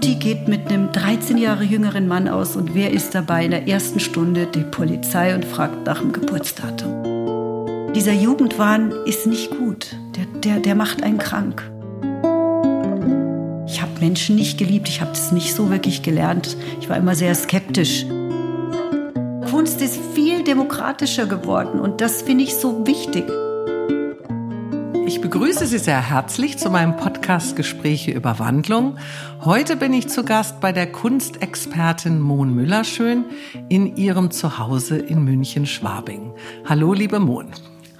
Mutti 0.00 0.14
geht 0.14 0.48
mit 0.48 0.66
einem 0.72 0.92
13 0.92 1.36
Jahre 1.36 1.62
jüngeren 1.62 2.08
Mann 2.08 2.26
aus 2.26 2.56
und 2.56 2.74
wer 2.74 2.90
ist 2.90 3.14
dabei 3.14 3.44
in 3.44 3.50
der 3.50 3.68
ersten 3.68 4.00
Stunde? 4.00 4.46
Die 4.46 4.62
Polizei 4.62 5.34
und 5.34 5.44
fragt 5.44 5.84
nach 5.84 6.00
dem 6.00 6.10
Geburtsdatum. 6.10 7.92
Dieser 7.92 8.14
Jugendwahn 8.14 8.92
ist 9.04 9.26
nicht 9.26 9.50
gut. 9.50 9.94
Der, 10.16 10.24
der, 10.40 10.60
der 10.60 10.74
macht 10.74 11.02
einen 11.02 11.18
krank. 11.18 11.70
Ich 13.66 13.82
habe 13.82 13.92
Menschen 14.00 14.36
nicht 14.36 14.56
geliebt, 14.56 14.88
ich 14.88 15.02
habe 15.02 15.10
das 15.10 15.32
nicht 15.32 15.52
so 15.52 15.68
wirklich 15.68 16.02
gelernt. 16.02 16.56
Ich 16.80 16.88
war 16.88 16.96
immer 16.96 17.14
sehr 17.14 17.34
skeptisch. 17.34 18.06
Kunst 19.50 19.82
ist 19.82 20.00
viel 20.14 20.42
demokratischer 20.44 21.26
geworden 21.26 21.78
und 21.78 22.00
das 22.00 22.22
finde 22.22 22.44
ich 22.44 22.54
so 22.54 22.86
wichtig. 22.86 23.26
Ich 25.10 25.20
begrüße 25.20 25.66
Sie 25.66 25.78
sehr 25.78 26.08
herzlich 26.08 26.56
zu 26.56 26.70
meinem 26.70 26.96
Podcast 26.96 27.56
Gespräche 27.56 28.12
über 28.12 28.38
Wandlung. 28.38 28.96
Heute 29.44 29.74
bin 29.74 29.92
ich 29.92 30.06
zu 30.06 30.24
Gast 30.24 30.60
bei 30.60 30.70
der 30.70 30.86
Kunstexpertin 30.86 32.20
Mohn 32.20 32.54
Müllerschön 32.54 33.24
in 33.68 33.96
ihrem 33.96 34.30
Zuhause 34.30 34.98
in 34.98 35.24
München-Schwabing. 35.24 36.32
Hallo, 36.64 36.92
liebe 36.92 37.18
Mohn. 37.18 37.50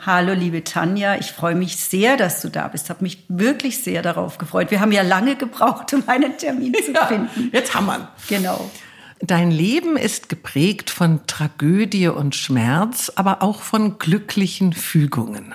Hallo, 0.07 0.35
liebe 0.35 0.63
Tanja. 0.63 1.17
Ich 1.17 1.33
freue 1.33 1.57
mich 1.57 1.79
sehr, 1.79 2.17
dass 2.17 2.43
du 2.43 2.49
da 2.49 2.69
bist. 2.69 2.91
Habe 2.91 3.03
mich 3.03 3.25
wirklich 3.27 3.83
sehr 3.83 4.03
darauf 4.03 4.39
gefreut. 4.39 4.71
Wir 4.71 4.81
haben 4.81 4.93
ja 4.93 5.03
lange 5.03 5.35
gebraucht, 5.35 5.93
um 5.93 6.05
einen 6.07 6.39
Termin 6.39 6.75
zu 6.75 6.93
ja, 6.95 7.07
finden. 7.07 7.51
Jetzt 7.53 7.75
haben 7.75 7.87
wir. 7.87 8.09
Genau. 8.29 8.71
Dein 9.19 9.51
Leben 9.51 9.97
ist 9.97 10.29
geprägt 10.29 10.91
von 10.91 11.27
Tragödie 11.27 12.07
und 12.07 12.37
Schmerz, 12.37 13.11
aber 13.17 13.43
auch 13.43 13.63
von 13.63 13.99
glücklichen 13.99 14.73
Fügungen. 14.73 15.55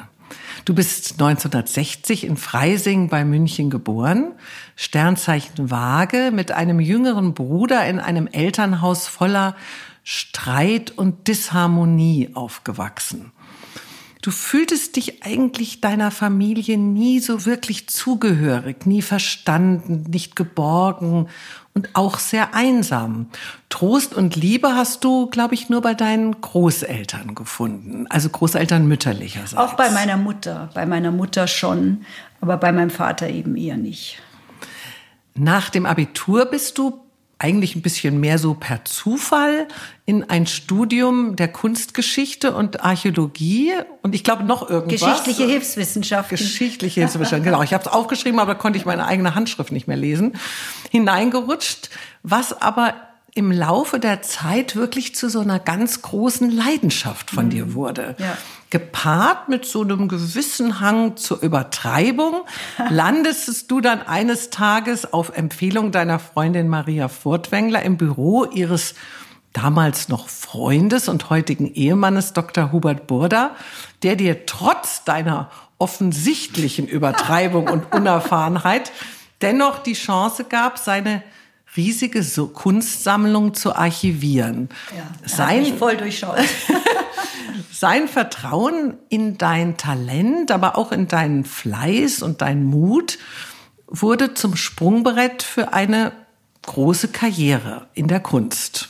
Du 0.66 0.74
bist 0.74 1.22
1960 1.22 2.24
in 2.24 2.38
Freising 2.38 3.08
bei 3.08 3.24
München 3.24 3.70
geboren, 3.70 4.34
Sternzeichen 4.76 5.70
Waage, 5.70 6.32
mit 6.34 6.52
einem 6.52 6.80
jüngeren 6.80 7.36
Bruder 7.36 7.88
in 7.88 8.00
einem 8.00 8.26
Elternhaus 8.26 9.08
voller 9.08 9.56
Streit 10.04 10.90
und 10.90 11.28
Disharmonie 11.28 12.32
aufgewachsen. 12.34 13.32
Du 14.24 14.32
fühltest 14.32 14.96
dich 14.96 15.24
eigentlich 15.24 15.82
deiner 15.82 16.10
Familie 16.10 16.80
nie 16.80 17.20
so 17.20 17.46
wirklich 17.46 17.88
zugehörig, 17.88 18.88
nie 18.88 19.04
verstanden, 19.04 20.10
nicht 20.10 20.36
geborgen 20.36 21.28
und 21.76 21.90
auch 21.94 22.20
sehr 22.20 22.56
einsam. 22.56 23.28
Trost 23.70 24.14
und 24.14 24.36
Liebe 24.38 24.76
hast 24.76 25.04
du, 25.04 25.28
glaube 25.28 25.54
ich, 25.56 25.70
nur 25.70 25.82
bei 25.82 25.94
deinen 25.94 26.40
Großeltern 26.40 27.36
gefunden, 27.36 28.08
also 28.10 28.30
Großeltern 28.30 28.88
mütterlicherseits. 28.88 29.58
Auch 29.58 29.74
bei 29.74 29.92
meiner 29.92 30.16
Mutter, 30.16 30.70
bei 30.74 30.86
meiner 30.86 31.12
Mutter 31.12 31.48
schon, 31.48 32.06
aber 32.40 32.56
bei 32.58 32.72
meinem 32.72 32.90
Vater 32.90 33.28
eben 33.28 33.58
eher 33.58 33.76
nicht. 33.76 34.22
Nach 35.34 35.70
dem 35.70 35.86
Abitur 35.86 36.46
bist 36.46 36.78
du 36.78 37.05
eigentlich 37.38 37.76
ein 37.76 37.82
bisschen 37.82 38.20
mehr 38.20 38.38
so 38.38 38.54
per 38.54 38.86
Zufall 38.86 39.68
in 40.06 40.24
ein 40.24 40.48
Studium 40.48 41.36
der 41.36 41.50
Kunstgeschichte 41.50 42.56
und 42.56 42.84
Archäologie 42.84 43.74
und 44.02 44.16
ich 44.16 44.24
glaube 44.24 44.44
noch 44.44 44.70
irgendwas. 44.70 45.02
Geschichtliche 45.02 45.46
Hilfswissenschaften. 45.46 46.38
Geschichtliche 46.38 47.02
Hilfswissenschaften, 47.02 47.44
genau. 47.44 47.62
Ich 47.62 47.74
habe 47.74 47.84
es 47.84 47.90
aufgeschrieben, 47.90 48.40
aber 48.40 48.56
konnte 48.56 48.80
ich 48.80 48.86
meine 48.86 49.06
eigene 49.06 49.36
Handschrift 49.36 49.72
nicht 49.72 49.88
mehr 49.88 49.98
lesen. 49.98 50.38
Hineingerutscht, 50.92 51.90
was 52.24 52.62
aber 52.62 52.94
im 53.36 53.52
Laufe 53.52 54.00
der 54.00 54.22
Zeit 54.22 54.78
wirklich 54.78 55.14
zu 55.14 55.30
so 55.30 55.42
einer 55.42 55.60
ganz 55.60 56.02
großen 56.02 56.50
Leidenschaft 56.50 57.30
von 57.30 57.46
mhm. 57.46 57.50
dir 57.50 57.74
wurde. 57.74 58.16
Ja. 58.18 58.38
Gepaart 58.70 59.50
mit 59.50 59.66
so 59.66 59.82
einem 59.82 60.08
gewissen 60.08 60.80
Hang 60.80 61.18
zur 61.18 61.42
Übertreibung, 61.42 62.46
landest 62.90 63.70
du 63.70 63.82
dann 63.82 64.02
eines 64.02 64.50
Tages 64.52 65.12
auf 65.12 65.36
Empfehlung 65.36 65.92
deiner 65.92 66.18
Freundin 66.18 66.70
Maria 66.70 67.10
Furtwängler 67.10 67.84
im 67.84 67.98
Büro 67.98 68.46
ihres 68.46 68.96
damals 69.52 70.08
noch 70.08 70.30
Freundes 70.30 71.10
und 71.10 71.30
heutigen 71.30 71.72
Ehemannes 71.74 72.32
Dr. 72.34 72.72
Hubert 72.72 73.06
Burda, 73.06 73.56
der 74.02 74.16
dir 74.16 74.46
trotz 74.46 75.04
deiner 75.04 75.52
offensichtlichen 75.78 76.88
Übertreibung 76.88 77.68
und 77.68 77.92
Unerfahrenheit 77.94 78.94
dennoch 79.42 79.80
die 79.80 79.94
Chance 79.94 80.46
gab, 80.46 80.78
seine 80.78 81.22
riesige 81.78 82.24
Kunstsammlung 82.48 83.54
zu 83.54 83.76
archivieren. 83.76 84.70
Ja, 84.96 85.28
sein, 85.28 85.78
voll 85.78 85.98
durchschaut. 85.98 86.38
sein 87.72 88.08
Vertrauen 88.08 88.96
in 89.10 89.38
dein 89.38 89.78
Talent, 89.78 90.52
aber 90.52 90.78
auch 90.78 90.92
in 90.92 91.08
deinen 91.08 91.46
Fleiß 91.46 92.22
und 92.22 92.42
deinen 92.42 92.66
Mut 92.66 93.18
wurde 93.88 94.34
zum 94.34 94.56
Sprungbrett 94.56 95.44
für 95.44 95.74
eine 95.74 96.12
große 96.64 97.10
Karriere 97.10 97.88
in 97.94 98.08
der 98.08 98.20
Kunst. 98.20 98.90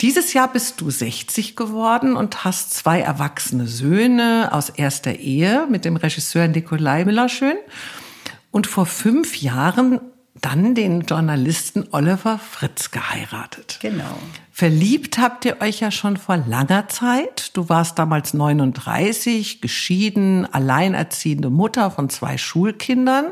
Dieses 0.00 0.32
Jahr 0.32 0.52
bist 0.52 0.80
du 0.80 0.90
60 0.90 1.56
geworden 1.56 2.16
und 2.16 2.44
hast 2.44 2.72
zwei 2.72 3.00
erwachsene 3.00 3.66
Söhne 3.66 4.50
aus 4.52 4.70
erster 4.70 5.14
Ehe 5.14 5.66
mit 5.68 5.84
dem 5.84 5.96
Regisseur 5.96 6.46
Nikolai 6.46 7.04
Millerschön. 7.04 7.56
Und 8.52 8.66
vor 8.68 8.86
fünf 8.86 9.40
Jahren 9.40 10.00
dann 10.40 10.74
den 10.74 11.02
Journalisten 11.02 11.88
Oliver 11.92 12.38
Fritz 12.38 12.90
geheiratet. 12.90 13.78
Genau. 13.80 14.18
Verliebt 14.52 15.18
habt 15.18 15.44
ihr 15.44 15.60
euch 15.60 15.80
ja 15.80 15.90
schon 15.90 16.16
vor 16.16 16.36
langer 16.36 16.88
Zeit. 16.88 17.56
Du 17.56 17.68
warst 17.68 17.98
damals 17.98 18.34
39, 18.34 19.60
geschieden, 19.60 20.46
alleinerziehende 20.52 21.50
Mutter 21.50 21.90
von 21.90 22.10
zwei 22.10 22.38
Schulkindern. 22.38 23.26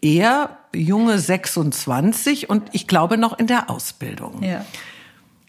Er 0.00 0.58
junge 0.74 1.18
26 1.18 2.48
und 2.48 2.70
ich 2.72 2.86
glaube 2.86 3.18
noch 3.18 3.38
in 3.38 3.46
der 3.46 3.70
Ausbildung. 3.70 4.42
Ja. 4.42 4.64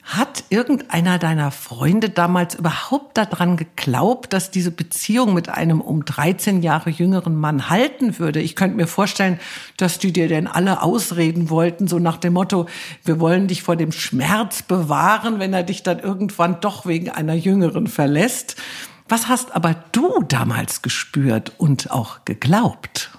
Hat 0.10 0.46
irgendeiner 0.50 1.20
deiner 1.20 1.52
Freunde 1.52 2.10
damals 2.10 2.56
überhaupt 2.56 3.16
daran 3.16 3.58
geglaubt, 3.58 4.34
dass 4.34 4.50
diese 4.50 4.72
Beziehung 4.72 5.36
mit 5.36 5.50
einem 5.50 5.82
um 5.82 6.04
13 6.04 6.64
Jahre 6.64 6.90
jüngeren 6.90 7.36
Mann 7.36 7.70
halten 7.70 8.18
würde? 8.18 8.42
Ich 8.42 8.56
könnte 8.56 8.76
mir 8.76 8.88
vorstellen, 8.88 9.40
dass 9.78 10.00
die 10.00 10.12
dir 10.12 10.28
denn 10.28 10.48
alle 10.48 10.82
ausreden 10.82 11.52
wollten, 11.52 11.88
so 11.88 12.00
nach 12.00 12.18
dem 12.18 12.34
Motto, 12.34 12.66
wir 13.06 13.20
wollen 13.20 13.48
dich 13.48 13.62
vor 13.62 13.76
dem 13.76 13.92
Schmerz 13.92 14.64
bewahren, 14.64 15.38
wenn 15.38 15.54
er 15.54 15.62
dich 15.62 15.84
dann 15.84 16.00
irgendwann 16.00 16.60
doch 16.60 16.88
wegen 16.88 17.12
einer 17.12 17.36
jüngeren 17.36 17.86
verlässt. 17.86 18.56
Was 19.08 19.28
hast 19.28 19.56
aber 19.56 19.76
du 19.92 20.24
damals 20.28 20.82
gespürt 20.82 21.54
und 21.60 21.92
auch 21.92 22.26
geglaubt? 22.26 23.12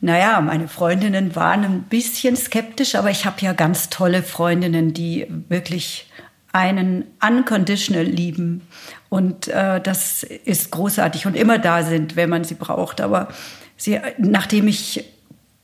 Naja, 0.00 0.40
meine 0.40 0.68
Freundinnen 0.68 1.34
waren 1.34 1.64
ein 1.64 1.82
bisschen 1.82 2.36
skeptisch, 2.36 2.94
aber 2.94 3.10
ich 3.10 3.24
habe 3.26 3.40
ja 3.40 3.52
ganz 3.52 3.90
tolle 3.90 4.22
Freundinnen, 4.22 4.94
die 4.94 5.26
wirklich 5.48 6.08
einen 6.52 7.04
unconditional 7.24 8.04
lieben. 8.04 8.62
Und 9.08 9.48
äh, 9.48 9.80
das 9.80 10.22
ist 10.22 10.70
großartig 10.70 11.26
und 11.26 11.36
immer 11.36 11.58
da 11.58 11.82
sind, 11.82 12.16
wenn 12.16 12.30
man 12.30 12.44
sie 12.44 12.54
braucht. 12.54 13.00
Aber 13.00 13.28
sie, 13.76 14.00
nachdem 14.18 14.68
ich 14.68 15.04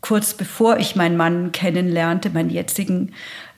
kurz 0.01 0.35
bevor 0.35 0.79
ich 0.79 0.97
meinen 0.97 1.17
Mann 1.17 1.53
kennenlernte, 1.53 2.31
meinen 2.31 2.51
jetzigen, 2.51 3.13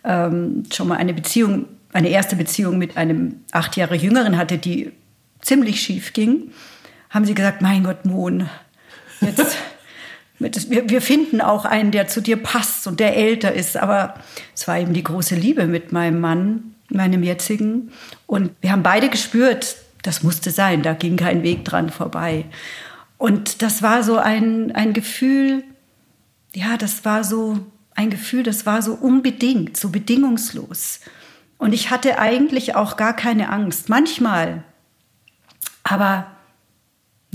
ähm, 0.04 0.62
schon 0.72 0.88
mal 0.88 0.96
eine 0.96 1.12
Beziehung, 1.12 1.66
eine 1.92 2.08
erste 2.08 2.36
Beziehung 2.36 2.78
mit 2.78 2.96
einem 2.96 3.40
acht 3.50 3.76
Jahre 3.76 3.96
Jüngeren 3.96 4.36
hatte, 4.36 4.58
die 4.58 4.92
ziemlich 5.40 5.80
schief 5.80 6.12
ging, 6.12 6.52
haben 7.10 7.24
sie 7.24 7.34
gesagt, 7.34 7.62
mein 7.62 7.82
Gott, 7.82 8.04
Mohn, 8.04 8.48
jetzt 9.20 9.56
wir, 10.38 10.88
wir 10.90 11.00
finden 11.00 11.40
auch 11.40 11.64
einen, 11.64 11.90
der 11.90 12.08
zu 12.08 12.20
dir 12.20 12.36
passt 12.36 12.86
und 12.86 13.00
der 13.00 13.16
älter 13.16 13.52
ist. 13.52 13.76
Aber 13.76 14.14
es 14.54 14.68
war 14.68 14.78
eben 14.78 14.92
die 14.92 15.04
große 15.04 15.34
Liebe 15.34 15.66
mit 15.66 15.92
meinem 15.92 16.20
Mann, 16.20 16.74
meinem 16.88 17.22
jetzigen. 17.22 17.90
Und 18.26 18.50
wir 18.60 18.72
haben 18.72 18.82
beide 18.82 19.08
gespürt, 19.08 19.76
das 20.02 20.22
musste 20.22 20.50
sein, 20.50 20.82
da 20.82 20.92
ging 20.92 21.16
kein 21.16 21.42
Weg 21.42 21.64
dran 21.64 21.90
vorbei. 21.90 22.44
Und 23.18 23.62
das 23.62 23.82
war 23.82 24.02
so 24.02 24.18
ein, 24.18 24.72
ein 24.72 24.92
Gefühl, 24.92 25.64
ja, 26.54 26.76
das 26.76 27.04
war 27.04 27.24
so 27.24 27.58
ein 27.94 28.10
Gefühl, 28.10 28.42
das 28.42 28.66
war 28.66 28.82
so 28.82 28.92
unbedingt, 28.92 29.76
so 29.76 29.88
bedingungslos. 29.88 31.00
Und 31.58 31.72
ich 31.72 31.90
hatte 31.90 32.18
eigentlich 32.18 32.74
auch 32.74 32.96
gar 32.96 33.16
keine 33.16 33.48
Angst. 33.50 33.88
Manchmal. 33.88 34.62
Aber 35.82 36.26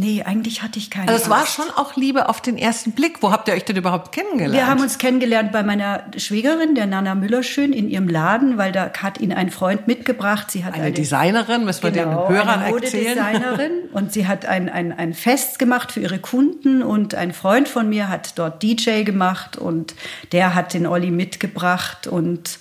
Nee, 0.01 0.23
eigentlich 0.23 0.63
hatte 0.63 0.79
ich 0.79 0.89
keine. 0.89 1.09
Also 1.09 1.25
es 1.25 1.29
war 1.29 1.45
schon 1.45 1.69
auch 1.75 1.95
Liebe 1.95 2.27
auf 2.27 2.41
den 2.41 2.57
ersten 2.57 2.93
Blick. 2.93 3.21
Wo 3.21 3.31
habt 3.31 3.47
ihr 3.47 3.53
euch 3.53 3.65
denn 3.65 3.75
überhaupt 3.75 4.11
kennengelernt? 4.11 4.55
Wir 4.55 4.65
haben 4.65 4.81
uns 4.81 4.97
kennengelernt 4.97 5.51
bei 5.51 5.61
meiner 5.61 6.05
Schwägerin, 6.17 6.73
der 6.73 6.87
Nana 6.87 7.13
Müllerschön, 7.13 7.71
in 7.71 7.87
ihrem 7.87 8.07
Laden, 8.07 8.57
weil 8.57 8.71
da 8.71 8.91
hat 8.97 9.19
ihn 9.19 9.31
ein 9.31 9.51
Freund 9.51 9.85
mitgebracht. 9.85 10.49
Sie 10.49 10.65
hat 10.65 10.73
eine, 10.73 10.85
eine 10.85 10.91
Designerin, 10.91 11.65
müssen 11.65 11.83
wir 11.83 11.91
genau, 11.91 12.25
den 12.25 12.35
Hörern 12.35 12.61
eine 12.61 12.75
erzählen. 12.75 13.15
Designerin 13.15 13.71
und 13.93 14.11
sie 14.11 14.25
hat 14.25 14.47
ein, 14.47 14.69
ein, 14.69 14.91
ein 14.91 15.13
Fest 15.13 15.59
gemacht 15.59 15.91
für 15.91 15.99
ihre 15.99 16.17
Kunden 16.17 16.81
und 16.81 17.13
ein 17.13 17.31
Freund 17.31 17.67
von 17.67 17.87
mir 17.87 18.09
hat 18.09 18.39
dort 18.39 18.63
DJ 18.63 19.03
gemacht 19.03 19.55
und 19.55 19.93
der 20.31 20.55
hat 20.55 20.73
den 20.73 20.87
Olli 20.87 21.11
mitgebracht 21.11 22.07
und 22.07 22.57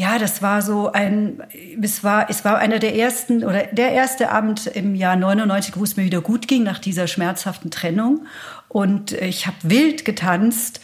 ja, 0.00 0.18
das 0.18 0.40
war 0.40 0.62
so 0.62 0.90
ein, 0.90 1.42
es 1.82 2.02
war, 2.02 2.30
es 2.30 2.42
war 2.42 2.56
einer 2.56 2.78
der 2.78 2.96
ersten 2.96 3.44
oder 3.44 3.64
der 3.64 3.92
erste 3.92 4.30
Abend 4.30 4.66
im 4.66 4.94
Jahr 4.94 5.14
99, 5.14 5.76
wo 5.76 5.84
es 5.84 5.98
mir 5.98 6.04
wieder 6.04 6.22
gut 6.22 6.48
ging 6.48 6.62
nach 6.62 6.78
dieser 6.78 7.06
schmerzhaften 7.06 7.70
Trennung. 7.70 8.24
Und 8.68 9.12
ich 9.12 9.46
habe 9.46 9.58
wild 9.62 10.06
getanzt 10.06 10.80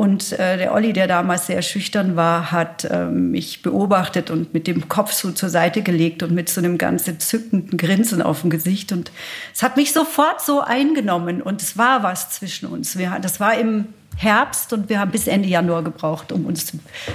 Und 0.00 0.32
äh, 0.32 0.56
der 0.56 0.72
Olli, 0.72 0.92
der 0.94 1.08
damals 1.08 1.46
sehr 1.46 1.60
schüchtern 1.62 2.16
war, 2.16 2.52
hat 2.52 2.84
äh, 2.84 3.04
mich 3.04 3.60
beobachtet 3.60 4.30
und 4.30 4.54
mit 4.54 4.66
dem 4.66 4.88
Kopf 4.88 5.12
so 5.12 5.30
zur 5.32 5.50
Seite 5.50 5.82
gelegt 5.82 6.22
und 6.22 6.32
mit 6.32 6.48
so 6.48 6.60
einem 6.60 6.78
ganz 6.78 7.06
entzückenden 7.06 7.76
Grinsen 7.76 8.22
auf 8.22 8.40
dem 8.40 8.50
Gesicht. 8.50 8.92
Und 8.92 9.10
es 9.52 9.62
hat 9.62 9.76
mich 9.76 9.92
sofort 9.92 10.40
so 10.40 10.60
eingenommen 10.60 11.42
und 11.42 11.60
es 11.60 11.76
war 11.76 12.02
was 12.02 12.30
zwischen 12.30 12.66
uns. 12.66 12.96
Wir, 12.96 13.18
das 13.20 13.40
war 13.40 13.58
im 13.58 13.88
Herbst 14.20 14.74
und 14.74 14.90
wir 14.90 15.00
haben 15.00 15.10
bis 15.10 15.26
Ende 15.26 15.48
Januar 15.48 15.82
gebraucht, 15.82 16.30
um 16.30 16.44
uns 16.44 16.72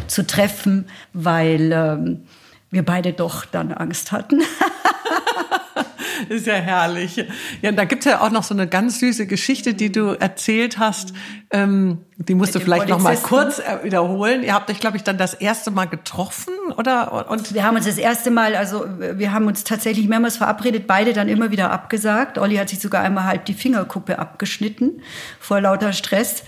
zu, 0.07 0.25
treffen, 0.25 0.87
weil 1.13 1.71
ähm, 1.71 2.23
wir 2.71 2.83
beide 2.83 3.13
doch 3.13 3.45
dann 3.45 3.71
Angst 3.71 4.11
hatten. 4.11 4.41
ist 6.29 6.47
ja 6.47 6.55
herrlich. 6.55 7.23
Ja, 7.61 7.71
da 7.71 7.85
gibt's 7.85 8.05
ja 8.05 8.21
auch 8.21 8.31
noch 8.31 8.41
so 8.41 8.55
eine 8.55 8.67
ganz 8.67 8.99
süße 8.99 9.27
Geschichte, 9.27 9.75
die 9.75 9.91
du 9.91 10.19
erzählt 10.19 10.79
hast. 10.79 11.13
Ähm, 11.51 11.99
die 12.17 12.33
musst 12.33 12.55
du 12.55 12.59
vielleicht 12.59 12.87
noch 12.87 12.99
mal 12.99 13.17
kurz 13.17 13.59
äh, 13.59 13.83
wiederholen. 13.83 14.43
Ihr 14.43 14.55
habt 14.55 14.71
euch, 14.71 14.79
glaube 14.79 14.97
ich, 14.97 15.03
dann 15.03 15.19
das 15.19 15.35
erste 15.35 15.69
Mal 15.69 15.85
getroffen, 15.85 16.53
oder? 16.75 17.29
Und 17.29 17.53
wir 17.53 17.65
haben 17.65 17.75
uns 17.75 17.85
das 17.85 17.99
erste 17.99 18.31
Mal, 18.31 18.55
also 18.55 18.85
wir 18.97 19.31
haben 19.31 19.45
uns 19.45 19.63
tatsächlich 19.63 20.07
mehrmals 20.07 20.37
verabredet, 20.37 20.87
beide 20.87 21.13
dann 21.13 21.27
immer 21.27 21.51
wieder 21.51 21.69
abgesagt. 21.69 22.39
Olli 22.39 22.55
hat 22.55 22.69
sich 22.69 22.79
sogar 22.79 23.03
einmal 23.03 23.25
halb 23.25 23.45
die 23.45 23.53
Fingerkuppe 23.53 24.17
abgeschnitten 24.17 25.03
vor 25.39 25.61
lauter 25.61 25.93
Stress. 25.93 26.43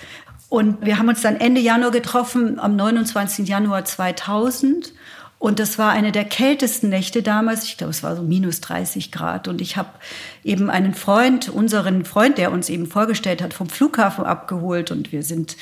Und 0.49 0.85
wir 0.85 0.97
haben 0.97 1.09
uns 1.09 1.21
dann 1.21 1.35
Ende 1.35 1.59
Januar 1.59 1.91
getroffen, 1.91 2.59
am 2.59 2.75
29. 2.75 3.47
Januar 3.47 3.83
2000. 3.85 4.93
Und 5.39 5.59
das 5.59 5.77
war 5.77 5.91
eine 5.91 6.11
der 6.11 6.25
kältesten 6.25 6.89
Nächte 6.89 7.21
damals. 7.21 7.63
Ich 7.65 7.77
glaube, 7.77 7.91
es 7.91 8.01
war 8.01 8.15
so 8.15 8.23
minus 8.23 8.59
30 8.61 9.11
Grad. 9.11 9.47
Und 9.47 9.61
ich 9.61 9.77
habe 9.77 9.89
eben 10.43 10.69
einen 10.69 10.95
Freund, 10.95 11.49
unseren 11.49 12.05
Freund, 12.05 12.39
der 12.39 12.51
uns 12.51 12.69
eben 12.69 12.87
vorgestellt 12.87 13.41
hat, 13.43 13.53
vom 13.53 13.69
Flughafen 13.69 14.25
abgeholt. 14.25 14.89
Und 14.89 15.11
wir 15.11 15.21
sind 15.21 15.55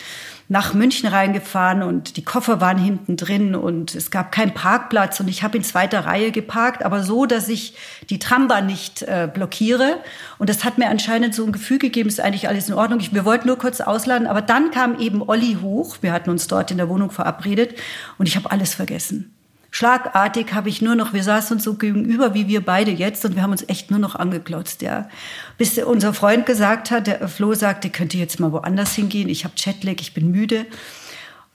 nach 0.47 0.73
München 0.73 1.09
reingefahren 1.09 1.81
und 1.81 2.17
die 2.17 2.23
Koffer 2.23 2.61
waren 2.61 2.77
hinten 2.77 3.17
drin 3.17 3.55
und 3.55 3.95
es 3.95 4.11
gab 4.11 4.31
keinen 4.31 4.53
Parkplatz. 4.53 5.19
Und 5.19 5.27
ich 5.27 5.41
habe 5.41 5.57
in 5.57 5.63
zweiter 5.63 6.05
Reihe 6.05 6.31
geparkt, 6.31 6.83
aber 6.83 7.03
so, 7.03 7.25
dass 7.25 7.49
ich 7.49 7.75
die 8.09 8.19
Trambahn 8.19 8.67
nicht 8.67 9.01
äh, 9.01 9.27
blockiere. 9.31 9.97
Und 10.37 10.49
das 10.49 10.63
hat 10.63 10.77
mir 10.77 10.89
anscheinend 10.89 11.33
so 11.33 11.43
ein 11.45 11.51
Gefühl 11.51 11.79
gegeben, 11.79 12.09
ist 12.09 12.19
eigentlich 12.19 12.47
alles 12.47 12.69
in 12.69 12.75
Ordnung. 12.75 12.99
Ich, 12.99 13.13
wir 13.13 13.25
wollten 13.25 13.47
nur 13.47 13.57
kurz 13.57 13.81
ausladen. 13.81 14.27
Aber 14.27 14.41
dann 14.41 14.69
kam 14.69 14.99
eben 14.99 15.27
Olli 15.27 15.57
hoch. 15.61 15.97
Wir 16.01 16.11
hatten 16.11 16.29
uns 16.29 16.47
dort 16.47 16.69
in 16.69 16.77
der 16.77 16.89
Wohnung 16.89 17.09
verabredet 17.09 17.75
und 18.19 18.27
ich 18.27 18.35
habe 18.35 18.51
alles 18.51 18.75
vergessen. 18.75 19.34
Schlagartig 19.75 20.53
habe 20.53 20.69
ich 20.69 20.81
nur 20.81 20.95
noch, 20.95 21.11
wir 21.11 21.21
saßen 21.21 21.57
uns 21.57 21.65
so 21.65 21.73
gegenüber 21.73 22.33
wie 22.33 22.47
wir 22.47 22.63
beide 22.63 22.91
jetzt 22.91 23.25
und 23.25 23.35
wir 23.35 23.43
haben 23.43 23.51
uns 23.51 23.67
echt 23.67 23.91
nur 23.91 23.99
noch 23.99 24.15
angeklotzt, 24.15 24.81
ja. 24.81 25.09
Bis 25.57 25.77
unser 25.79 26.13
Freund 26.13 26.45
gesagt 26.45 26.91
hat, 26.91 27.07
der 27.07 27.27
Flo 27.27 27.53
sagte, 27.55 27.89
könnt 27.89 28.13
ihr 28.13 28.21
jetzt 28.21 28.39
mal 28.39 28.53
woanders 28.53 28.93
hingehen, 28.93 29.27
ich 29.27 29.43
habe 29.43 29.55
Chatlag, 29.59 29.99
ich 29.99 30.13
bin 30.13 30.31
müde. 30.31 30.65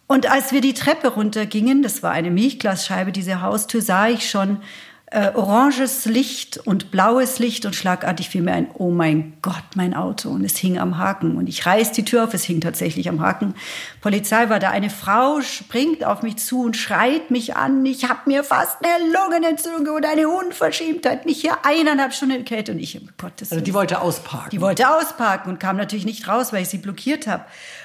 Und 0.06 0.30
als 0.30 0.52
wir 0.52 0.60
die 0.60 0.74
Treppe 0.74 1.08
runtergingen, 1.08 1.82
das 1.82 2.02
war 2.02 2.10
eine 2.10 2.30
Milchglasscheibe, 2.30 3.10
diese 3.10 3.40
Haustür, 3.40 3.80
sah 3.80 4.08
ich 4.08 4.28
schon, 4.28 4.58
äh, 5.12 5.32
oranges 5.34 6.04
Licht 6.04 6.58
und 6.58 6.92
blaues 6.92 7.40
Licht 7.40 7.66
und 7.66 7.74
schlagartig 7.74 8.28
fiel 8.28 8.42
mir 8.42 8.52
ein, 8.52 8.68
oh 8.74 8.90
mein 8.90 9.32
Gott, 9.42 9.64
mein 9.74 9.92
Auto. 9.92 10.30
Und 10.30 10.44
es 10.44 10.56
hing 10.56 10.78
am 10.78 10.98
Haken. 10.98 11.36
Und 11.36 11.48
ich 11.48 11.66
reiß 11.66 11.90
die 11.90 12.04
Tür 12.04 12.24
auf, 12.24 12.34
es 12.34 12.44
hing 12.44 12.60
tatsächlich 12.60 13.08
am 13.08 13.20
Haken. 13.20 13.54
Polizei 14.00 14.48
war 14.48 14.60
da. 14.60 14.70
Eine 14.70 14.88
Frau 14.88 15.40
springt 15.40 16.04
auf 16.04 16.22
mich 16.22 16.36
zu 16.36 16.62
und 16.62 16.76
schreit 16.76 17.32
mich 17.32 17.56
an. 17.56 17.84
Ich 17.84 18.08
habe 18.08 18.20
mir 18.26 18.44
fast 18.44 18.76
eine 18.84 19.12
Lungenentzündung 19.12 19.96
und 19.96 20.06
eine 20.06 20.28
Unverschämtheit. 20.28 21.26
Nicht 21.26 21.40
hier 21.40 21.58
eineinhalb 21.64 22.14
Stunden 22.14 22.44
Kälte. 22.44 22.70
Und 22.70 22.78
ich, 22.78 23.00
um 23.00 23.08
Gottes 23.18 23.50
Also 23.50 23.64
die 23.64 23.74
wollte 23.74 24.00
ausparken. 24.00 24.50
Die 24.50 24.60
wollte 24.60 24.88
ausparken 24.88 25.50
und 25.50 25.58
kam 25.58 25.76
natürlich 25.76 26.04
nicht 26.04 26.28
raus, 26.28 26.52
weil 26.52 26.62
ich 26.62 26.68
sie 26.68 26.78
blockiert 26.78 27.26
habe. 27.26 27.44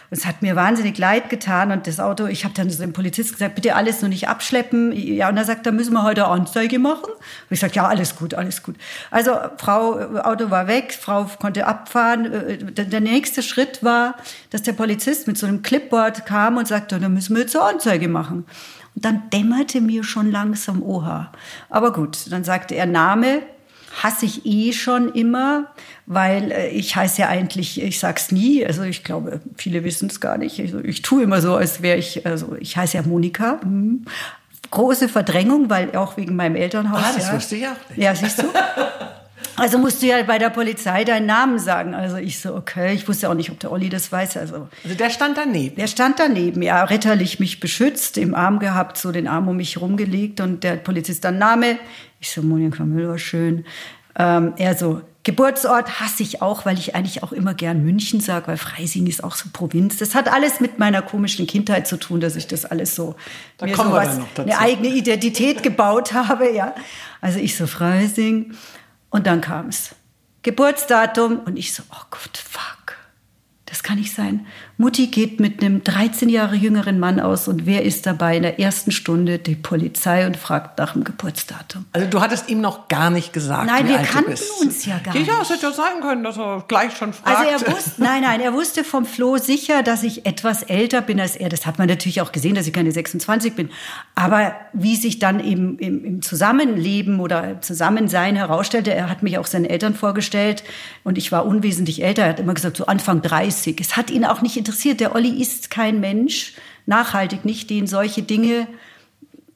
Und 0.09 0.17
es 0.17 0.25
hat 0.25 0.41
mir 0.41 0.55
wahnsinnig 0.55 0.97
leid 0.97 1.29
getan. 1.29 1.71
Und 1.71 1.87
das 1.87 1.99
Auto, 1.99 2.27
ich 2.27 2.43
habe 2.43 2.53
dann 2.53 2.69
so 2.69 2.81
dem 2.81 2.93
Polizist 2.93 3.33
gesagt, 3.33 3.55
bitte 3.55 3.75
alles 3.75 4.01
nur 4.01 4.09
nicht 4.09 4.27
abschleppen. 4.27 4.91
Ja, 4.91 5.29
und 5.29 5.37
er 5.37 5.45
sagt, 5.45 5.65
da 5.65 5.71
müssen 5.71 5.93
wir 5.93 6.03
heute 6.03 6.25
Anzeige 6.25 6.79
machen. 6.79 7.09
Und 7.09 7.51
ich 7.51 7.59
sage, 7.59 7.73
ja, 7.75 7.87
alles 7.87 8.15
gut, 8.15 8.33
alles 8.33 8.63
gut. 8.63 8.75
Also 9.11 9.31
Frau, 9.57 9.99
Auto 10.21 10.51
war 10.51 10.67
weg, 10.67 10.97
Frau 10.99 11.25
konnte 11.39 11.65
abfahren. 11.65 12.31
Äh, 12.31 12.57
der 12.85 13.01
nächste 13.01 13.41
Schritt 13.41 13.83
war, 13.83 14.15
dass 14.51 14.63
der 14.63 14.73
Polizist 14.73 15.27
mit 15.27 15.37
so 15.37 15.47
einem 15.47 15.61
Clipboard 15.61 16.25
kam 16.25 16.57
und 16.57 16.67
sagte, 16.67 16.99
da 16.99 17.09
müssen 17.09 17.35
wir 17.35 17.43
jetzt 17.43 17.55
eine 17.55 17.65
Anzeige 17.65 18.07
machen. 18.07 18.45
Und 18.95 19.03
dann 19.03 19.29
dämmerte 19.31 19.81
mir 19.81 20.03
schon 20.03 20.31
langsam, 20.31 20.81
oha. 20.81 21.31
Aber 21.69 21.91
gut, 21.91 22.31
dann 22.31 22.43
sagte 22.43 22.75
er 22.75 22.85
Name, 22.85 23.41
hasse 24.03 24.25
ich 24.25 24.45
eh 24.45 24.73
schon 24.73 25.13
immer, 25.13 25.67
weil 26.05 26.51
äh, 26.51 26.69
ich 26.69 26.95
heiße 26.95 27.21
ja 27.21 27.29
eigentlich, 27.29 27.81
ich 27.81 27.99
sag's 27.99 28.31
nie, 28.31 28.65
also 28.65 28.83
ich 28.83 29.03
glaube, 29.03 29.39
viele 29.55 29.83
wissen 29.83 30.09
es 30.09 30.19
gar 30.19 30.37
nicht. 30.37 30.59
Also 30.59 30.79
ich 30.83 31.01
tue 31.01 31.23
immer 31.23 31.41
so, 31.41 31.55
als 31.55 31.81
wäre 31.81 31.97
ich, 31.97 32.25
also 32.25 32.55
ich 32.59 32.77
heiße 32.77 32.97
ja 32.97 33.03
Monika. 33.03 33.59
Hm. 33.61 34.05
Große 34.71 35.07
Verdrängung, 35.07 35.69
weil 35.69 35.95
auch 35.95 36.17
wegen 36.17 36.35
meinem 36.35 36.55
Elternhaus. 36.55 37.01
Ah, 37.03 37.13
das 37.15 37.27
ja. 37.27 37.33
wusste 37.33 37.55
ich 37.55 37.67
auch 37.67 37.89
nicht. 37.89 38.03
Ja, 38.03 38.15
siehst 38.15 38.39
du? 38.39 38.45
Also 39.57 39.77
musst 39.77 40.01
du 40.01 40.07
ja 40.07 40.21
bei 40.23 40.37
der 40.37 40.49
Polizei 40.49 41.03
deinen 41.03 41.25
Namen 41.25 41.59
sagen. 41.59 41.93
Also 41.93 42.17
ich 42.17 42.39
so, 42.39 42.55
okay, 42.55 42.93
ich 42.93 43.07
wusste 43.07 43.29
auch 43.29 43.33
nicht, 43.33 43.51
ob 43.51 43.59
der 43.59 43.71
Olli 43.71 43.89
das 43.89 44.11
weiß. 44.11 44.37
Also, 44.37 44.67
also 44.83 44.95
der 44.97 45.09
stand 45.09 45.37
daneben? 45.37 45.75
Der 45.77 45.87
stand 45.87 46.19
daneben, 46.19 46.61
ja, 46.61 46.83
ritterlich 46.83 47.39
mich 47.39 47.59
beschützt, 47.59 48.17
im 48.17 48.35
Arm 48.35 48.59
gehabt, 48.59 48.97
so 48.97 49.11
den 49.11 49.27
Arm 49.27 49.47
um 49.47 49.57
mich 49.57 49.79
rumgelegt 49.79 50.41
und 50.41 50.63
der 50.63 50.75
Polizist 50.75 51.23
dann 51.23 51.37
Name. 51.37 51.77
Ich 52.19 52.31
so, 52.31 52.41
Monika 52.41 52.83
Müller, 52.83 53.17
schön. 53.17 53.65
Ähm, 54.17 54.53
er 54.57 54.75
so, 54.75 55.01
Geburtsort 55.25 55.99
hasse 55.99 56.21
ich 56.21 56.43
auch, 56.43 56.65
weil 56.65 56.77
ich 56.77 56.93
eigentlich 56.93 57.23
auch 57.23 57.31
immer 57.31 57.55
gern 57.55 57.83
München 57.83 58.19
sage, 58.19 58.47
weil 58.47 58.57
Freising 58.57 59.07
ist 59.07 59.23
auch 59.23 59.35
so 59.35 59.49
Provinz. 59.51 59.97
Das 59.97 60.13
hat 60.13 60.31
alles 60.31 60.59
mit 60.59 60.77
meiner 60.77 61.01
komischen 61.01 61.47
Kindheit 61.47 61.87
zu 61.87 61.97
tun, 61.97 62.19
dass 62.19 62.35
ich 62.35 62.45
das 62.45 62.63
alles 62.63 62.93
so 62.93 63.15
da 63.57 63.65
mir 63.65 63.75
sowas, 63.75 64.19
eine 64.37 64.59
eigene 64.59 64.89
Identität 64.89 65.63
gebaut 65.63 66.13
habe, 66.13 66.53
ja. 66.53 66.75
Also 67.21 67.39
ich 67.39 67.57
so 67.57 67.65
Freising 67.65 68.53
und 69.15 69.25
dann 69.27 69.39
kam 69.39 69.69
es. 69.69 69.95
Geburtsdatum 70.43 71.39
und 71.39 71.55
ich 71.55 71.73
so, 71.73 71.83
oh 71.89 72.03
Gott, 72.11 72.37
fuck. 72.37 72.97
Das 73.65 73.81
kann 73.81 73.97
nicht 73.97 74.13
sein. 74.13 74.45
Mutti 74.77 75.07
geht 75.07 75.39
mit 75.39 75.63
einem 75.63 75.85
13 75.85 76.27
Jahre 76.27 76.55
jüngeren 76.55 76.99
Mann 76.99 77.21
aus 77.21 77.47
und 77.47 77.65
wer 77.65 77.83
ist 77.83 78.05
dabei 78.05 78.35
in 78.35 78.43
der 78.43 78.59
ersten 78.59 78.91
Stunde? 78.91 79.39
Die 79.39 79.55
Polizei 79.55 80.25
und 80.27 80.35
fragt 80.35 80.79
nach 80.79 80.93
dem 80.93 81.05
Geburtsdatum. 81.05 81.85
Also 81.93 82.07
du 82.09 82.19
hattest 82.19 82.49
ihm 82.49 82.59
noch 82.59 82.89
gar 82.89 83.09
nicht 83.09 83.31
gesagt, 83.31 83.67
Nein, 83.67 83.85
wie 83.85 83.89
wir 83.91 83.99
alt 83.99 84.09
kannten 84.09 84.31
du 84.31 84.31
bist. 84.31 84.61
uns 84.61 84.85
ja 84.85 84.99
gar 84.99 85.13
nicht. 85.13 85.27
Ja, 85.27 85.41
es 85.41 85.49
hätte 85.49 85.67
ja 85.67 85.71
sein 85.71 86.01
können, 86.01 86.25
dass 86.25 86.37
er 86.37 86.65
gleich 86.67 86.97
schon 86.97 87.13
fragt. 87.13 87.37
Also 87.37 87.49
er 87.49 87.73
wusste, 87.73 88.03
nein, 88.03 88.21
nein, 88.23 88.41
er 88.41 88.51
wusste 88.53 88.83
vom 88.83 89.05
Flo 89.05 89.37
sicher, 89.37 89.81
dass 89.81 90.03
ich 90.03 90.25
etwas 90.25 90.61
älter 90.63 91.01
bin 91.01 91.21
als 91.21 91.37
er. 91.37 91.47
Das 91.47 91.65
hat 91.65 91.77
man 91.79 91.87
natürlich 91.87 92.19
auch 92.19 92.33
gesehen, 92.33 92.55
dass 92.55 92.67
ich 92.67 92.73
keine 92.73 92.91
26 92.91 93.53
bin. 93.55 93.69
Aber 94.13 94.55
wie 94.73 94.97
sich 94.97 95.19
dann 95.19 95.39
eben 95.39 95.79
im, 95.79 96.03
im 96.03 96.21
Zusammenleben 96.21 97.21
oder 97.21 97.61
Zusammensein 97.61 98.35
herausstellte, 98.35 98.93
er 98.93 99.09
hat 99.09 99.23
mich 99.23 99.37
auch 99.37 99.47
seinen 99.47 99.65
Eltern 99.65 99.95
vorgestellt 99.95 100.65
und 101.05 101.17
ich 101.17 101.31
war 101.31 101.45
unwesentlich 101.45 102.03
älter. 102.03 102.23
Er 102.23 102.29
hat 102.29 102.41
immer 102.41 102.53
gesagt, 102.53 102.75
so 102.75 102.87
Anfang 102.87 103.21
30. 103.21 103.79
Es 103.79 103.95
hat 103.95 104.09
ihn 104.09 104.25
auch 104.25 104.41
nicht 104.41 104.64
interessiert. 104.65 104.99
Der 104.99 105.15
Olli 105.15 105.41
ist 105.41 105.69
kein 105.69 105.99
Mensch, 105.99 106.53
nachhaltig 106.85 107.45
nicht, 107.45 107.69
den 107.69 107.87
solche 107.87 108.23
Dinge 108.23 108.67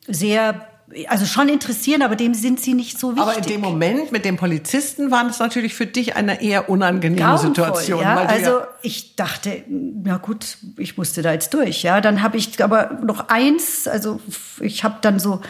sehr 0.08 0.70
also 1.08 1.26
schon 1.26 1.50
interessieren, 1.50 2.02
aber 2.02 2.16
dem 2.16 2.34
sind 2.34 2.60
sie 2.60 2.74
nicht 2.74 3.00
so 3.00 3.10
wichtig. 3.10 3.22
Aber 3.22 3.38
in 3.38 3.44
dem 3.44 3.62
Moment 3.62 4.12
mit 4.12 4.26
dem 4.26 4.38
Polizisten 4.38 5.12
war 5.12 5.24
das 5.24 5.40
natürlich 5.40 5.76
für 5.76 5.86
dich 5.86 6.16
eine 6.16 6.42
eher 6.42 6.70
unangenehme 6.70 7.22
Grauenvoll, 7.22 7.48
Situation. 7.48 8.02
Ja? 8.02 8.16
also 8.26 8.62
ich 8.82 9.16
dachte, 9.16 9.64
na 9.68 10.18
gut, 10.18 10.58
ich 10.78 10.98
musste 10.98 11.22
da 11.22 11.32
jetzt 11.32 11.54
durch. 11.54 11.84
Ja, 11.84 12.02
dann 12.02 12.24
habe 12.24 12.38
ich 12.38 12.64
aber 12.64 13.00
noch 13.04 13.30
eins, 13.30 13.88
also 13.88 14.20
ich 14.60 14.84
habe 14.84 14.98
dann 15.02 15.20
so 15.20 15.42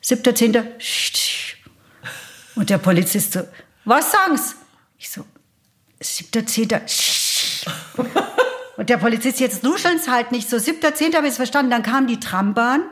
siebter, 0.00 0.34
zehnter 0.34 0.64
und 2.56 2.68
der 2.68 2.78
Polizist 2.78 3.32
so, 3.32 3.40
was 3.84 4.12
sagen's? 4.12 4.56
Ich 4.98 5.08
so 5.08 5.24
siebter, 6.00 6.46
zehnter. 6.46 6.82
Und 8.76 8.90
der 8.90 8.96
Polizist, 8.96 9.40
jetzt 9.40 9.62
nuscheln 9.62 9.96
es 9.96 10.08
halt 10.08 10.32
nicht 10.32 10.50
so. 10.50 10.58
Siebter, 10.58 10.94
zehnter 10.94 11.18
habe 11.18 11.26
ich 11.26 11.32
es 11.32 11.36
verstanden. 11.36 11.70
Dann 11.70 11.82
kam 11.82 12.06
die 12.06 12.18
Trambahn 12.18 12.82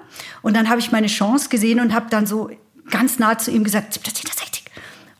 und 0.42 0.56
dann 0.56 0.68
habe 0.68 0.80
ich 0.80 0.92
meine 0.92 1.08
Chance 1.08 1.48
gesehen 1.48 1.80
und 1.80 1.92
habe 1.92 2.06
dann 2.10 2.26
so 2.26 2.50
ganz 2.90 3.18
nah 3.18 3.38
zu 3.38 3.50
ihm 3.50 3.64
gesagt, 3.64 3.92
siebter, 3.92 4.14
zehnter, 4.14 4.34
sechzig. 4.36 4.64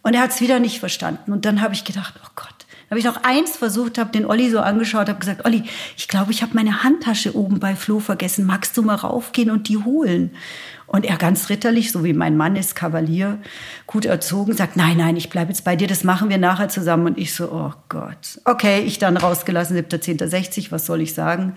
Und 0.02 0.14
er 0.14 0.22
hat 0.22 0.30
es 0.30 0.40
wieder 0.40 0.60
nicht 0.60 0.80
verstanden. 0.80 1.32
Und 1.32 1.44
dann 1.44 1.60
habe 1.62 1.74
ich 1.74 1.84
gedacht, 1.84 2.14
oh 2.22 2.28
Gott. 2.36 2.48
Habe 2.90 2.98
ich 2.98 3.06
noch 3.06 3.24
eins 3.24 3.56
versucht, 3.56 3.96
habe 3.96 4.12
den 4.12 4.26
Olli 4.26 4.50
so 4.50 4.60
angeschaut, 4.60 5.08
habe 5.08 5.18
gesagt, 5.18 5.46
Olli, 5.46 5.64
ich 5.96 6.08
glaube, 6.08 6.30
ich 6.30 6.42
habe 6.42 6.52
meine 6.52 6.82
Handtasche 6.82 7.34
oben 7.34 7.58
bei 7.58 7.74
Flo 7.74 8.00
vergessen. 8.00 8.44
Magst 8.44 8.76
du 8.76 8.82
mal 8.82 8.96
raufgehen 8.96 9.50
und 9.50 9.70
die 9.70 9.78
holen? 9.78 10.36
Und 10.92 11.06
er 11.06 11.16
ganz 11.16 11.48
ritterlich, 11.48 11.90
so 11.90 12.04
wie 12.04 12.12
mein 12.12 12.36
Mann 12.36 12.54
ist, 12.54 12.76
Kavalier, 12.76 13.38
gut 13.86 14.04
erzogen, 14.04 14.52
sagt, 14.52 14.76
nein, 14.76 14.98
nein, 14.98 15.16
ich 15.16 15.30
bleibe 15.30 15.50
jetzt 15.50 15.64
bei 15.64 15.74
dir, 15.74 15.88
das 15.88 16.04
machen 16.04 16.28
wir 16.28 16.36
nachher 16.36 16.68
zusammen. 16.68 17.06
Und 17.06 17.18
ich 17.18 17.34
so, 17.34 17.50
oh 17.50 17.72
Gott. 17.88 18.38
Okay, 18.44 18.82
ich 18.82 18.98
dann 18.98 19.16
rausgelassen, 19.16 19.74
7.10.60, 19.74 20.70
was 20.70 20.84
soll 20.84 21.00
ich 21.00 21.14
sagen? 21.14 21.54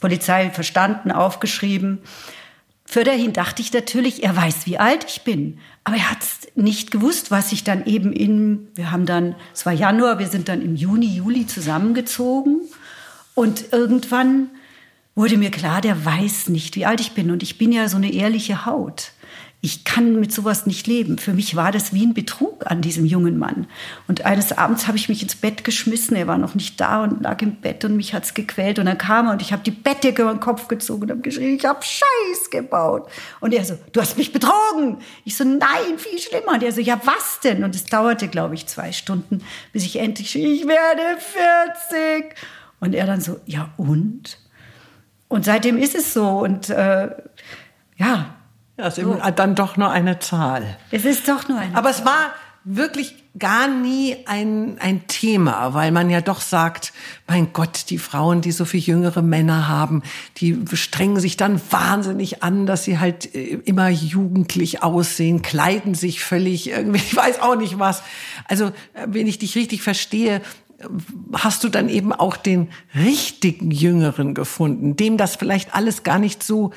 Polizei 0.00 0.48
verstanden, 0.48 1.12
aufgeschrieben. 1.12 1.98
Für 2.86 3.04
dahin 3.04 3.34
dachte 3.34 3.60
ich 3.60 3.74
natürlich, 3.74 4.24
er 4.24 4.34
weiß, 4.34 4.64
wie 4.64 4.78
alt 4.78 5.04
ich 5.06 5.20
bin. 5.20 5.58
Aber 5.84 5.96
er 5.96 6.10
hat 6.10 6.20
nicht 6.54 6.90
gewusst, 6.90 7.30
was 7.30 7.52
ich 7.52 7.64
dann 7.64 7.84
eben 7.84 8.14
in, 8.14 8.68
wir 8.74 8.90
haben 8.90 9.04
dann, 9.04 9.34
es 9.52 9.66
war 9.66 9.74
Januar, 9.74 10.18
wir 10.18 10.28
sind 10.28 10.48
dann 10.48 10.62
im 10.62 10.76
Juni, 10.76 11.14
Juli 11.14 11.46
zusammengezogen. 11.46 12.62
Und 13.34 13.70
irgendwann 13.70 14.48
wurde 15.18 15.36
mir 15.36 15.50
klar, 15.50 15.80
der 15.80 16.04
weiß 16.04 16.48
nicht, 16.48 16.76
wie 16.76 16.86
alt 16.86 17.00
ich 17.00 17.12
bin. 17.12 17.30
Und 17.30 17.42
ich 17.42 17.58
bin 17.58 17.72
ja 17.72 17.88
so 17.88 17.96
eine 17.96 18.12
ehrliche 18.12 18.64
Haut 18.64 19.12
ich 19.60 19.82
kann 19.82 20.20
mit 20.20 20.32
sowas 20.32 20.66
nicht 20.66 20.86
leben. 20.86 21.18
Für 21.18 21.32
mich 21.32 21.56
war 21.56 21.72
das 21.72 21.92
wie 21.92 22.06
ein 22.06 22.14
Betrug 22.14 22.70
an 22.70 22.80
diesem 22.80 23.04
jungen 23.04 23.38
Mann. 23.38 23.66
Und 24.06 24.24
eines 24.24 24.56
Abends 24.56 24.86
habe 24.86 24.96
ich 24.96 25.08
mich 25.08 25.20
ins 25.20 25.34
Bett 25.34 25.64
geschmissen. 25.64 26.16
Er 26.16 26.28
war 26.28 26.38
noch 26.38 26.54
nicht 26.54 26.80
da 26.80 27.02
und 27.02 27.22
lag 27.22 27.42
im 27.42 27.56
Bett 27.56 27.84
und 27.84 27.96
mich 27.96 28.14
hat's 28.14 28.34
gequält. 28.34 28.78
Und 28.78 28.86
dann 28.86 28.98
kam 28.98 29.26
er 29.26 29.32
und 29.32 29.42
ich 29.42 29.52
habe 29.52 29.64
die 29.64 29.72
Bettdecke 29.72 30.22
über 30.22 30.30
den 30.32 30.38
Kopf 30.38 30.68
gezogen 30.68 31.04
und 31.04 31.10
habe 31.10 31.20
geschrien, 31.22 31.56
ich 31.56 31.64
habe 31.64 31.82
Scheiß 31.82 32.50
gebaut. 32.50 33.10
Und 33.40 33.52
er 33.52 33.64
so, 33.64 33.76
du 33.92 34.00
hast 34.00 34.16
mich 34.16 34.32
betrogen. 34.32 34.98
Ich 35.24 35.36
so, 35.36 35.42
nein, 35.42 35.98
viel 35.98 36.20
schlimmer. 36.20 36.52
Und 36.52 36.62
er 36.62 36.70
so, 36.70 36.80
ja, 36.80 37.00
was 37.04 37.40
denn? 37.42 37.64
Und 37.64 37.74
es 37.74 37.84
dauerte, 37.84 38.28
glaube 38.28 38.54
ich, 38.54 38.68
zwei 38.68 38.92
Stunden, 38.92 39.42
bis 39.72 39.84
ich 39.84 39.98
endlich 39.98 40.30
schrie, 40.30 40.54
ich 40.54 40.68
werde 40.68 41.02
40. 41.18 42.36
Und 42.78 42.94
er 42.94 43.06
dann 43.06 43.20
so, 43.20 43.40
ja 43.44 43.72
und? 43.76 44.38
Und 45.28 45.44
seitdem 45.44 45.76
ist 45.76 45.94
es 45.94 46.12
so. 46.14 46.26
Und 46.26 46.70
äh, 46.70 47.10
ja, 47.96 48.34
ja, 48.78 48.86
ist 48.86 48.96
so. 48.96 49.18
dann 49.34 49.54
doch 49.54 49.76
nur 49.76 49.90
eine 49.90 50.18
Zahl. 50.18 50.76
Es 50.90 51.04
ist 51.04 51.28
doch 51.28 51.48
nur 51.48 51.58
eine 51.58 51.76
Aber 51.76 51.90
Zahl. 51.92 52.00
es 52.00 52.06
war 52.06 52.32
wirklich 52.64 53.14
gar 53.38 53.68
nie 53.68 54.16
ein, 54.26 54.76
ein 54.80 55.06
Thema, 55.06 55.72
weil 55.72 55.90
man 55.90 56.10
ja 56.10 56.20
doch 56.20 56.40
sagt, 56.40 56.92
mein 57.26 57.52
Gott, 57.52 57.88
die 57.88 57.98
Frauen, 57.98 58.40
die 58.40 58.52
so 58.52 58.64
viel 58.64 58.80
jüngere 58.80 59.22
Männer 59.22 59.68
haben, 59.68 60.02
die 60.38 60.64
strengen 60.74 61.20
sich 61.20 61.36
dann 61.36 61.60
wahnsinnig 61.70 62.42
an, 62.42 62.66
dass 62.66 62.84
sie 62.84 62.98
halt 62.98 63.34
äh, 63.34 63.58
immer 63.64 63.88
jugendlich 63.88 64.82
aussehen, 64.82 65.42
kleiden 65.42 65.94
sich 65.94 66.22
völlig 66.22 66.68
irgendwie, 66.68 66.98
ich 67.06 67.16
weiß 67.16 67.40
auch 67.40 67.56
nicht 67.56 67.78
was. 67.78 68.02
Also, 68.46 68.66
äh, 68.66 69.06
wenn 69.06 69.26
ich 69.26 69.38
dich 69.38 69.56
richtig 69.56 69.82
verstehe, 69.82 70.42
hast 71.32 71.64
du 71.64 71.68
dann 71.68 71.88
eben 71.88 72.12
auch 72.12 72.36
den 72.36 72.68
richtigen 72.94 73.70
Jüngeren 73.70 74.34
gefunden, 74.34 74.96
dem 74.96 75.16
das 75.16 75.36
vielleicht 75.36 75.74
alles 75.74 76.02
gar 76.02 76.18
nicht 76.18 76.42
so 76.42 76.72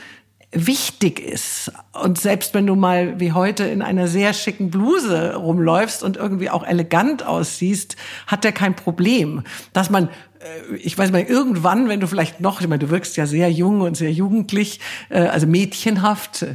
wichtig 0.51 1.19
ist. 1.19 1.71
Und 1.93 2.19
selbst 2.19 2.53
wenn 2.53 2.67
du 2.67 2.75
mal 2.75 3.19
wie 3.19 3.31
heute 3.31 3.63
in 3.63 3.81
einer 3.81 4.07
sehr 4.07 4.33
schicken 4.33 4.69
Bluse 4.69 5.35
rumläufst 5.35 6.03
und 6.03 6.17
irgendwie 6.17 6.49
auch 6.49 6.65
elegant 6.65 7.25
aussiehst, 7.25 7.95
hat 8.27 8.43
der 8.43 8.51
kein 8.51 8.75
Problem. 8.75 9.43
Dass 9.71 9.89
man 9.89 10.09
äh, 10.39 10.75
ich 10.75 10.97
weiß 10.97 11.11
mal, 11.11 11.21
irgendwann, 11.21 11.87
wenn 11.87 11.99
du 11.99 12.07
vielleicht 12.07 12.41
noch, 12.41 12.61
ich 12.61 12.67
meine, 12.67 12.79
du 12.79 12.89
wirkst 12.89 13.17
ja 13.17 13.25
sehr 13.25 13.51
jung 13.51 13.81
und 13.81 13.95
sehr 13.95 14.11
jugendlich, 14.11 14.79
äh, 15.09 15.19
also 15.19 15.47
mädchenhaft, 15.47 16.45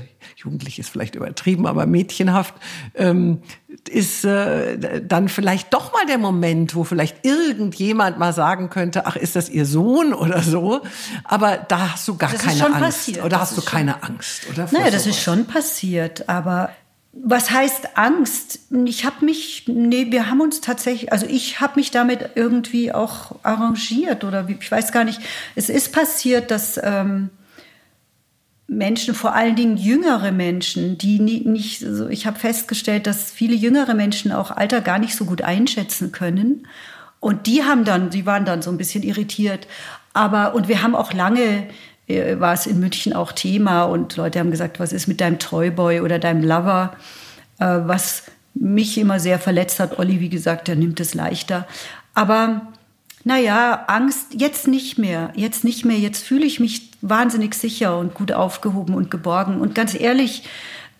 jugendlich 0.46 0.78
ist 0.78 0.88
vielleicht 0.88 1.16
übertrieben, 1.16 1.66
aber 1.66 1.86
mädchenhaft, 1.86 2.54
ähm, 2.94 3.42
ist 3.90 4.24
äh, 4.24 5.02
dann 5.02 5.28
vielleicht 5.28 5.74
doch 5.74 5.92
mal 5.92 6.06
der 6.06 6.18
Moment, 6.18 6.74
wo 6.74 6.84
vielleicht 6.84 7.26
irgendjemand 7.26 8.18
mal 8.18 8.32
sagen 8.32 8.70
könnte, 8.70 9.06
ach, 9.06 9.16
ist 9.16 9.36
das 9.36 9.48
ihr 9.48 9.66
Sohn 9.66 10.14
oder 10.14 10.40
so? 10.40 10.80
Aber 11.24 11.56
da 11.56 11.92
hast 11.92 12.06
du 12.08 12.16
gar 12.16 12.30
das 12.30 12.42
keine 12.42 12.64
Angst. 12.64 12.80
Passiert. 12.80 13.18
Oder 13.18 13.28
das 13.30 13.40
hast 13.40 13.58
du 13.58 13.62
keine 13.62 13.92
schon, 13.92 14.02
Angst, 14.02 14.42
oder? 14.50 14.68
Naja, 14.70 14.90
das 14.90 15.06
ist 15.06 15.20
schon 15.20 15.46
passiert, 15.46 16.28
aber 16.28 16.70
was 17.12 17.50
heißt 17.50 17.96
Angst? 17.96 18.60
Ich 18.84 19.04
habe 19.04 19.24
mich, 19.24 19.64
nee, 19.66 20.08
wir 20.10 20.28
haben 20.28 20.40
uns 20.40 20.60
tatsächlich, 20.60 21.12
also 21.12 21.26
ich 21.26 21.60
habe 21.60 21.72
mich 21.76 21.90
damit 21.90 22.30
irgendwie 22.34 22.92
auch 22.92 23.36
arrangiert 23.42 24.22
oder 24.22 24.46
ich 24.48 24.70
weiß 24.70 24.92
gar 24.92 25.04
nicht. 25.04 25.20
Es 25.54 25.70
ist 25.70 25.92
passiert, 25.92 26.50
dass 26.50 26.78
ähm, 26.82 27.30
Menschen, 28.68 29.14
vor 29.14 29.34
allen 29.34 29.54
Dingen 29.54 29.76
jüngere 29.76 30.32
Menschen, 30.32 30.98
die 30.98 31.20
nicht, 31.20 31.84
also 31.84 32.08
ich 32.08 32.26
habe 32.26 32.38
festgestellt, 32.38 33.06
dass 33.06 33.30
viele 33.30 33.54
jüngere 33.54 33.94
Menschen 33.94 34.32
auch 34.32 34.50
Alter 34.50 34.80
gar 34.80 34.98
nicht 34.98 35.14
so 35.14 35.24
gut 35.24 35.42
einschätzen 35.42 36.10
können. 36.10 36.66
Und 37.20 37.46
die 37.46 37.62
haben 37.62 37.84
dann, 37.84 38.10
die 38.10 38.26
waren 38.26 38.44
dann 38.44 38.62
so 38.62 38.70
ein 38.70 38.76
bisschen 38.76 39.02
irritiert. 39.02 39.66
Aber, 40.14 40.54
und 40.54 40.68
wir 40.68 40.82
haben 40.82 40.96
auch 40.96 41.12
lange, 41.12 41.68
äh, 42.08 42.40
war 42.40 42.54
es 42.54 42.66
in 42.66 42.80
München 42.80 43.12
auch 43.12 43.32
Thema 43.32 43.84
und 43.84 44.16
Leute 44.16 44.40
haben 44.40 44.50
gesagt, 44.50 44.80
was 44.80 44.92
ist 44.92 45.06
mit 45.06 45.20
deinem 45.20 45.38
Toyboy 45.38 46.00
oder 46.00 46.18
deinem 46.18 46.42
Lover? 46.42 46.96
Äh, 47.58 47.78
was 47.84 48.24
mich 48.54 48.98
immer 48.98 49.20
sehr 49.20 49.38
verletzt 49.38 49.80
hat. 49.80 49.98
Olli, 49.98 50.20
wie 50.20 50.28
gesagt, 50.28 50.68
der 50.68 50.76
nimmt 50.76 50.98
es 51.00 51.14
leichter. 51.14 51.66
Aber 52.14 52.72
naja, 53.26 53.86
Angst 53.88 54.34
jetzt 54.34 54.68
nicht 54.68 54.98
mehr, 54.98 55.32
jetzt 55.34 55.64
nicht 55.64 55.84
mehr, 55.84 55.98
jetzt 55.98 56.24
fühle 56.24 56.46
ich 56.46 56.60
mich 56.60 56.92
wahnsinnig 57.00 57.54
sicher 57.54 57.98
und 57.98 58.14
gut 58.14 58.30
aufgehoben 58.30 58.94
und 58.94 59.10
geborgen. 59.10 59.60
Und 59.60 59.74
ganz 59.74 59.98
ehrlich, 59.98 60.44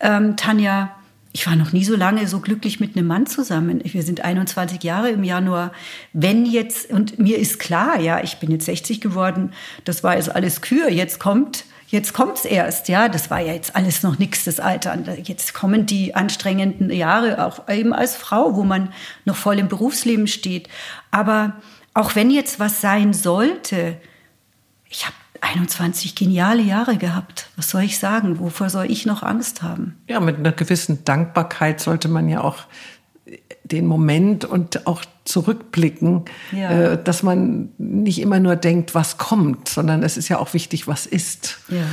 ähm, 0.01 0.35
Tanja, 0.35 0.91
ich 1.31 1.47
war 1.47 1.55
noch 1.55 1.71
nie 1.71 1.85
so 1.85 1.95
lange 1.95 2.27
so 2.27 2.41
glücklich 2.41 2.81
mit 2.81 2.97
einem 2.97 3.07
Mann 3.07 3.27
zusammen. 3.27 3.79
Wir 3.81 4.03
sind 4.03 4.25
21 4.25 4.83
Jahre 4.83 5.11
im 5.11 5.23
Januar. 5.23 5.71
Wenn 6.11 6.45
jetzt, 6.45 6.91
und 6.91 7.17
mir 7.17 7.37
ist 7.37 7.59
klar, 7.59 7.97
ja, 8.01 8.21
ich 8.21 8.39
bin 8.39 8.51
jetzt 8.51 8.65
60 8.65 8.99
geworden, 8.99 9.53
das 9.85 10.03
war 10.03 10.17
jetzt 10.17 10.35
alles 10.35 10.59
Kür, 10.59 10.89
jetzt 10.89 11.21
kommt, 11.21 11.63
jetzt 11.87 12.13
kommt's 12.13 12.43
erst, 12.43 12.89
ja, 12.89 13.07
das 13.07 13.31
war 13.31 13.39
ja 13.39 13.53
jetzt 13.53 13.73
alles 13.73 14.03
noch 14.03 14.19
nichts, 14.19 14.43
das 14.43 14.59
Alter. 14.59 14.97
Jetzt 15.23 15.53
kommen 15.53 15.85
die 15.85 16.13
anstrengenden 16.13 16.91
Jahre, 16.91 17.45
auch 17.45 17.69
eben 17.69 17.93
als 17.93 18.17
Frau, 18.17 18.57
wo 18.57 18.65
man 18.65 18.91
noch 19.23 19.37
voll 19.37 19.59
im 19.59 19.69
Berufsleben 19.69 20.27
steht. 20.27 20.67
Aber 21.09 21.53
auch 21.97 22.15
wenn 22.15 22.29
jetzt 22.29 22.59
was 22.59 22.79
sein 22.79 23.13
sollte, 23.13 23.97
ich 24.89 25.05
habe 25.05 25.15
21 25.41 26.15
geniale 26.15 26.61
Jahre 26.61 26.97
gehabt. 26.97 27.49
Was 27.55 27.71
soll 27.71 27.83
ich 27.83 27.97
sagen? 27.97 28.39
Wovor 28.39 28.69
soll 28.69 28.89
ich 28.89 29.05
noch 29.05 29.23
Angst 29.23 29.63
haben? 29.63 29.97
Ja, 30.07 30.19
mit 30.19 30.37
einer 30.37 30.51
gewissen 30.51 31.03
Dankbarkeit 31.05 31.79
sollte 31.79 32.07
man 32.07 32.29
ja 32.29 32.41
auch 32.41 32.59
den 33.63 33.87
Moment 33.87 34.45
und 34.45 34.87
auch 34.87 35.03
zurückblicken, 35.25 36.25
ja. 36.51 36.69
äh, 36.69 37.03
dass 37.03 37.23
man 37.23 37.69
nicht 37.77 38.21
immer 38.21 38.39
nur 38.39 38.55
denkt, 38.55 38.95
was 38.95 39.17
kommt, 39.17 39.67
sondern 39.67 40.03
es 40.03 40.17
ist 40.17 40.29
ja 40.29 40.37
auch 40.37 40.53
wichtig, 40.53 40.87
was 40.87 41.05
ist. 41.05 41.59
Ja. 41.67 41.83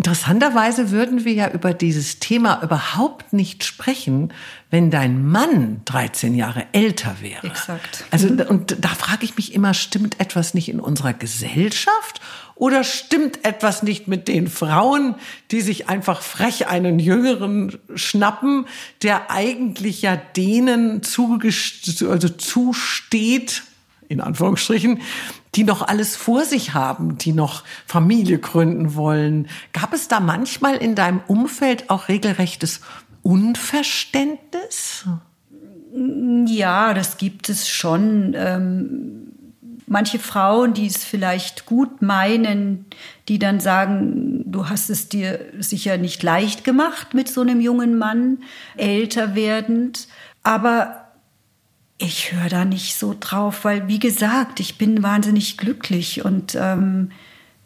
Interessanterweise 0.00 0.92
würden 0.92 1.26
wir 1.26 1.34
ja 1.34 1.50
über 1.50 1.74
dieses 1.74 2.20
Thema 2.20 2.62
überhaupt 2.62 3.34
nicht 3.34 3.64
sprechen, 3.64 4.32
wenn 4.70 4.90
dein 4.90 5.26
Mann 5.26 5.82
13 5.84 6.34
Jahre 6.34 6.64
älter 6.72 7.16
wäre. 7.20 7.46
Exakt. 7.46 8.04
Also, 8.10 8.28
und 8.28 8.82
da 8.82 8.88
frage 8.88 9.26
ich 9.26 9.36
mich 9.36 9.52
immer, 9.52 9.74
stimmt 9.74 10.18
etwas 10.18 10.54
nicht 10.54 10.70
in 10.70 10.80
unserer 10.80 11.12
Gesellschaft 11.12 12.22
oder 12.54 12.82
stimmt 12.82 13.44
etwas 13.44 13.82
nicht 13.82 14.08
mit 14.08 14.26
den 14.26 14.48
Frauen, 14.48 15.16
die 15.50 15.60
sich 15.60 15.90
einfach 15.90 16.22
frech 16.22 16.66
einen 16.66 16.98
Jüngeren 16.98 17.78
schnappen, 17.94 18.64
der 19.02 19.30
eigentlich 19.30 20.00
ja 20.00 20.16
denen 20.16 21.02
also 21.04 22.28
zusteht, 22.30 23.64
in 24.10 24.20
Anführungsstrichen, 24.20 25.00
die 25.54 25.62
noch 25.62 25.86
alles 25.86 26.16
vor 26.16 26.44
sich 26.44 26.74
haben, 26.74 27.16
die 27.16 27.32
noch 27.32 27.62
Familie 27.86 28.38
gründen 28.38 28.96
wollen. 28.96 29.48
Gab 29.72 29.94
es 29.94 30.08
da 30.08 30.18
manchmal 30.18 30.76
in 30.76 30.96
deinem 30.96 31.20
Umfeld 31.28 31.90
auch 31.90 32.08
regelrechtes 32.08 32.80
Unverständnis? 33.22 35.06
Ja, 36.46 36.92
das 36.92 37.18
gibt 37.18 37.48
es 37.48 37.68
schon. 37.68 38.34
Ähm, 38.36 39.32
manche 39.86 40.18
Frauen, 40.18 40.74
die 40.74 40.86
es 40.86 41.04
vielleicht 41.04 41.66
gut 41.66 42.02
meinen, 42.02 42.86
die 43.28 43.38
dann 43.38 43.60
sagen, 43.60 44.42
du 44.44 44.68
hast 44.68 44.90
es 44.90 45.08
dir 45.08 45.38
sicher 45.60 45.98
nicht 45.98 46.24
leicht 46.24 46.64
gemacht 46.64 47.14
mit 47.14 47.28
so 47.28 47.42
einem 47.42 47.60
jungen 47.60 47.96
Mann, 47.96 48.38
älter 48.76 49.36
werdend. 49.36 50.08
Aber 50.42 50.99
ich 52.00 52.32
höre 52.32 52.48
da 52.48 52.64
nicht 52.64 52.96
so 52.96 53.14
drauf, 53.18 53.64
weil 53.64 53.86
wie 53.86 53.98
gesagt, 53.98 54.58
ich 54.58 54.78
bin 54.78 55.02
wahnsinnig 55.02 55.58
glücklich 55.58 56.24
und 56.24 56.56
ähm, 56.58 57.10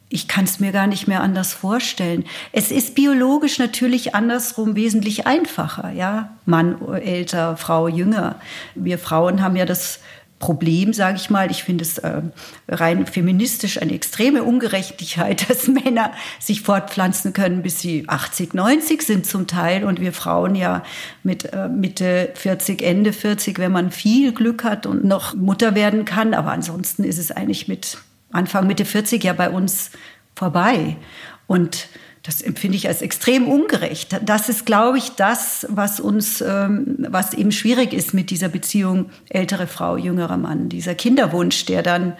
ich 0.08 0.28
kann 0.28 0.44
es 0.44 0.60
mir 0.60 0.72
gar 0.72 0.88
nicht 0.88 1.06
mehr 1.06 1.22
anders 1.22 1.52
vorstellen. 1.52 2.24
Es 2.52 2.70
ist 2.70 2.94
biologisch 2.96 3.58
natürlich 3.58 4.14
andersrum 4.14 4.74
wesentlich 4.74 5.26
einfacher, 5.26 5.90
ja. 5.92 6.30
Mann 6.46 6.76
älter, 6.94 7.56
Frau 7.56 7.88
jünger. 7.88 8.36
Wir 8.74 8.98
Frauen 8.98 9.40
haben 9.40 9.56
ja 9.56 9.64
das 9.64 10.00
Problem, 10.44 10.92
sage 10.92 11.16
ich 11.16 11.30
mal. 11.30 11.50
Ich 11.50 11.64
finde 11.64 11.84
es 11.84 11.96
äh, 11.96 12.20
rein 12.68 13.06
feministisch 13.06 13.80
eine 13.80 13.94
extreme 13.94 14.42
Ungerechtigkeit, 14.42 15.48
dass 15.48 15.68
Männer 15.68 16.12
sich 16.38 16.60
fortpflanzen 16.60 17.32
können, 17.32 17.62
bis 17.62 17.80
sie 17.80 18.04
80, 18.06 18.52
90 18.52 19.00
sind 19.00 19.24
zum 19.24 19.46
Teil 19.46 19.84
und 19.84 20.02
wir 20.02 20.12
Frauen 20.12 20.54
ja 20.54 20.82
mit 21.22 21.50
äh, 21.50 21.68
Mitte 21.68 22.30
40, 22.34 22.82
Ende 22.82 23.14
40, 23.14 23.58
wenn 23.58 23.72
man 23.72 23.90
viel 23.90 24.34
Glück 24.34 24.64
hat 24.64 24.84
und 24.84 25.02
noch 25.02 25.34
Mutter 25.34 25.74
werden 25.74 26.04
kann. 26.04 26.34
Aber 26.34 26.52
ansonsten 26.52 27.04
ist 27.04 27.16
es 27.16 27.30
eigentlich 27.30 27.66
mit 27.66 27.96
Anfang, 28.30 28.66
Mitte 28.66 28.84
40 28.84 29.24
ja 29.24 29.32
bei 29.32 29.48
uns 29.48 29.92
vorbei. 30.34 30.98
Und 31.46 31.88
das 32.24 32.40
empfinde 32.40 32.76
ich 32.76 32.88
als 32.88 33.02
extrem 33.02 33.46
ungerecht. 33.46 34.18
Das 34.22 34.48
ist, 34.48 34.64
glaube 34.64 34.96
ich, 34.96 35.10
das, 35.10 35.66
was 35.68 36.00
uns, 36.00 36.40
ähm, 36.40 36.96
was 37.10 37.34
eben 37.34 37.52
schwierig 37.52 37.92
ist 37.92 38.14
mit 38.14 38.30
dieser 38.30 38.48
Beziehung 38.48 39.10
ältere 39.28 39.66
Frau, 39.66 39.98
jüngerer 39.98 40.38
Mann. 40.38 40.70
Dieser 40.70 40.94
Kinderwunsch, 40.94 41.66
der 41.66 41.82
dann 41.82 42.14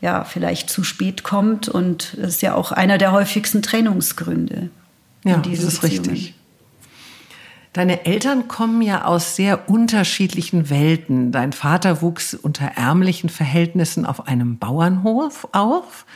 ja 0.00 0.24
vielleicht 0.24 0.70
zu 0.70 0.84
spät 0.84 1.22
kommt 1.22 1.68
und 1.68 2.16
das 2.16 2.36
ist 2.36 2.42
ja 2.42 2.54
auch 2.54 2.72
einer 2.72 2.96
der 2.96 3.12
häufigsten 3.12 3.60
Trennungsgründe. 3.60 4.70
Ja, 5.24 5.36
das 5.36 5.60
ist 5.60 5.82
richtig. 5.82 6.34
Deine 7.74 8.06
Eltern 8.06 8.48
kommen 8.48 8.80
ja 8.80 9.04
aus 9.04 9.36
sehr 9.36 9.68
unterschiedlichen 9.68 10.70
Welten. 10.70 11.30
Dein 11.30 11.52
Vater 11.52 12.00
wuchs 12.00 12.32
unter 12.32 12.64
ärmlichen 12.64 13.28
Verhältnissen 13.28 14.06
auf 14.06 14.26
einem 14.28 14.56
Bauernhof 14.56 15.48
auf. 15.52 16.06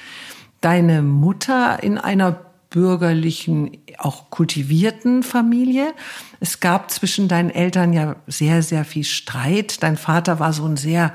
deine 0.63 1.03
Mutter 1.03 1.83
in 1.83 1.97
einer 1.99 2.50
bürgerlichen, 2.71 3.77
auch 3.99 4.31
kultivierten 4.31 5.23
Familie. 5.23 5.93
Es 6.39 6.61
gab 6.61 6.91
zwischen 6.91 7.29
deinen 7.29 7.51
Eltern 7.51 7.93
ja 7.93 8.17
sehr, 8.27 8.63
sehr 8.63 8.85
viel 8.85 9.05
Streit. 9.05 9.83
Dein 9.83 9.97
Vater 9.97 10.39
war 10.39 10.53
so 10.53 10.65
ein 10.65 10.77
sehr 10.77 11.13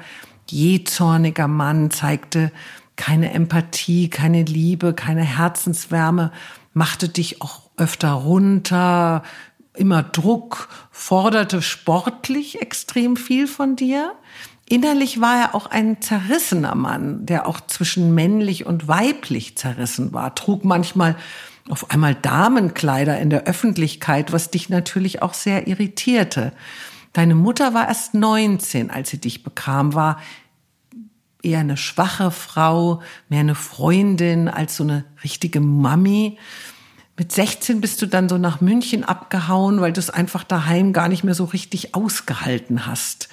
jähzorniger 0.49 1.47
Mann, 1.47 1.91
zeigte 1.91 2.51
keine 2.97 3.33
Empathie, 3.33 4.09
keine 4.09 4.43
Liebe, 4.43 4.93
keine 4.93 5.23
Herzenswärme, 5.23 6.31
machte 6.73 7.09
dich 7.09 7.41
auch 7.41 7.61
öfter 7.77 8.11
runter, 8.11 9.23
immer 9.73 10.03
Druck, 10.03 10.69
forderte 10.91 11.61
sportlich 11.61 12.61
extrem 12.61 13.17
viel 13.17 13.47
von 13.47 13.75
dir. 13.75 14.13
Innerlich 14.67 15.21
war 15.21 15.39
er 15.39 15.55
auch 15.55 15.67
ein 15.67 16.01
zerrissener 16.01 16.73
Mann, 16.73 17.25
der 17.25 17.47
auch 17.47 17.61
zwischen 17.61 18.15
männlich 18.15 18.65
und 18.65 18.87
weiblich 18.87 19.57
zerrissen 19.57 20.11
war, 20.11 20.33
trug 20.33 20.65
manchmal 20.65 21.15
auf 21.69 21.91
einmal 21.91 22.15
Damenkleider 22.15 23.19
in 23.19 23.29
der 23.29 23.43
Öffentlichkeit, 23.43 24.31
was 24.31 24.51
dich 24.51 24.69
natürlich 24.69 25.21
auch 25.21 25.33
sehr 25.33 25.67
irritierte. 25.67 26.51
Deine 27.13 27.35
Mutter 27.35 27.73
war 27.73 27.87
erst 27.87 28.13
19, 28.13 28.89
als 28.89 29.09
sie 29.09 29.19
dich 29.19 29.43
bekam, 29.43 29.93
war 29.93 30.19
eher 31.41 31.59
eine 31.59 31.77
schwache 31.77 32.31
Frau, 32.31 33.01
mehr 33.29 33.41
eine 33.41 33.55
Freundin 33.55 34.47
als 34.47 34.77
so 34.77 34.83
eine 34.83 35.05
richtige 35.23 35.59
Mami. 35.59 36.37
Mit 37.17 37.31
16 37.31 37.81
bist 37.81 38.01
du 38.01 38.07
dann 38.07 38.27
so 38.27 38.37
nach 38.37 38.61
München 38.61 39.03
abgehauen, 39.03 39.79
weil 39.79 39.93
du 39.93 39.99
es 39.99 40.09
einfach 40.09 40.43
daheim 40.43 40.91
gar 40.91 41.07
nicht 41.07 41.23
mehr 41.23 41.35
so 41.35 41.45
richtig 41.45 41.95
ausgehalten 41.95 42.85
hast. 42.85 43.29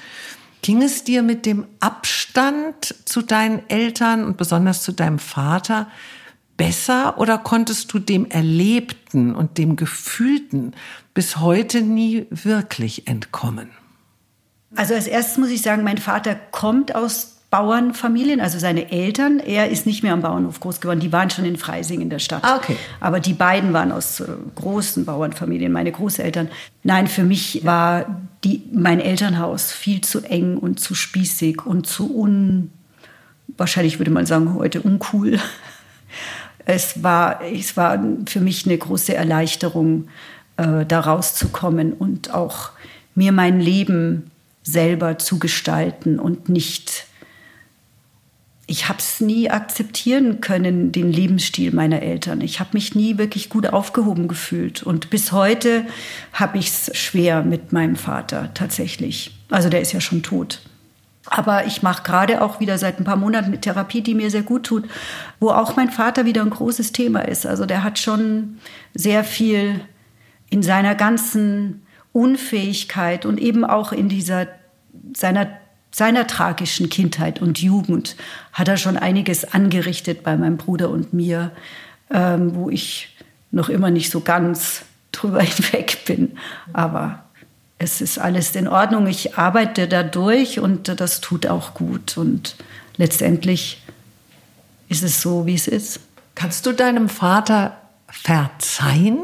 Ging 0.63 0.81
es 0.81 1.03
dir 1.03 1.23
mit 1.23 1.45
dem 1.45 1.67
Abstand 1.81 2.95
zu 3.05 3.21
deinen 3.21 3.69
Eltern 3.69 4.25
und 4.25 4.37
besonders 4.37 4.83
zu 4.83 4.93
deinem 4.93 5.19
Vater 5.19 5.89
besser 6.57 7.19
oder 7.19 7.39
konntest 7.39 7.93
du 7.93 7.99
dem 7.99 8.31
Erlebten 8.31 9.35
und 9.35 9.59
dem 9.59 9.75
Gefühlten 9.75 10.75
bis 11.15 11.39
heute 11.39 11.83
nie 11.83 12.27
wirklich 12.31 13.09
entkommen? 13.09 13.71
Also 14.77 14.95
als 14.95 15.09
erstes 15.09 15.39
muss 15.39 15.51
ich 15.51 15.63
sagen, 15.63 15.83
mein 15.83 15.99
Vater 15.99 16.35
kommt 16.35 16.95
aus 16.95 17.32
Bauernfamilien, 17.53 18.41
also 18.41 18.59
seine 18.59 18.91
Eltern. 18.91 19.39
Er 19.39 19.69
ist 19.69 19.85
nicht 19.85 20.03
mehr 20.03 20.15
am 20.15 20.23
Bauernhof 20.23 20.59
groß 20.59 20.81
geworden, 20.81 21.01
die 21.01 21.13
waren 21.13 21.29
schon 21.29 21.45
in 21.45 21.59
Freising 21.59 22.01
in 22.01 22.09
der 22.09 22.19
Stadt. 22.19 22.43
Ah, 22.45 22.57
okay. 22.57 22.79
Aber 22.99 23.21
die 23.21 23.35
beiden 23.35 23.75
waren 23.75 23.93
aus 23.93 24.21
äh, 24.21 24.27
großen 24.55 25.05
Bauernfamilien, 25.05 25.71
meine 25.71 25.93
Großeltern. 25.93 26.49
Nein, 26.83 27.09
für 27.09 27.25
mich 27.25 27.63
war 27.63 28.23
die, 28.43 28.63
mein 28.73 29.01
Elternhaus 29.01 29.71
viel 29.71 30.01
zu 30.01 30.21
eng 30.23 30.57
und 30.57 30.81
zu 30.81 30.95
spießig 30.95 31.67
und 31.67 31.87
zu 31.87 32.17
un, 32.17 32.73
wahrscheinlich 33.59 33.99
würde 33.99 34.11
man 34.11 34.25
sagen 34.25 34.55
heute 34.55 34.81
uncool. 34.81 35.39
Es 36.65 37.03
war, 37.03 37.43
es 37.43 37.77
war 37.77 37.99
für 38.27 38.39
mich 38.39 38.67
eine 38.67 38.79
große 38.79 39.17
Erleichterung, 39.17 40.07
äh, 40.59 40.87
da 40.87 41.01
rauszukommen 41.01 41.93
und 41.93 42.33
auch 42.33 42.71
mir 43.17 43.33
mein 43.33 43.59
Leben 43.59 44.31
selber 44.63 45.19
zu 45.19 45.41
gestalten 45.41 46.21
und 46.21 46.49
nicht 46.49 47.09
ich 48.67 48.89
habe 48.89 49.01
es 49.01 49.21
nie 49.21 49.51
akzeptieren 49.51 50.41
können, 50.41 50.93
den 50.93 51.13
Lebensstil 51.13 51.75
meiner 51.75 52.01
Eltern. 52.01 52.41
Ich 52.41 52.61
habe 52.61 52.71
mich 52.75 52.95
nie 52.95 53.19
wirklich 53.19 53.49
gut 53.49 53.67
aufgehoben 53.67 54.29
gefühlt. 54.29 54.83
Und 54.83 55.11
bis 55.11 55.33
heute 55.33 55.85
habe 56.33 56.59
ich 56.59 56.69
es 56.69 56.97
schwer 56.97 57.43
mit 57.43 57.73
meinem 57.73 57.97
Vater 57.97 58.55
tatsächlich. 58.55 59.37
Also 59.51 59.69
der 59.69 59.81
ist 59.81 59.93
ja 59.93 60.01
schon 60.01 60.23
tot. 60.23 60.63
Aber 61.27 61.67
ich 61.67 61.83
mache 61.83 62.03
gerade 62.03 62.43
auch 62.43 62.61
wieder 62.61 62.79
seit 62.79 62.99
ein 62.99 63.05
paar 63.05 63.17
Monaten 63.17 63.51
mit 63.51 63.63
Therapie, 63.63 64.01
die 64.01 64.15
mir 64.15 64.31
sehr 64.31 64.43
gut 64.43 64.65
tut, 64.65 64.89
wo 65.41 65.51
auch 65.51 65.77
mein 65.77 65.91
Vater 65.91 66.25
wieder 66.25 66.43
ein 66.43 66.51
großes 66.51 66.93
Thema 66.93 67.21
ist. 67.21 67.47
Also 67.47 67.67
der 67.67 67.85
hat 67.85 67.99
schon 67.99 68.59
sehr 68.95 69.25
viel 69.25 69.81
in 70.51 70.63
seiner 70.63 70.95
ganzen 70.95 71.83
Unfähigkeit 72.13 73.25
und 73.25 73.41
eben 73.41 73.65
auch 73.65 73.93
in 73.93 74.09
dieser 74.09 74.47
seiner 75.15 75.49
seiner 75.95 76.27
tragischen 76.27 76.89
Kindheit 76.89 77.41
und 77.41 77.61
Jugend 77.61 78.17
hat 78.53 78.69
er 78.69 78.79
schon 78.79 78.97
einiges 78.97 79.53
angerichtet 79.53 80.23
bei 80.23 80.37
meinem 80.37 80.57
Bruder 80.57 80.89
und 80.89 81.13
mir, 81.13 81.53
ähm, 82.11 82.55
wo 82.55 82.71
ich 82.71 83.15
noch 83.51 83.69
immer 83.69 83.91
nicht 83.91 84.11
so 84.11 84.21
ganz 84.21 84.85
drüber 85.13 85.43
hinweg 85.43 86.05
bin. 86.07 86.39
Aber 86.73 87.25
es 87.79 88.01
ist 88.01 88.19
alles 88.19 88.57
in 88.57 88.67
Ordnung. 88.67 89.07
Ich 89.07 89.37
arbeite 89.37 89.87
da 89.87 90.03
durch 90.03 90.59
und 90.59 90.89
das 91.01 91.21
tut 91.21 91.47
auch 91.47 91.75
gut. 91.75 92.17
Und 92.17 92.57
letztendlich 92.97 93.83
ist 94.89 95.03
es 95.03 95.21
so, 95.21 95.47
wie 95.47 95.55
es 95.55 95.69
ist. 95.69 96.01
Kannst 96.35 96.65
du 96.65 96.73
deinem 96.73 97.11
Vater 97.11 97.77
verzeihen? 98.07 99.19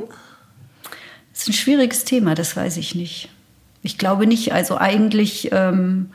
Das 1.32 1.42
ist 1.42 1.48
ein 1.48 1.52
schwieriges 1.54 2.04
Thema, 2.04 2.34
das 2.34 2.56
weiß 2.56 2.76
ich 2.76 2.94
nicht. 2.94 3.30
Ich 3.82 3.96
glaube 3.96 4.26
nicht. 4.26 4.52
Also 4.52 4.76
eigentlich 4.76 5.50
ähm, 5.52 6.10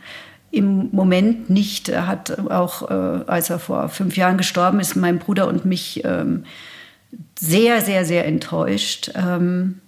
im 0.53 0.89
Moment 0.91 1.49
nicht. 1.49 1.89
Er 1.89 2.05
hat 2.05 2.39
auch, 2.51 2.89
äh, 2.89 3.23
als 3.25 3.49
er 3.49 3.57
vor 3.57 3.89
fünf 3.89 4.15
Jahren 4.15 4.37
gestorben 4.37 4.79
ist, 4.79 4.95
mein 4.95 5.17
Bruder 5.17 5.47
und 5.47 5.65
mich 5.65 6.05
ähm, 6.05 6.45
sehr, 7.37 7.81
sehr, 7.81 8.05
sehr 8.05 8.25
enttäuscht. 8.25 9.11
Ähm, 9.15 9.79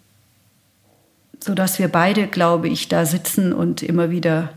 sodass 1.40 1.78
wir 1.78 1.88
beide, 1.88 2.26
glaube 2.26 2.68
ich, 2.68 2.88
da 2.88 3.06
sitzen 3.06 3.54
und 3.54 3.84
immer 3.84 4.10
wieder 4.10 4.50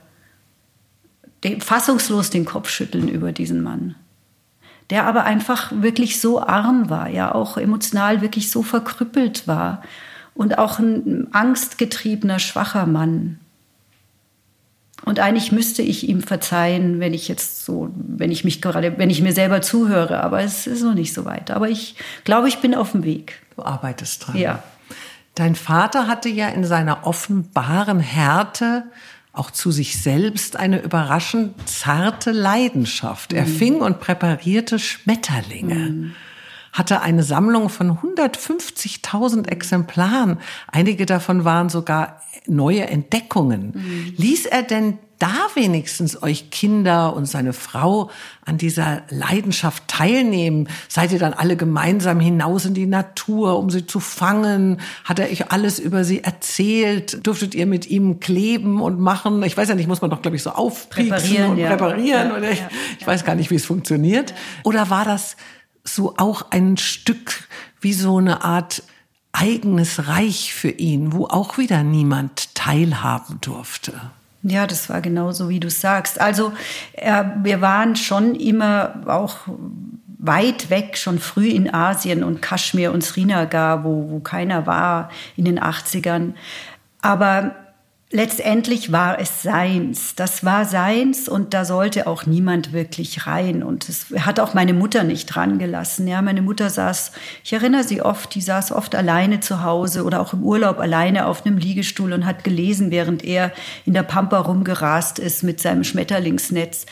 fassungslos 1.61 2.31
den 2.31 2.47
Kopf 2.47 2.71
schütteln 2.71 3.09
über 3.09 3.33
diesen 3.33 3.62
Mann. 3.62 3.94
Der 4.88 5.05
aber 5.05 5.25
einfach 5.25 5.71
wirklich 5.75 6.18
so 6.18 6.40
arm 6.40 6.88
war, 6.88 7.11
ja 7.11 7.35
auch 7.35 7.59
emotional 7.59 8.23
wirklich 8.23 8.51
so 8.51 8.62
verkrüppelt 8.62 9.47
war 9.47 9.83
und 10.35 10.57
auch 10.57 10.79
ein 10.79 11.29
angstgetriebener, 11.33 12.38
schwacher 12.38 12.87
Mann. 12.87 13.38
Und 15.05 15.21
eigentlich 15.21 15.53
müsste 15.53 15.83
ich 15.83 16.09
ihm 16.09 16.23
verzeihen, 16.23 17.01
wenn 17.01 17.15
ich 17.15 17.29
jetzt 17.29 17.65
so, 17.65 17.91
wenn 17.97 18.31
ich 18.31 18.45
mich 18.45 18.61
gerade, 18.61 18.99
wenn 18.99 19.11
ich 19.11 19.23
mir 19.23 19.33
selber 19.33 19.63
zuhöre, 19.63 20.23
aber 20.23 20.43
es 20.43 20.67
ist 20.67 20.83
noch 20.83 20.95
nicht 20.95 21.15
so 21.15 21.25
weit. 21.25 21.51
Aber 21.51 21.69
ich 21.69 21.95
glaube, 22.25 22.49
ich 22.49 22.59
bin 22.59 22.75
auf 22.75 22.93
dem 22.93 23.05
Weg. 23.05 23.41
Du 23.57 23.63
arbeitest 23.63 24.27
dran. 24.27 24.37
Ja. 24.37 24.63
Dein 25.35 25.55
Vater 25.55 26.09
hatte 26.09 26.29
ja 26.29 26.49
in 26.49 26.65
seiner 26.65 27.07
offenbaren 27.07 28.01
Härte 28.01 28.85
auch 29.33 29.53
zu 29.53 29.71
sich 29.71 30.03
selbst 30.03 30.57
eine 30.57 30.83
überraschend 30.83 31.69
zarte 31.69 32.33
Leidenschaft. 32.33 33.33
Er 33.33 33.47
mhm. 33.47 33.57
fing 33.57 33.75
und 33.77 34.01
präparierte 34.01 34.79
Schmetterlinge. 34.79 35.75
Mhm 35.75 36.15
hatte 36.73 37.01
eine 37.01 37.23
Sammlung 37.23 37.69
von 37.69 37.99
150.000 37.99 39.49
Exemplaren. 39.49 40.39
Einige 40.71 41.07
davon 41.07 41.45
waren 41.45 41.69
sogar 41.69 42.21
neue 42.47 42.87
Entdeckungen. 42.87 43.73
Mhm. 43.75 44.15
Ließ 44.17 44.47
er 44.47 44.63
denn 44.63 44.99
da 45.19 45.35
wenigstens 45.55 46.23
euch 46.23 46.51
Kinder 46.51 47.15
und 47.15 47.27
seine 47.27 47.53
Frau 47.53 48.11
an 48.45 48.57
dieser 48.57 49.03
Leidenschaft 49.11 49.89
teilnehmen? 49.89 50.69
Seid 50.89 51.13
ihr 51.13 51.19
dann 51.19 51.33
alle 51.33 51.57
gemeinsam 51.57 52.21
hinaus 52.21 52.65
in 52.65 52.75
die 52.75 52.87
Natur, 52.87 53.59
um 53.59 53.69
sie 53.69 53.87
zu 53.87 53.99
fangen? 53.99 54.81
Hat 55.05 55.19
er 55.19 55.29
euch 55.29 55.51
alles 55.51 55.81
über 55.81 56.05
sie 56.05 56.23
erzählt? 56.23 57.27
Durftet 57.27 57.55
ihr 57.55 57.67
mit 57.67 57.89
ihm 57.89 58.21
kleben 58.21 58.81
und 58.81 59.01
machen? 59.01 59.43
Ich 59.43 59.57
weiß 59.57 59.69
ja 59.69 59.75
nicht, 59.75 59.89
muss 59.89 60.01
man 60.01 60.11
doch, 60.11 60.23
glaube 60.23 60.37
ich, 60.37 60.43
so 60.43 60.51
aufpieksen 60.51 61.51
und 61.51 61.59
ja. 61.59 61.69
präparieren? 61.71 62.29
Ja, 62.29 62.37
oder 62.37 62.51
ich, 62.51 62.61
ja, 62.61 62.69
ich 63.01 63.07
weiß 63.07 63.25
gar 63.25 63.35
nicht, 63.35 63.51
wie 63.51 63.57
es 63.57 63.67
funktioniert. 63.67 64.35
Oder 64.63 64.89
war 64.89 65.05
das 65.05 65.37
so 65.94 66.14
auch 66.16 66.51
ein 66.51 66.77
Stück 66.77 67.48
wie 67.81 67.92
so 67.92 68.18
eine 68.18 68.44
Art 68.44 68.83
eigenes 69.33 70.09
Reich 70.09 70.53
für 70.55 70.70
ihn, 70.70 71.12
wo 71.12 71.27
auch 71.27 71.59
wieder 71.59 71.83
niemand 71.83 72.55
teilhaben 72.55 73.40
durfte. 73.40 73.92
Ja, 74.42 74.66
das 74.66 74.88
war 74.88 75.01
genauso, 75.01 75.48
wie 75.48 75.61
du 75.61 75.70
sagst. 75.70 76.20
Also 76.20 76.53
äh, 76.92 77.24
wir 77.42 77.61
waren 77.61 77.96
schon 77.96 78.35
immer 78.35 79.03
auch 79.07 79.37
weit 80.18 80.70
weg, 80.70 80.96
schon 80.96 81.18
früh 81.18 81.48
in 81.48 81.72
Asien 81.72 82.24
und 82.24 82.42
Kaschmir 82.42 82.92
und 82.92 83.05
Srinagar, 83.05 83.85
wo, 83.85 84.11
wo 84.11 84.20
keiner 84.20 84.66
war 84.66 85.11
in 85.37 85.44
den 85.44 85.61
80ern. 85.61 86.35
Aber 87.01 87.55
letztendlich 88.11 88.90
war 88.90 89.18
es 89.21 89.42
seins. 89.42 90.14
Das 90.14 90.44
war 90.44 90.64
seins 90.64 91.29
und 91.29 91.53
da 91.53 91.64
sollte 91.64 92.07
auch 92.07 92.25
niemand 92.25 92.73
wirklich 92.73 93.27
rein. 93.27 93.62
Und 93.62 93.88
es 93.88 94.07
hat 94.21 94.40
auch 94.40 94.55
meine 94.55 94.73
Mutter 94.73 95.05
nicht 95.05 95.27
dran 95.27 95.59
gelassen. 95.59 96.09
Ja, 96.09 96.23
meine 96.23 96.42
Mutter 96.42 96.71
saß, 96.71 97.12
ich 97.44 97.53
erinnere 97.53 97.85
sie 97.85 98.01
oft, 98.01 98.35
die 98.35 98.40
saß 98.40 98.73
oft 98.73 98.94
alleine 98.94 99.40
zu 99.40 99.62
Hause 99.62 100.05
oder 100.05 100.21
auch 100.21 100.33
im 100.33 100.42
Urlaub 100.42 100.79
alleine 100.79 101.27
auf 101.27 101.44
einem 101.44 101.59
Liegestuhl 101.59 102.12
und 102.12 102.25
hat 102.25 102.44
gelesen, 102.44 102.90
während 102.90 103.25
er 103.25 103.53
in 103.85 103.92
der 103.92 104.05
Pampa 104.05 104.38
rumgerast 104.38 105.18
ist 105.18 105.42
mit 105.42 105.61
seinem 105.61 105.85
Schmetterlingsnetz. 105.85 106.87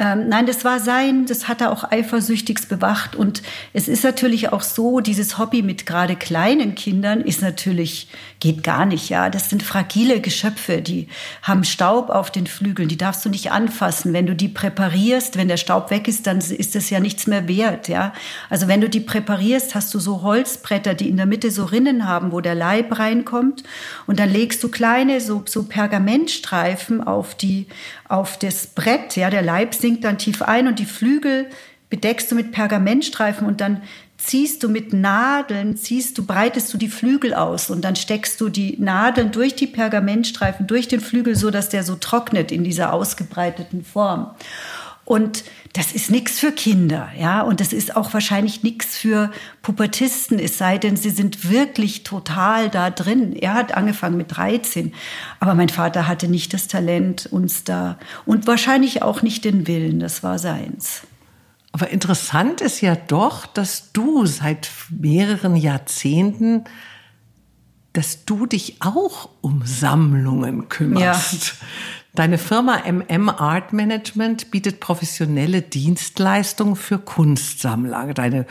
Ähm, 0.00 0.28
nein, 0.28 0.44
das 0.46 0.64
war 0.64 0.80
sein, 0.80 1.24
das 1.26 1.46
hat 1.46 1.60
er 1.60 1.70
auch 1.70 1.84
eifersüchtigst 1.88 2.68
bewacht. 2.68 3.14
Und 3.14 3.42
es 3.72 3.86
ist 3.86 4.02
natürlich 4.02 4.52
auch 4.52 4.62
so, 4.62 4.98
dieses 4.98 5.38
Hobby 5.38 5.62
mit 5.62 5.86
gerade 5.86 6.16
kleinen 6.16 6.74
Kindern 6.74 7.20
ist 7.20 7.42
natürlich, 7.42 8.08
geht 8.40 8.64
gar 8.64 8.86
nicht, 8.86 9.08
ja. 9.08 9.30
Das 9.30 9.50
sind 9.50 9.62
fragile 9.62 10.20
Geschöpfe, 10.20 10.82
die 10.82 11.06
haben 11.42 11.62
Staub 11.62 12.10
auf 12.10 12.32
den 12.32 12.48
Flügeln, 12.48 12.88
die 12.88 12.96
darfst 12.96 13.24
du 13.24 13.28
nicht 13.28 13.52
anfassen. 13.52 14.12
Wenn 14.12 14.26
du 14.26 14.34
die 14.34 14.48
präparierst, 14.48 15.36
wenn 15.36 15.46
der 15.46 15.58
Staub 15.58 15.92
weg 15.92 16.08
ist, 16.08 16.26
dann 16.26 16.38
ist 16.38 16.74
das 16.74 16.90
ja 16.90 16.98
nichts 16.98 17.28
mehr 17.28 17.46
wert, 17.46 17.86
ja. 17.86 18.12
Also 18.50 18.66
wenn 18.66 18.80
du 18.80 18.88
die 18.88 19.00
präparierst, 19.00 19.76
hast 19.76 19.94
du 19.94 20.00
so 20.00 20.22
Holzbretter, 20.22 20.94
die 20.94 21.08
in 21.08 21.16
der 21.16 21.26
Mitte 21.26 21.52
so 21.52 21.64
Rinnen 21.66 22.08
haben, 22.08 22.32
wo 22.32 22.40
der 22.40 22.56
Leib 22.56 22.98
reinkommt. 22.98 23.62
Und 24.08 24.18
dann 24.18 24.30
legst 24.30 24.60
du 24.64 24.68
kleine, 24.68 25.20
so, 25.20 25.44
so 25.46 25.62
Pergamentstreifen 25.62 27.00
auf 27.00 27.36
die, 27.36 27.68
auf 28.14 28.38
das 28.38 28.68
Brett, 28.68 29.16
ja. 29.16 29.28
Der 29.28 29.42
Leib 29.42 29.74
sinkt 29.74 30.04
dann 30.04 30.18
tief 30.18 30.40
ein 30.42 30.68
und 30.68 30.78
die 30.78 30.86
Flügel 30.86 31.46
bedeckst 31.90 32.30
du 32.30 32.34
mit 32.34 32.52
Pergamentstreifen 32.52 33.46
und 33.46 33.60
dann 33.60 33.82
ziehst 34.16 34.62
du 34.62 34.68
mit 34.68 34.92
Nadeln, 34.92 35.76
ziehst 35.76 36.16
du, 36.16 36.24
breitest 36.24 36.72
du 36.72 36.78
die 36.78 36.88
Flügel 36.88 37.34
aus 37.34 37.70
und 37.70 37.84
dann 37.84 37.94
steckst 37.94 38.40
du 38.40 38.48
die 38.48 38.76
Nadeln 38.78 39.32
durch 39.32 39.54
die 39.54 39.66
Pergamentstreifen, 39.66 40.66
durch 40.66 40.88
den 40.88 41.00
Flügel, 41.00 41.36
so 41.36 41.50
dass 41.50 41.68
der 41.68 41.82
so 41.82 41.96
trocknet 41.96 42.50
in 42.50 42.64
dieser 42.64 42.92
ausgebreiteten 42.92 43.84
Form. 43.84 44.30
Und 45.04 45.44
das 45.74 45.92
ist 45.92 46.10
nichts 46.10 46.38
für 46.38 46.52
Kinder, 46.52 47.10
ja, 47.18 47.42
und 47.42 47.60
das 47.60 47.72
ist 47.72 47.94
auch 47.94 48.14
wahrscheinlich 48.14 48.62
nichts 48.62 48.96
für 48.96 49.30
Pubertisten, 49.60 50.38
es 50.38 50.56
sei 50.56 50.78
denn, 50.78 50.96
sie 50.96 51.10
sind 51.10 51.50
wirklich 51.50 52.04
total 52.04 52.70
da 52.70 52.90
drin. 52.90 53.34
Er 53.34 53.54
hat 53.54 53.74
angefangen 53.74 54.16
mit 54.16 54.34
13, 54.34 54.94
aber 55.40 55.54
mein 55.54 55.68
Vater 55.68 56.06
hatte 56.06 56.28
nicht 56.28 56.54
das 56.54 56.68
Talent, 56.68 57.26
uns 57.26 57.64
da 57.64 57.98
und 58.24 58.46
wahrscheinlich 58.46 59.02
auch 59.02 59.20
nicht 59.20 59.44
den 59.44 59.66
Willen, 59.66 60.00
das 60.00 60.22
war 60.22 60.38
seins. 60.38 61.02
Aber 61.72 61.90
interessant 61.90 62.60
ist 62.60 62.80
ja 62.80 62.94
doch, 62.94 63.46
dass 63.46 63.92
du 63.92 64.26
seit 64.26 64.70
mehreren 64.90 65.56
Jahrzehnten, 65.56 66.64
dass 67.92 68.24
du 68.24 68.46
dich 68.46 68.76
auch 68.80 69.28
um 69.40 69.62
Sammlungen 69.66 70.68
kümmerst. 70.68 71.46
Ja. 71.46 71.66
Deine 72.14 72.38
Firma 72.38 72.82
MM 72.86 73.28
Art 73.28 73.72
Management 73.72 74.50
bietet 74.50 74.80
professionelle 74.80 75.62
Dienstleistungen 75.62 76.76
für 76.76 76.98
Kunstsammler. 76.98 78.14
Deine 78.14 78.46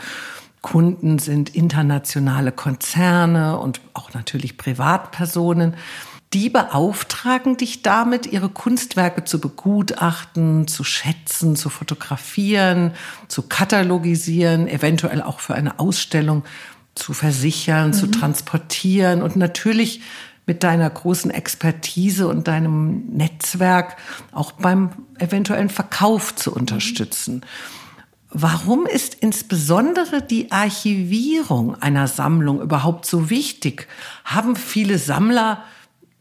Kunden 0.60 1.18
sind 1.18 1.54
internationale 1.54 2.52
Konzerne 2.52 3.58
und 3.58 3.80
auch 3.94 4.12
natürlich 4.12 4.56
Privatpersonen 4.56 5.74
die 6.34 6.50
beauftragen 6.50 7.56
dich 7.56 7.82
damit, 7.82 8.26
ihre 8.26 8.48
Kunstwerke 8.48 9.24
zu 9.24 9.40
begutachten, 9.40 10.66
zu 10.66 10.82
schätzen, 10.82 11.54
zu 11.54 11.70
fotografieren, 11.70 12.90
zu 13.28 13.42
katalogisieren, 13.42 14.66
eventuell 14.66 15.22
auch 15.22 15.38
für 15.38 15.54
eine 15.54 15.78
Ausstellung 15.78 16.42
zu 16.96 17.12
versichern, 17.12 17.88
mhm. 17.88 17.92
zu 17.92 18.08
transportieren 18.08 19.22
und 19.22 19.36
natürlich 19.36 20.00
mit 20.46 20.62
deiner 20.62 20.90
großen 20.90 21.30
Expertise 21.30 22.28
und 22.28 22.48
deinem 22.48 23.06
Netzwerk 23.08 23.96
auch 24.32 24.52
beim 24.52 24.90
eventuellen 25.18 25.70
Verkauf 25.70 26.34
zu 26.34 26.54
unterstützen. 26.54 27.44
Warum 28.36 28.86
ist 28.86 29.14
insbesondere 29.14 30.20
die 30.20 30.50
Archivierung 30.50 31.80
einer 31.80 32.08
Sammlung 32.08 32.60
überhaupt 32.60 33.06
so 33.06 33.30
wichtig? 33.30 33.86
Haben 34.24 34.56
viele 34.56 34.98
Sammler 34.98 35.62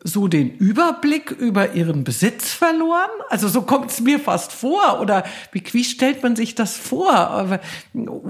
so 0.03 0.27
den 0.27 0.51
Überblick 0.57 1.31
über 1.31 1.73
ihren 1.73 2.03
Besitz 2.03 2.51
verloren? 2.53 3.09
Also 3.29 3.47
so 3.47 3.63
kommt 3.63 3.89
es 3.89 4.01
mir 4.01 4.19
fast 4.19 4.51
vor. 4.51 4.99
Oder 5.01 5.23
wie, 5.53 5.63
wie 5.71 5.83
stellt 5.83 6.21
man 6.21 6.36
sich 6.36 6.53
das 6.53 6.77
vor? 6.77 7.59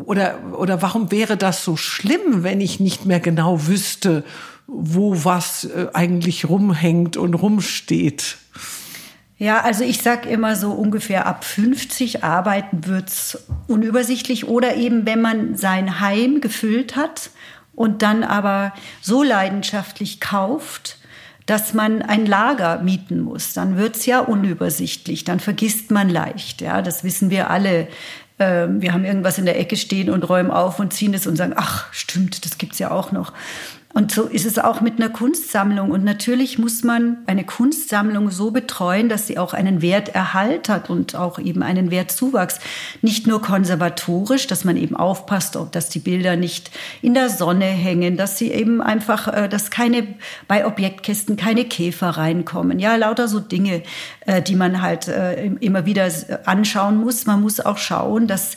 Oder, 0.05 0.39
oder 0.53 0.81
warum 0.81 1.11
wäre 1.11 1.35
das 1.35 1.65
so 1.65 1.75
schlimm, 1.75 2.43
wenn 2.43 2.61
ich 2.61 2.79
nicht 2.79 3.05
mehr 3.05 3.19
genau 3.19 3.67
wüsste, 3.67 4.23
wo 4.67 5.23
was 5.23 5.65
äh, 5.65 5.87
eigentlich 5.93 6.49
rumhängt 6.49 7.17
und 7.17 7.33
rumsteht? 7.33 8.37
Ja, 9.37 9.61
also 9.61 9.83
ich 9.83 10.01
sag 10.01 10.25
immer 10.25 10.55
so 10.55 10.71
ungefähr 10.71 11.25
ab 11.25 11.43
50 11.43 12.23
arbeiten 12.23 12.85
wird's 12.85 13.37
unübersichtlich 13.67 14.47
oder 14.47 14.75
eben 14.75 15.05
wenn 15.05 15.21
man 15.21 15.55
sein 15.55 15.99
Heim 15.99 16.39
gefüllt 16.39 16.95
hat 16.95 17.31
und 17.75 18.03
dann 18.03 18.23
aber 18.23 18.73
so 19.01 19.23
leidenschaftlich 19.23 20.21
kauft, 20.21 20.97
dass 21.45 21.73
man 21.73 22.01
ein 22.01 22.25
Lager 22.25 22.81
mieten 22.81 23.19
muss. 23.19 23.53
Dann 23.53 23.75
wird's 23.77 24.05
ja 24.05 24.19
unübersichtlich, 24.19 25.23
dann 25.23 25.39
vergisst 25.39 25.91
man 25.91 26.09
leicht. 26.09 26.61
Ja, 26.61 26.81
das 26.81 27.03
wissen 27.03 27.29
wir 27.29 27.49
alle. 27.49 27.87
Ähm, 28.39 28.81
wir 28.81 28.93
haben 28.93 29.03
irgendwas 29.03 29.37
in 29.37 29.45
der 29.45 29.59
Ecke 29.59 29.75
stehen 29.75 30.09
und 30.09 30.23
räumen 30.23 30.51
auf 30.51 30.79
und 30.79 30.93
ziehen 30.93 31.13
es 31.13 31.27
und 31.27 31.35
sagen, 31.35 31.53
ach, 31.55 31.91
stimmt, 31.91 32.45
das 32.45 32.57
gibt's 32.57 32.79
ja 32.79 32.91
auch 32.91 33.11
noch. 33.11 33.33
Und 33.93 34.11
so 34.11 34.23
ist 34.23 34.47
es 34.47 34.57
auch 34.57 34.81
mit 34.81 34.97
einer 34.97 35.09
Kunstsammlung. 35.09 35.91
Und 35.91 36.03
natürlich 36.03 36.57
muss 36.57 36.83
man 36.83 37.17
eine 37.27 37.43
Kunstsammlung 37.43 38.31
so 38.31 38.49
betreuen, 38.49 39.07
dass 39.07 39.27
sie 39.27 39.37
auch 39.37 39.53
einen 39.53 39.83
Werterhalt 39.83 40.67
hat 40.67 40.89
und 40.89 41.15
auch 41.15 41.37
eben 41.37 41.61
einen 41.61 41.91
Wertzuwachs. 41.91 42.59
Nicht 43.03 43.27
nur 43.27 43.41
konservatorisch, 43.41 44.47
dass 44.47 44.65
man 44.65 44.77
eben 44.77 44.95
aufpasst, 44.95 45.59
dass 45.71 45.89
die 45.89 45.99
Bilder 45.99 46.35
nicht 46.35 46.71
in 47.03 47.13
der 47.13 47.29
Sonne 47.29 47.65
hängen, 47.65 48.17
dass 48.17 48.39
sie 48.39 48.51
eben 48.51 48.81
einfach, 48.81 49.27
äh, 49.27 49.47
dass 49.47 49.69
keine, 49.69 50.07
bei 50.47 50.65
Objektkisten 50.65 51.35
keine 51.35 51.65
Käfer 51.65 52.09
reinkommen. 52.09 52.79
Ja, 52.79 52.95
lauter 52.95 53.27
so 53.27 53.39
Dinge, 53.39 53.83
äh, 54.25 54.41
die 54.41 54.55
man 54.55 54.81
halt 54.81 55.07
äh, 55.07 55.45
immer 55.59 55.85
wieder 55.85 56.09
anschauen 56.45 56.97
muss. 56.97 57.27
Man 57.27 57.41
muss 57.41 57.59
auch 57.59 57.77
schauen, 57.77 58.27
dass 58.27 58.55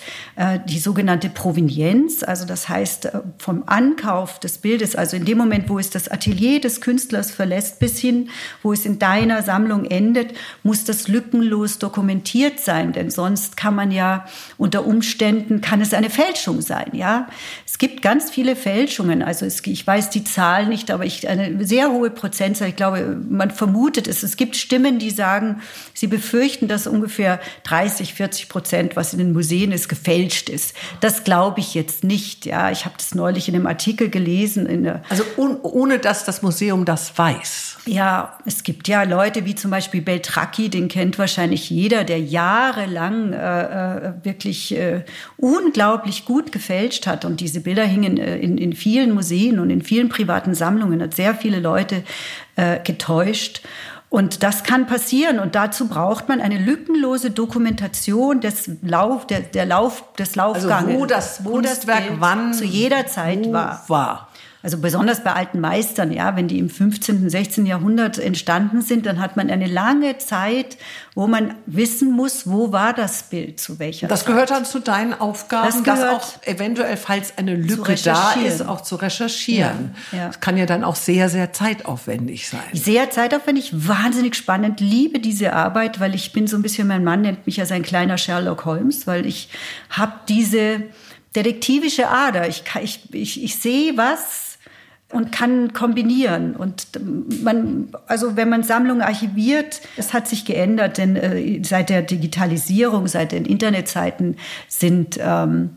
die 0.68 0.79
sogenannte 0.79 1.29
Provenienz, 1.29 2.22
also 2.22 2.46
das 2.46 2.68
heißt 2.68 3.11
vom 3.38 3.64
Ankauf 3.66 4.38
des 4.38 4.59
Bildes, 4.59 4.94
also 4.96 5.16
in 5.16 5.26
dem 5.27 5.39
Moment, 5.39 5.69
wo 5.69 5.79
es 5.79 5.91
das 5.91 6.09
Atelier 6.09 6.61
des 6.61 6.81
Künstlers 6.81 7.31
verlässt, 7.31 7.79
bis 7.79 7.99
hin, 7.99 8.31
wo 8.62 8.73
es 8.73 8.87
in 8.87 8.99
deiner 8.99 9.43
Sammlung 9.43 9.85
endet, 9.85 10.35
muss 10.62 10.85
das 10.85 11.09
lückenlos 11.09 11.79
dokumentiert 11.79 12.61
sein, 12.61 12.93
denn 12.93 13.11
sonst 13.11 13.57
kann 13.57 13.75
man 13.75 13.91
ja 13.91 14.27
unter 14.57 14.87
Umständen, 14.87 15.61
kann 15.61 15.81
es 15.81 15.93
eine 15.93 16.09
Fälschung 16.11 16.62
sein, 16.62 16.91
ja. 16.93 17.29
Es 17.77 17.79
gibt 17.79 18.01
ganz 18.01 18.31
viele 18.31 18.57
Fälschungen, 18.57 19.23
also 19.23 19.45
es, 19.45 19.61
ich 19.67 19.87
weiß 19.87 20.09
die 20.09 20.25
Zahl 20.25 20.65
nicht, 20.65 20.91
aber 20.91 21.05
ich, 21.05 21.29
eine 21.29 21.62
sehr 21.62 21.91
hohe 21.93 22.09
Prozentzahl, 22.09 22.71
ich 22.71 22.77
glaube, 22.77 23.19
man 23.29 23.51
vermutet 23.51 24.09
es. 24.09 24.23
Es 24.23 24.39
gibt 24.39 24.57
Stimmen, 24.57 24.99
die 24.99 25.11
sagen, 25.11 25.61
sie 25.93 26.07
befürchten, 26.07 26.69
dass 26.69 26.87
ungefähr 26.87 27.39
30, 27.65 28.15
40 28.15 28.49
Prozent, 28.49 28.97
was 28.97 29.12
in 29.12 29.19
den 29.19 29.35
Museen 29.35 29.73
ist, 29.73 29.91
gefälscht 29.91 30.49
ist. 30.49 30.75
Das 31.01 31.23
glaube 31.23 31.61
ich 31.61 31.75
jetzt 31.75 32.03
nicht, 32.03 32.47
ja. 32.47 32.71
Ich 32.71 32.87
habe 32.87 32.95
das 32.97 33.15
neulich 33.15 33.47
in 33.47 33.55
einem 33.55 33.67
Artikel 33.67 34.09
gelesen 34.09 34.67
also 35.11 35.25
un, 35.37 35.59
ohne 35.61 35.99
dass 35.99 36.25
das 36.25 36.41
Museum 36.41 36.87
das 36.87 37.19
weiß. 37.19 37.77
Ja, 37.85 38.39
es 38.47 38.62
gibt 38.62 38.89
ja 38.89 39.03
Leute 39.03 39.45
wie 39.45 39.55
zum 39.55 39.71
Beispiel 39.71 40.01
Beltracchi, 40.01 40.71
den 40.71 40.89
kennt 40.89 41.19
wahrscheinlich 41.19 41.69
jeder, 41.69 42.05
der 42.05 42.21
jahrelang 42.21 43.35
äh, 43.35 44.07
äh, 44.07 44.12
wirklich 44.25 44.75
äh, 44.75 45.05
unglaublich 45.37 46.25
gut 46.25 46.53
gefälscht 46.53 47.07
hat. 47.07 47.25
Und 47.27 47.41
diese 47.41 47.66
Bilder 47.67 47.85
hingen 47.85 48.17
äh, 48.17 48.39
in, 48.39 48.59
in 48.59 48.73
vielen 48.73 49.13
Museen 49.13 49.59
und 49.59 49.71
in 49.71 49.83
vielen 49.83 50.09
privaten 50.09 50.55
Sammlungen, 50.55 51.03
hat 51.03 51.15
sehr 51.15 51.35
viele 51.35 51.59
Leute 51.59 52.05
äh, 52.55 52.79
getäuscht. 52.79 53.61
Und 54.09 54.45
das 54.45 54.63
kann 54.63 54.87
passieren 54.87 55.41
und 55.41 55.57
dazu 55.57 55.89
braucht 55.89 56.29
man 56.29 56.41
eine 56.41 56.59
lückenlose 56.59 57.33
Dokumentation 57.33 58.41
des 58.41 58.71
Lauf, 58.83 59.27
der, 59.27 59.41
der 59.41 59.67
Lauf, 59.67 60.05
des 60.17 60.37
Laufganges. 60.37 60.87
Also 60.87 61.01
wo 61.01 61.07
das, 61.07 61.45
wo 61.45 61.61
das 61.61 61.89
Werk 61.89 62.05
wann 62.21 62.55
zu 62.55 62.65
jeder 62.65 63.09
Zeit 63.09 63.53
war. 63.53 63.83
war. 63.89 64.29
Also 64.67 64.79
besonders 64.79 65.23
bei 65.23 65.33
alten 65.33 65.61
Meistern, 65.61 66.11
ja, 66.11 66.35
wenn 66.35 66.49
die 66.49 66.59
im 66.59 66.69
15., 66.69 67.31
16. 67.31 67.67
Jahrhundert 67.67 68.19
entstanden 68.19 68.83
sind, 68.83 69.07
dann 69.07 69.21
hat 69.21 69.37
man 69.37 69.49
eine 69.49 69.69
lange 69.69 70.19
Zeit, 70.19 70.77
wo 71.15 71.29
man 71.29 71.55
wissen 71.67 72.11
muss, 72.11 72.51
wo 72.51 72.73
war 72.73 72.93
das 72.93 73.23
Bild 73.23 73.61
zu 73.61 73.79
welcher 73.79 74.09
Das 74.09 74.25
Zeit. 74.25 74.27
gehört 74.27 74.51
dann 74.51 74.65
zu 74.65 74.81
deinen 74.81 75.15
Aufgaben, 75.15 75.85
das, 75.85 76.01
das 76.01 76.03
auch 76.11 76.45
eventuell, 76.45 76.97
falls 76.97 77.39
eine 77.39 77.55
Lücke 77.55 77.95
da 77.95 78.33
ist, 78.33 78.61
auch 78.67 78.81
zu 78.81 78.97
recherchieren. 78.97 79.95
Ja, 80.11 80.19
ja. 80.19 80.27
Das 80.27 80.41
kann 80.41 80.57
ja 80.57 80.67
dann 80.67 80.83
auch 80.83 80.97
sehr, 80.97 81.29
sehr 81.29 81.53
zeitaufwendig 81.53 82.49
sein. 82.49 82.59
Sehr 82.73 83.09
zeitaufwendig, 83.11 83.71
wahnsinnig 83.73 84.35
spannend. 84.35 84.81
Liebe 84.81 85.21
diese 85.21 85.53
Arbeit, 85.53 86.01
weil 86.01 86.13
ich 86.17 86.33
bin 86.33 86.49
so 86.49 86.57
ein 86.57 86.63
bisschen, 86.63 86.89
mein 86.89 87.05
Mann 87.05 87.21
nennt 87.21 87.47
mich 87.47 87.59
ja 87.59 87.67
sein 87.67 87.85
kleiner 87.85 88.19
Sherlock 88.19 88.65
Holmes, 88.65 89.07
weil 89.07 89.27
ich 89.27 89.49
habe 89.91 90.15
diese 90.29 90.83
detektivische 91.37 92.09
Ader. 92.09 92.49
Ich, 92.49 92.65
ich, 92.83 93.15
ich, 93.15 93.45
ich 93.45 93.57
sehe 93.61 93.97
was 93.97 94.46
und 95.12 95.31
kann 95.31 95.73
kombinieren. 95.73 96.57
Und 96.57 96.88
man, 97.42 97.88
also 98.07 98.37
wenn 98.37 98.49
man 98.49 98.62
Sammlungen 98.62 99.03
archiviert, 99.03 99.81
es 99.97 100.12
hat 100.12 100.27
sich 100.27 100.45
geändert, 100.45 100.99
denn 100.99 101.16
äh, 101.16 101.62
seit 101.62 101.90
der 101.90 102.03
Digitalisierung, 102.03 103.07
seit 103.07 103.33
den 103.33 103.45
Internetzeiten 103.45 104.37
sind 104.69 105.19
ähm, 105.21 105.71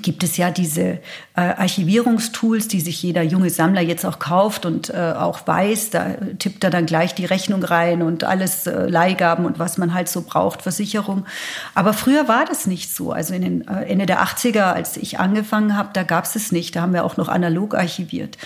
gibt 0.00 0.22
es 0.22 0.36
ja 0.36 0.50
diese 0.50 0.82
äh, 0.82 1.00
Archivierungstools, 1.34 2.68
die 2.68 2.80
sich 2.80 3.02
jeder 3.02 3.22
junge 3.22 3.50
Sammler 3.50 3.80
jetzt 3.80 4.06
auch 4.06 4.18
kauft 4.18 4.64
und 4.64 4.90
äh, 4.90 5.14
auch 5.16 5.46
weiß. 5.46 5.90
Da 5.90 6.14
tippt 6.38 6.64
er 6.64 6.70
dann 6.70 6.86
gleich 6.86 7.14
die 7.14 7.24
Rechnung 7.24 7.62
rein 7.62 8.02
und 8.02 8.24
alles 8.24 8.66
äh, 8.66 8.86
Leihgaben 8.88 9.44
und 9.44 9.58
was 9.58 9.78
man 9.78 9.92
halt 9.92 10.08
so 10.08 10.22
braucht, 10.22 10.62
Versicherung. 10.62 11.26
Aber 11.74 11.92
früher 11.92 12.28
war 12.28 12.44
das 12.44 12.66
nicht 12.66 12.94
so. 12.94 13.12
Also 13.12 13.34
in 13.34 13.42
den 13.42 13.68
äh, 13.68 13.84
Ende 13.84 14.06
der 14.06 14.22
80er, 14.22 14.72
als 14.72 14.96
ich 14.96 15.18
angefangen 15.18 15.76
habe, 15.76 15.90
da 15.92 16.02
gab 16.02 16.24
es 16.24 16.36
es 16.36 16.52
nicht. 16.52 16.76
Da 16.76 16.82
haben 16.82 16.94
wir 16.94 17.04
auch 17.04 17.16
noch 17.16 17.28
analog 17.28 17.74
archiviert. 17.74 18.38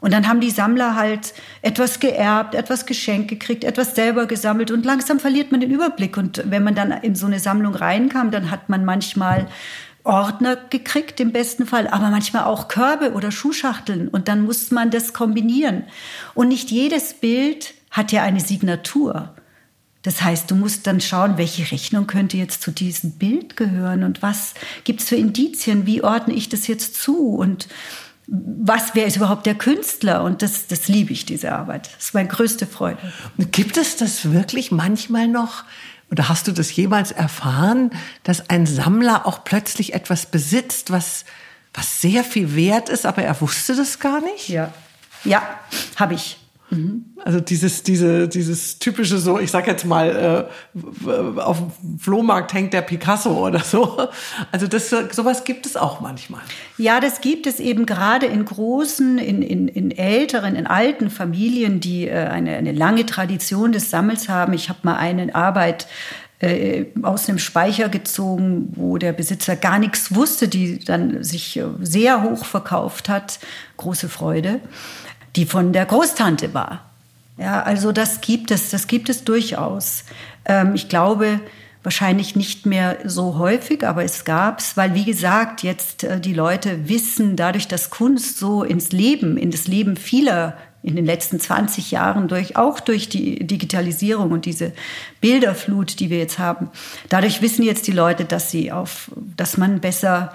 Und 0.00 0.12
dann 0.12 0.28
haben 0.28 0.40
die 0.40 0.50
Sammler 0.50 0.94
halt 0.94 1.34
etwas 1.62 1.98
geerbt, 1.98 2.54
etwas 2.54 2.86
geschenkt 2.86 3.28
gekriegt, 3.28 3.64
etwas 3.64 3.94
selber 3.94 4.26
gesammelt 4.26 4.70
und 4.70 4.84
langsam 4.84 5.18
verliert 5.18 5.50
man 5.50 5.60
den 5.60 5.70
Überblick. 5.70 6.16
Und 6.16 6.42
wenn 6.46 6.62
man 6.62 6.74
dann 6.74 6.92
in 6.92 7.14
so 7.14 7.26
eine 7.26 7.40
Sammlung 7.40 7.74
reinkam, 7.74 8.30
dann 8.30 8.50
hat 8.50 8.68
man 8.68 8.84
manchmal 8.84 9.48
Ordner 10.04 10.56
gekriegt 10.56 11.20
im 11.20 11.32
besten 11.32 11.66
Fall, 11.66 11.86
aber 11.88 12.10
manchmal 12.10 12.44
auch 12.44 12.68
Körbe 12.68 13.12
oder 13.12 13.30
Schuhschachteln 13.30 14.08
und 14.08 14.28
dann 14.28 14.42
muss 14.42 14.70
man 14.70 14.90
das 14.90 15.12
kombinieren. 15.12 15.84
Und 16.34 16.48
nicht 16.48 16.70
jedes 16.70 17.14
Bild 17.14 17.74
hat 17.90 18.12
ja 18.12 18.22
eine 18.22 18.40
Signatur. 18.40 19.34
Das 20.02 20.22
heißt, 20.22 20.50
du 20.50 20.54
musst 20.54 20.86
dann 20.86 21.00
schauen, 21.00 21.36
welche 21.36 21.70
Rechnung 21.70 22.06
könnte 22.06 22.36
jetzt 22.36 22.62
zu 22.62 22.70
diesem 22.70 23.12
Bild 23.12 23.56
gehören 23.56 24.04
und 24.04 24.22
was 24.22 24.54
gibt 24.84 25.00
es 25.00 25.08
für 25.08 25.16
Indizien, 25.16 25.86
wie 25.86 26.02
ordne 26.02 26.34
ich 26.34 26.48
das 26.48 26.66
jetzt 26.66 26.94
zu 26.94 27.34
und 27.34 27.68
was, 28.30 28.94
wer 28.94 29.06
ist 29.06 29.16
überhaupt 29.16 29.46
der 29.46 29.54
Künstler? 29.54 30.22
Und 30.22 30.42
das, 30.42 30.66
das 30.66 30.86
liebe 30.86 31.12
ich, 31.12 31.24
diese 31.24 31.52
Arbeit. 31.52 31.88
Das 31.96 32.06
ist 32.06 32.14
meine 32.14 32.28
größte 32.28 32.66
Freude. 32.66 32.98
Gibt 33.52 33.78
es 33.78 33.96
das 33.96 34.32
wirklich 34.32 34.70
manchmal 34.70 35.28
noch? 35.28 35.64
Oder 36.10 36.28
hast 36.28 36.46
du 36.48 36.52
das 36.52 36.74
jemals 36.74 37.12
erfahren, 37.12 37.90
dass 38.22 38.48
ein 38.48 38.66
Sammler 38.66 39.26
auch 39.26 39.44
plötzlich 39.44 39.92
etwas 39.94 40.26
besitzt, 40.26 40.90
was, 40.90 41.24
was 41.74 42.00
sehr 42.00 42.24
viel 42.24 42.54
wert 42.54 42.88
ist, 42.88 43.04
aber 43.04 43.22
er 43.22 43.40
wusste 43.40 43.76
das 43.76 43.98
gar 43.98 44.20
nicht? 44.20 44.48
Ja, 44.48 44.72
ja, 45.24 45.42
habe 45.96 46.14
ich. 46.14 46.38
Mhm. 46.70 47.04
Also 47.24 47.40
dieses, 47.40 47.82
diese, 47.82 48.28
dieses 48.28 48.78
typische 48.78 49.18
so, 49.18 49.38
ich 49.38 49.50
sag 49.50 49.66
jetzt 49.66 49.84
mal, 49.84 50.48
äh, 51.06 51.40
auf 51.40 51.58
dem 51.58 51.98
Flohmarkt 51.98 52.52
hängt 52.52 52.72
der 52.72 52.82
Picasso 52.82 53.46
oder 53.46 53.60
so. 53.60 54.08
Also 54.52 54.66
das, 54.66 54.90
sowas 54.90 55.44
gibt 55.44 55.66
es 55.66 55.76
auch 55.76 56.00
manchmal. 56.00 56.40
Ja, 56.76 57.00
das 57.00 57.20
gibt 57.20 57.46
es 57.46 57.60
eben 57.60 57.86
gerade 57.86 58.26
in 58.26 58.44
großen, 58.44 59.18
in, 59.18 59.42
in, 59.42 59.68
in 59.68 59.90
älteren, 59.90 60.56
in 60.56 60.66
alten 60.66 61.10
Familien, 61.10 61.80
die 61.80 62.06
äh, 62.06 62.26
eine, 62.26 62.56
eine 62.56 62.72
lange 62.72 63.06
Tradition 63.06 63.72
des 63.72 63.90
Sammels 63.90 64.28
haben. 64.28 64.52
Ich 64.52 64.68
habe 64.68 64.80
mal 64.82 64.96
eine 64.96 65.34
Arbeit 65.34 65.86
äh, 66.40 66.86
aus 67.02 67.28
einem 67.28 67.38
Speicher 67.38 67.88
gezogen, 67.88 68.72
wo 68.76 68.96
der 68.98 69.12
Besitzer 69.12 69.56
gar 69.56 69.78
nichts 69.78 70.14
wusste, 70.14 70.48
die 70.48 70.78
dann 70.78 71.24
sich 71.24 71.56
äh, 71.56 71.64
sehr 71.80 72.22
hoch 72.22 72.44
verkauft 72.44 73.08
hat. 73.08 73.40
Große 73.76 74.08
Freude 74.08 74.60
die 75.38 75.46
von 75.46 75.72
der 75.72 75.86
Großtante 75.86 76.52
war. 76.52 76.90
Ja, 77.38 77.62
also 77.62 77.92
das 77.92 78.20
gibt 78.20 78.50
es, 78.50 78.70
das 78.70 78.88
gibt 78.88 79.08
es 79.08 79.22
durchaus. 79.22 80.04
Ähm, 80.44 80.74
ich 80.74 80.88
glaube, 80.88 81.38
wahrscheinlich 81.84 82.34
nicht 82.34 82.66
mehr 82.66 82.98
so 83.04 83.38
häufig, 83.38 83.86
aber 83.86 84.02
es 84.02 84.24
gab 84.24 84.58
es, 84.58 84.76
weil 84.76 84.96
wie 84.96 85.04
gesagt, 85.04 85.62
jetzt 85.62 86.02
äh, 86.02 86.20
die 86.20 86.34
Leute 86.34 86.88
wissen, 86.88 87.36
dadurch, 87.36 87.68
dass 87.68 87.90
Kunst 87.90 88.38
so 88.38 88.64
ins 88.64 88.90
Leben, 88.90 89.36
in 89.36 89.52
das 89.52 89.68
Leben 89.68 89.94
vieler 89.94 90.56
in 90.82 90.96
den 90.96 91.06
letzten 91.06 91.38
20 91.38 91.92
Jahren 91.92 92.26
durch, 92.26 92.56
auch 92.56 92.80
durch 92.80 93.08
die 93.08 93.46
Digitalisierung 93.46 94.32
und 94.32 94.44
diese 94.44 94.72
Bilderflut, 95.20 96.00
die 96.00 96.10
wir 96.10 96.18
jetzt 96.18 96.40
haben. 96.40 96.68
Dadurch 97.08 97.42
wissen 97.42 97.62
jetzt 97.62 97.86
die 97.86 97.92
Leute, 97.92 98.24
dass 98.24 98.50
sie 98.50 98.72
auf, 98.72 99.12
dass 99.36 99.56
man 99.56 99.80
besser 99.80 100.32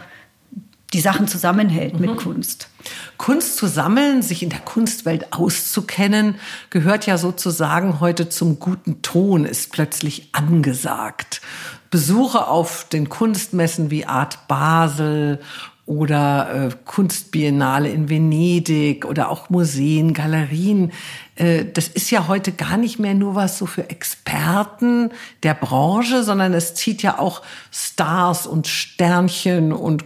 die 0.94 1.00
Sachen 1.00 1.28
zusammenhält 1.28 1.96
mhm. 1.96 2.02
mit 2.02 2.18
Kunst. 2.18 2.70
Kunst 3.18 3.58
zu 3.58 3.68
sammeln, 3.68 4.22
sich 4.22 4.44
in 4.44 4.50
der 4.50 4.60
Kunstwelt 4.60 5.34
auszukennen, 5.34 6.36
gehört 6.70 7.06
ja 7.06 7.18
sozusagen 7.18 8.00
heute 8.00 8.30
zum 8.30 8.60
guten 8.60 9.02
Ton, 9.02 9.46
ist 9.46 9.72
plötzlich 9.72 10.30
angesagt. 10.34 11.42
Besuche 11.90 12.48
auf 12.48 12.88
den 12.92 13.10
Kunstmessen 13.10 13.92
wie 13.92 14.06
Art 14.06 14.48
Basel 14.48 15.40
oder 15.86 16.70
äh, 16.70 16.76
Kunstbiennale 16.86 17.90
in 17.90 18.10
Venedig 18.10 19.06
oder 19.06 19.30
auch 19.30 19.50
Museen, 19.50 20.14
Galerien. 20.14 20.94
Äh, 21.36 21.66
das 21.66 21.90
ist 21.90 22.10
ja 22.10 22.28
heute 22.28 22.54
gar 22.54 22.78
nicht 22.78 23.00
mehr 23.00 23.14
nur 23.14 23.36
was 23.36 23.58
so 23.58 23.66
für 23.66 23.90
Experten 23.90 25.12
der 25.44 25.54
Branche, 25.54 26.24
sondern 26.24 26.54
es 26.54 26.74
zieht 26.74 27.04
ja 27.04 27.20
auch 27.20 27.42
Stars 27.72 28.48
und 28.48 28.68
Sternchen 28.68 29.74
und 29.74 30.06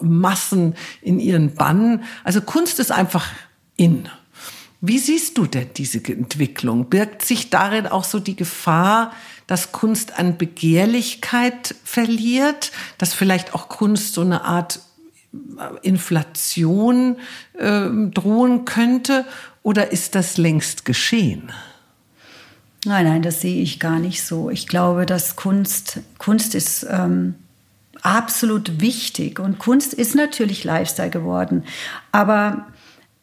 Massen 0.00 0.74
in 1.02 1.18
ihren 1.18 1.54
Bann. 1.54 2.04
Also 2.24 2.40
Kunst 2.40 2.78
ist 2.80 2.92
einfach 2.92 3.26
in. 3.76 4.08
Wie 4.80 4.98
siehst 4.98 5.38
du 5.38 5.46
denn 5.46 5.70
diese 5.76 5.98
Entwicklung? 5.98 6.88
Birgt 6.88 7.24
sich 7.24 7.50
darin 7.50 7.86
auch 7.86 8.04
so 8.04 8.20
die 8.20 8.36
Gefahr, 8.36 9.12
dass 9.46 9.72
Kunst 9.72 10.18
an 10.18 10.36
Begehrlichkeit 10.36 11.74
verliert, 11.84 12.72
dass 12.98 13.14
vielleicht 13.14 13.54
auch 13.54 13.68
Kunst 13.68 14.14
so 14.14 14.20
eine 14.20 14.44
Art 14.44 14.80
äh, 15.32 15.86
Inflation 15.86 17.16
äh, 17.54 17.88
drohen 18.12 18.64
könnte? 18.64 19.24
Oder 19.62 19.92
ist 19.92 20.14
das 20.14 20.36
längst 20.36 20.84
geschehen? 20.84 21.50
Nein, 22.84 23.04
nein, 23.04 23.22
das 23.22 23.40
sehe 23.40 23.62
ich 23.62 23.80
gar 23.80 23.98
nicht 23.98 24.22
so. 24.22 24.50
Ich 24.50 24.68
glaube, 24.68 25.06
dass 25.06 25.34
Kunst, 25.34 26.00
Kunst 26.18 26.54
ist 26.54 26.86
ähm, 26.88 27.34
absolut 28.06 28.80
wichtig. 28.80 29.40
Und 29.40 29.58
Kunst 29.58 29.92
ist 29.92 30.14
natürlich 30.14 30.62
Lifestyle 30.62 31.10
geworden. 31.10 31.64
Aber 32.12 32.66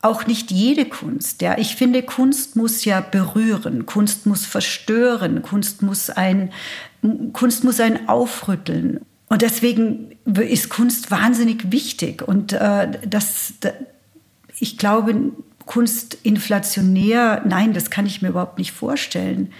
auch 0.01 0.27
nicht 0.27 0.51
jede 0.51 0.85
Kunst. 0.85 1.41
Ja, 1.41 1.57
ich 1.57 1.77
finde, 1.77 2.03
Kunst 2.03 2.57
muss 2.57 2.83
ja 2.83 2.99
berühren, 2.99 3.85
Kunst 3.85 4.25
muss 4.25 4.45
verstören, 4.45 5.41
Kunst 5.41 5.81
muss 5.81 6.09
ein, 6.09 6.51
Kunst 7.31 7.63
muss 7.63 7.79
einen 7.79 8.09
aufrütteln. 8.09 8.99
Und 9.29 9.41
deswegen 9.41 10.17
ist 10.25 10.69
Kunst 10.69 11.09
wahnsinnig 11.09 11.71
wichtig. 11.71 12.21
Und 12.21 12.51
äh, 12.51 12.91
das, 13.07 13.53
das, 13.61 13.73
ich 14.59 14.77
glaube, 14.77 15.31
Kunst 15.65 16.17
inflationär, 16.23 17.41
nein, 17.47 17.71
das 17.71 17.89
kann 17.89 18.05
ich 18.05 18.21
mir 18.21 18.29
überhaupt 18.29 18.57
nicht 18.57 18.73
vorstellen. 18.73 19.53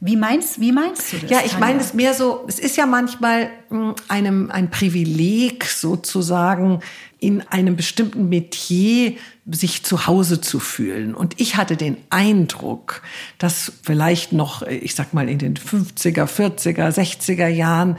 Wie 0.00 0.16
meinst, 0.16 0.60
wie 0.60 0.72
meinst 0.72 1.12
du 1.12 1.18
das? 1.18 1.30
Ja, 1.30 1.38
ich 1.44 1.58
meine 1.58 1.80
es 1.80 1.94
mehr 1.94 2.12
so, 2.12 2.44
es 2.48 2.58
ist 2.58 2.76
ja 2.76 2.86
manchmal 2.86 3.48
hm, 3.70 3.94
einem 4.08 4.50
ein 4.50 4.70
Privileg 4.70 5.64
sozusagen 5.64 6.80
in 7.18 7.40
einem 7.48 7.76
bestimmten 7.76 8.28
Metier 8.28 9.14
sich 9.50 9.84
zu 9.84 10.06
Hause 10.06 10.40
zu 10.40 10.58
fühlen. 10.60 11.14
Und 11.14 11.40
ich 11.40 11.56
hatte 11.56 11.76
den 11.76 11.96
Eindruck, 12.10 13.02
dass 13.38 13.72
vielleicht 13.82 14.32
noch, 14.32 14.62
ich 14.62 14.94
sag 14.94 15.14
mal, 15.14 15.28
in 15.28 15.38
den 15.38 15.56
50er, 15.56 16.26
40er, 16.26 16.90
60er 16.90 17.48
Jahren 17.48 17.96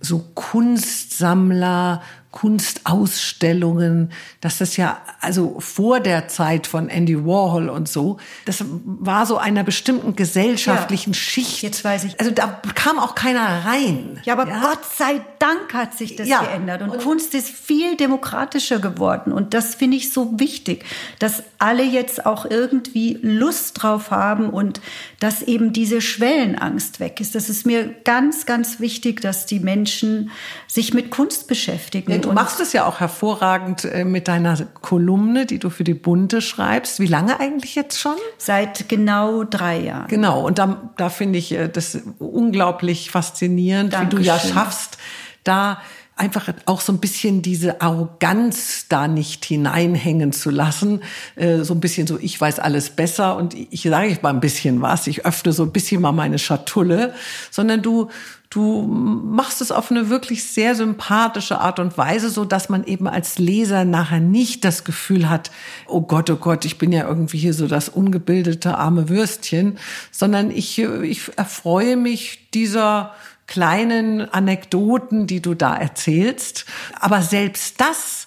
so 0.00 0.24
Kunstsammler 0.34 2.02
Kunstausstellungen, 2.36 4.12
dass 4.42 4.58
das 4.58 4.76
ja 4.76 5.00
also 5.22 5.58
vor 5.58 6.00
der 6.00 6.28
Zeit 6.28 6.66
von 6.66 6.90
Andy 6.90 7.24
Warhol 7.24 7.70
und 7.70 7.88
so, 7.88 8.18
das 8.44 8.62
war 8.84 9.24
so 9.24 9.38
einer 9.38 9.64
bestimmten 9.64 10.16
gesellschaftlichen 10.16 11.14
ja, 11.14 11.18
Schicht. 11.18 11.62
Jetzt 11.62 11.82
weiß 11.82 12.04
ich. 12.04 12.20
Also 12.20 12.30
da 12.32 12.60
kam 12.74 12.98
auch 12.98 13.14
keiner 13.14 13.64
rein. 13.64 14.20
Ja, 14.24 14.34
aber 14.34 14.50
ja? 14.50 14.60
Gott 14.60 14.84
sei 14.84 15.22
Dank 15.38 15.72
hat 15.72 15.96
sich 15.96 16.14
das 16.16 16.28
ja. 16.28 16.42
geändert 16.42 16.82
und, 16.82 16.90
und 16.90 17.02
Kunst 17.02 17.34
ist 17.34 17.48
viel 17.48 17.96
demokratischer 17.96 18.80
geworden 18.80 19.32
und 19.32 19.54
das 19.54 19.74
finde 19.74 19.96
ich 19.96 20.12
so 20.12 20.38
wichtig, 20.38 20.84
dass 21.18 21.42
alle 21.58 21.84
jetzt 21.84 22.26
auch 22.26 22.44
irgendwie 22.44 23.18
Lust 23.22 23.82
drauf 23.82 24.10
haben 24.10 24.50
und 24.50 24.82
dass 25.20 25.40
eben 25.40 25.72
diese 25.72 26.02
Schwellenangst 26.02 27.00
weg 27.00 27.18
ist. 27.18 27.34
Das 27.34 27.48
ist 27.48 27.64
mir 27.64 27.94
ganz, 28.04 28.44
ganz 28.44 28.78
wichtig, 28.78 29.22
dass 29.22 29.46
die 29.46 29.60
Menschen 29.60 30.30
sich 30.66 30.92
mit 30.92 31.10
Kunst 31.10 31.48
beschäftigen. 31.48 32.12
Du 32.26 32.32
machst 32.32 32.60
es 32.60 32.72
ja 32.72 32.86
auch 32.86 32.98
hervorragend 33.00 33.84
äh, 33.84 34.04
mit 34.04 34.26
deiner 34.26 34.56
Kolumne, 34.82 35.46
die 35.46 35.58
du 35.58 35.70
für 35.70 35.84
die 35.84 35.94
Bunte 35.94 36.40
schreibst. 36.40 36.98
Wie 36.98 37.06
lange 37.06 37.38
eigentlich 37.38 37.74
jetzt 37.76 38.00
schon? 38.00 38.16
Seit 38.36 38.88
genau 38.88 39.44
drei 39.44 39.78
Jahren. 39.78 40.08
Genau, 40.08 40.44
und 40.44 40.58
da, 40.58 40.90
da 40.96 41.08
finde 41.08 41.38
ich 41.38 41.52
äh, 41.52 41.68
das 41.68 41.98
unglaublich 42.18 43.10
faszinierend, 43.10 43.92
Dankeschön. 43.92 44.18
wie 44.18 44.24
du 44.24 44.28
ja 44.28 44.38
schaffst, 44.38 44.98
da 45.44 45.78
einfach 46.16 46.48
auch 46.64 46.80
so 46.80 46.94
ein 46.94 46.98
bisschen 46.98 47.42
diese 47.42 47.82
Arroganz 47.82 48.86
da 48.88 49.06
nicht 49.06 49.44
hineinhängen 49.44 50.32
zu 50.32 50.48
lassen. 50.48 51.02
Äh, 51.36 51.58
so 51.62 51.74
ein 51.74 51.80
bisschen 51.80 52.06
so, 52.06 52.18
ich 52.18 52.40
weiß 52.40 52.58
alles 52.58 52.88
besser 52.90 53.36
und 53.36 53.54
ich 53.54 53.82
sage 53.82 54.08
ich 54.08 54.22
mal 54.22 54.30
ein 54.30 54.40
bisschen 54.40 54.80
was, 54.80 55.06
ich 55.06 55.26
öffne 55.26 55.52
so 55.52 55.62
ein 55.62 55.72
bisschen 55.72 56.00
mal 56.00 56.12
meine 56.12 56.38
Schatulle, 56.38 57.14
sondern 57.50 57.82
du, 57.82 58.08
du 58.48 58.82
machst 58.82 59.60
es 59.60 59.70
auf 59.70 59.90
eine 59.90 60.08
wirklich 60.08 60.44
sehr 60.44 60.74
sympathische 60.74 61.60
Art 61.60 61.78
und 61.80 61.98
Weise, 61.98 62.30
so 62.30 62.46
dass 62.46 62.70
man 62.70 62.84
eben 62.84 63.08
als 63.08 63.38
Leser 63.38 63.84
nachher 63.84 64.20
nicht 64.20 64.64
das 64.64 64.84
Gefühl 64.84 65.28
hat, 65.28 65.50
oh 65.86 66.00
Gott, 66.00 66.30
oh 66.30 66.36
Gott, 66.36 66.64
ich 66.64 66.78
bin 66.78 66.92
ja 66.92 67.06
irgendwie 67.06 67.38
hier 67.38 67.52
so 67.52 67.68
das 67.68 67.90
ungebildete 67.90 68.78
arme 68.78 69.10
Würstchen, 69.10 69.76
sondern 70.10 70.50
ich, 70.50 70.78
ich 70.78 71.30
erfreue 71.36 71.98
mich 71.98 72.48
dieser 72.54 73.12
kleinen 73.46 74.28
Anekdoten, 74.32 75.26
die 75.26 75.40
du 75.40 75.54
da 75.54 75.76
erzählst. 75.76 76.66
Aber 77.00 77.22
selbst 77.22 77.80
das 77.80 78.26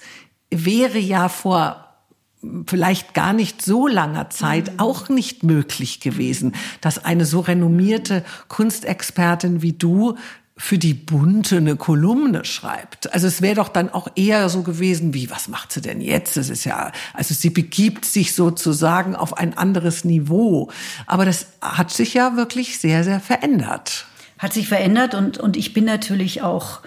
wäre 0.49 0.99
ja 0.99 1.29
vor 1.29 1.85
vielleicht 2.67 3.13
gar 3.13 3.33
nicht 3.33 3.61
so 3.61 3.87
langer 3.87 4.29
Zeit 4.29 4.73
mhm. 4.73 4.79
auch 4.79 5.09
nicht 5.09 5.43
möglich 5.43 5.99
gewesen, 5.99 6.55
dass 6.81 7.03
eine 7.03 7.25
so 7.25 7.41
renommierte 7.41 8.23
Kunstexpertin 8.47 9.61
wie 9.61 9.73
du 9.73 10.15
für 10.55 10.77
die 10.77 10.93
Bunte 10.93 11.57
eine 11.57 11.77
Kolumne 11.77 12.43
schreibt. 12.43 13.13
Also 13.13 13.27
es 13.27 13.41
wäre 13.41 13.55
doch 13.55 13.69
dann 13.69 13.89
auch 13.89 14.09
eher 14.15 14.49
so 14.49 14.61
gewesen 14.61 15.13
wie, 15.13 15.29
was 15.29 15.47
macht 15.47 15.71
sie 15.71 15.79
denn 15.79 16.01
jetzt? 16.01 16.35
Das 16.35 16.49
ist 16.49 16.65
ja, 16.65 16.91
also 17.13 17.33
sie 17.33 17.49
begibt 17.49 18.03
sich 18.03 18.35
sozusagen 18.35 19.15
auf 19.15 19.37
ein 19.37 19.57
anderes 19.57 20.03
Niveau. 20.03 20.69
Aber 21.07 21.23
das 21.23 21.47
hat 21.61 21.91
sich 21.91 22.13
ja 22.13 22.35
wirklich 22.35 22.77
sehr, 22.77 23.05
sehr 23.05 23.21
verändert. 23.21 24.05
Hat 24.39 24.53
sich 24.53 24.67
verändert 24.67 25.13
und, 25.13 25.37
und 25.37 25.55
ich 25.55 25.73
bin 25.73 25.85
natürlich 25.85 26.41
auch 26.41 26.79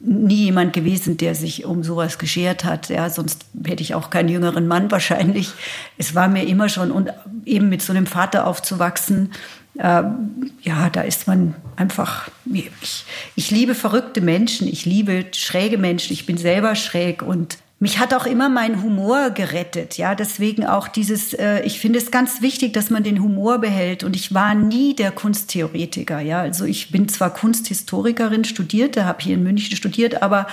nie 0.00 0.44
jemand 0.44 0.72
gewesen, 0.72 1.16
der 1.16 1.34
sich 1.34 1.64
um 1.64 1.82
sowas 1.82 2.18
geschert 2.18 2.64
hat. 2.64 2.88
Ja, 2.88 3.10
sonst 3.10 3.46
hätte 3.66 3.82
ich 3.82 3.94
auch 3.94 4.10
keinen 4.10 4.28
jüngeren 4.28 4.68
Mann 4.68 4.90
wahrscheinlich. 4.90 5.50
Es 5.96 6.14
war 6.14 6.28
mir 6.28 6.46
immer 6.46 6.68
schon 6.68 6.92
und 6.92 7.10
eben 7.44 7.68
mit 7.68 7.82
so 7.82 7.92
einem 7.92 8.06
Vater 8.06 8.46
aufzuwachsen, 8.46 9.32
ähm, 9.80 10.50
ja, 10.62 10.90
da 10.90 11.02
ist 11.02 11.28
man 11.28 11.54
einfach, 11.76 12.28
ich, 12.52 13.04
ich 13.36 13.50
liebe 13.50 13.76
verrückte 13.76 14.20
Menschen, 14.20 14.66
ich 14.66 14.84
liebe 14.84 15.26
schräge 15.32 15.78
Menschen, 15.78 16.12
ich 16.12 16.26
bin 16.26 16.36
selber 16.36 16.74
schräg 16.74 17.22
und 17.22 17.58
mich 17.80 18.00
hat 18.00 18.12
auch 18.12 18.26
immer 18.26 18.48
mein 18.48 18.82
Humor 18.82 19.30
gerettet, 19.30 19.98
ja, 19.98 20.16
deswegen 20.16 20.66
auch 20.66 20.88
dieses, 20.88 21.32
äh, 21.32 21.60
ich 21.62 21.78
finde 21.78 22.00
es 22.00 22.10
ganz 22.10 22.42
wichtig, 22.42 22.72
dass 22.72 22.90
man 22.90 23.04
den 23.04 23.22
Humor 23.22 23.58
behält. 23.58 24.02
Und 24.02 24.16
ich 24.16 24.34
war 24.34 24.56
nie 24.56 24.96
der 24.96 25.12
Kunsttheoretiker, 25.12 26.18
ja, 26.18 26.40
also 26.40 26.64
ich 26.64 26.90
bin 26.90 27.08
zwar 27.08 27.32
Kunsthistorikerin, 27.32 28.44
studierte, 28.44 29.04
habe 29.04 29.22
hier 29.22 29.34
in 29.34 29.44
München 29.44 29.76
studiert, 29.76 30.22
aber 30.22 30.48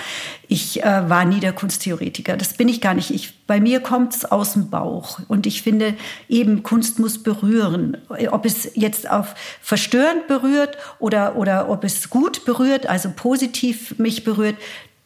ich 0.47 0.83
äh, 0.83 1.09
war 1.09 1.25
nie 1.25 1.39
der 1.39 1.53
Kunsttheoretiker, 1.53 2.37
das 2.37 2.53
bin 2.53 2.69
ich 2.69 2.79
gar 2.79 2.93
nicht. 2.93 3.09
Ich, 3.09 3.33
bei 3.47 3.59
mir 3.59 3.79
kommt 3.79 4.13
es 4.13 4.25
aus 4.25 4.53
dem 4.53 4.69
Bauch. 4.69 5.19
Und 5.27 5.47
ich 5.47 5.63
finde 5.63 5.95
eben, 6.29 6.61
Kunst 6.61 6.99
muss 6.99 7.23
berühren, 7.23 7.97
ob 8.29 8.45
es 8.45 8.69
jetzt 8.75 9.09
auf 9.09 9.33
verstörend 9.61 10.27
berührt 10.27 10.77
oder, 10.99 11.37
oder 11.37 11.69
ob 11.69 11.83
es 11.83 12.11
gut 12.11 12.45
berührt, 12.45 12.87
also 12.87 13.09
positiv 13.15 13.97
mich 13.97 14.23
berührt, 14.23 14.57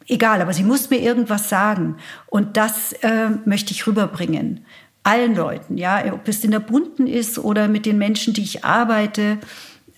egal, 0.10 0.42
aber 0.42 0.54
sie 0.54 0.64
muss 0.64 0.90
mir 0.90 1.00
irgendwas 1.00 1.50
sagen. 1.50 1.98
Und 2.28 2.58
das 2.58 2.94
äh, 2.94 3.30
möchte 3.46 3.72
ich 3.72 3.88
rüberbringen. 3.88 4.66
Allen 5.04 5.36
Leuten, 5.36 5.78
ja, 5.78 6.14
ob 6.14 6.28
es 6.28 6.44
in 6.44 6.52
der 6.52 6.60
Bunten 6.60 7.08
ist 7.08 7.40
oder 7.40 7.68
mit 7.68 7.86
den 7.86 7.98
Menschen, 7.98 8.34
die 8.34 8.44
ich 8.44 8.66
arbeite, 8.66 9.38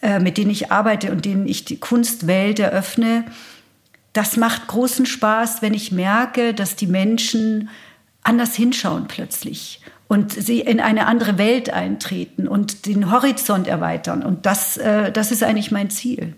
äh, 0.02 0.19
mit 0.19 0.38
denen 0.38 0.52
ich 0.52 0.71
arbeite 0.71 1.12
und 1.12 1.26
denen 1.26 1.47
ich 1.47 1.65
die 1.65 1.80
Kunstwelt 1.80 2.60
eröffne. 2.60 3.26
Das 4.13 4.38
macht 4.38 4.67
großen 4.67 5.06
Spaß, 5.06 5.62
wenn 5.62 5.74
ich 5.74 5.91
merke, 5.91 6.54
dass 6.54 6.76
die 6.76 6.88
Menschen 6.88 7.69
anders 8.24 8.56
hinschauen 8.56 9.08
plötzlich 9.08 9.82
und 10.08 10.34
sie 10.34 10.60
in 10.60 10.80
eine 10.82 11.08
andere 11.08 11.38
Welt 11.38 11.71
eintreten 11.71 12.47
und 12.47 12.86
den 12.86 13.12
Horizont 13.12 13.67
erweitern. 13.67 14.24
Und 14.24 14.45
das, 14.45 14.78
äh, 14.78 15.12
das 15.12 15.32
ist 15.32 15.41
eigentlich 15.41 15.71
mein 15.71 15.89
Ziel. 15.89 16.36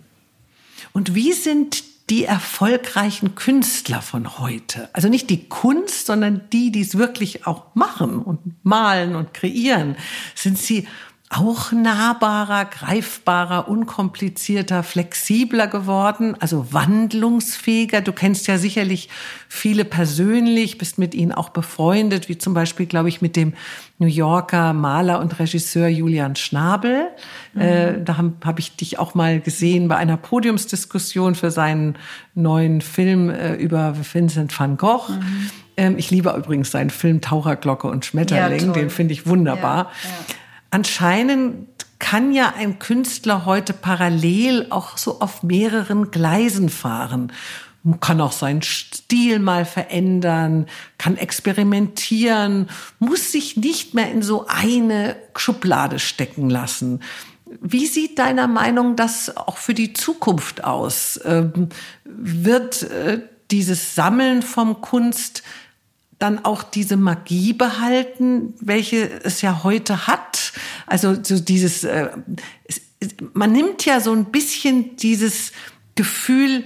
Und 0.93 1.15
wie 1.15 1.33
sind 1.33 1.83
die 2.09 2.25
erfolgreichen 2.25 3.35
Künstler 3.35 4.01
von 4.01 4.37
heute. 4.39 4.89
Also 4.93 5.07
nicht 5.07 5.29
die 5.29 5.47
Kunst, 5.47 6.05
sondern 6.05 6.49
die, 6.51 6.71
die 6.71 6.81
es 6.81 6.97
wirklich 6.97 7.47
auch 7.47 7.75
machen 7.75 8.19
und 8.19 8.63
malen 8.63 9.15
und 9.15 9.33
kreieren. 9.33 9.95
Sind 10.35 10.57
sie 10.57 10.87
auch 11.33 11.71
nahbarer, 11.71 12.65
greifbarer, 12.65 13.67
unkomplizierter, 13.67 14.83
flexibler 14.83 15.67
geworden, 15.67 16.35
also 16.39 16.71
wandlungsfähiger. 16.71 18.01
Du 18.01 18.11
kennst 18.11 18.47
ja 18.47 18.57
sicherlich 18.57 19.09
viele 19.49 19.85
persönlich, 19.85 20.77
bist 20.77 20.97
mit 20.97 21.15
ihnen 21.15 21.31
auch 21.31 21.49
befreundet, 21.49 22.29
wie 22.29 22.37
zum 22.37 22.53
Beispiel, 22.53 22.85
glaube 22.85 23.09
ich, 23.09 23.21
mit 23.21 23.35
dem 23.35 23.53
New 23.97 24.07
Yorker 24.07 24.73
Maler 24.73 25.19
und 25.19 25.39
Regisseur 25.39 25.87
Julian 25.87 26.35
Schnabel. 26.35 27.07
Mhm. 27.53 27.61
Äh, 27.61 28.03
da 28.03 28.17
habe 28.17 28.33
hab 28.43 28.59
ich 28.59 28.75
dich 28.75 28.99
auch 28.99 29.15
mal 29.15 29.39
gesehen 29.39 29.87
bei 29.87 29.95
einer 29.95 30.17
Podiumsdiskussion 30.17 31.35
für 31.35 31.51
seinen 31.51 31.97
neuen 32.35 32.81
Film 32.81 33.29
äh, 33.29 33.55
über 33.55 33.95
Vincent 34.13 34.57
van 34.57 34.77
Gogh. 34.77 35.09
Mhm. 35.09 35.49
Ähm, 35.77 35.97
ich 35.97 36.11
liebe 36.11 36.29
übrigens 36.37 36.71
seinen 36.71 36.89
Film 36.91 37.21
Taucherglocke 37.21 37.87
und 37.87 38.05
Schmetterling, 38.05 38.67
ja, 38.67 38.73
den 38.73 38.89
finde 38.89 39.13
ich 39.13 39.25
wunderbar. 39.25 39.91
Ja, 40.03 40.09
ja. 40.09 40.35
Anscheinend 40.73 41.67
kann 41.99 42.33
ja 42.33 42.55
ein 42.57 42.79
Künstler 42.79 43.45
heute 43.45 43.73
parallel 43.73 44.65
auch 44.71 44.97
so 44.97 45.21
auf 45.21 45.43
mehreren 45.43 46.09
Gleisen 46.09 46.67
fahren. 46.67 47.31
Kann 47.99 48.19
auch 48.19 48.31
seinen 48.31 48.63
Stil 48.63 49.37
mal 49.37 49.65
verändern, 49.65 50.65
kann 50.97 51.15
experimentieren, 51.15 52.69
muss 52.97 53.31
sich 53.31 53.55
nicht 53.55 53.93
mehr 53.93 54.09
in 54.09 54.23
so 54.23 54.47
eine 54.47 55.15
Schublade 55.35 55.99
stecken 55.99 56.49
lassen. 56.49 57.01
Wie 57.61 57.85
sieht 57.85 58.17
deiner 58.17 58.47
Meinung 58.47 58.95
das 58.95 59.37
auch 59.37 59.57
für 59.57 59.75
die 59.75 59.93
Zukunft 59.93 60.63
aus? 60.63 61.19
Ähm, 61.23 61.69
wird 62.03 62.81
äh, 62.81 63.21
dieses 63.51 63.93
Sammeln 63.93 64.41
vom 64.41 64.81
Kunst 64.81 65.43
dann 66.23 66.45
auch 66.45 66.63
diese 66.63 66.95
Magie 66.95 67.51
behalten, 67.51 68.53
welche 68.61 69.09
es 69.23 69.41
ja 69.41 69.63
heute 69.63 70.07
hat. 70.07 70.53
Also 70.87 71.21
so 71.21 71.37
dieses, 71.37 71.83
äh, 71.83 72.11
man 73.33 73.51
nimmt 73.51 73.85
ja 73.85 73.99
so 73.99 74.13
ein 74.13 74.31
bisschen 74.31 74.95
dieses 74.95 75.51
Gefühl, 75.95 76.63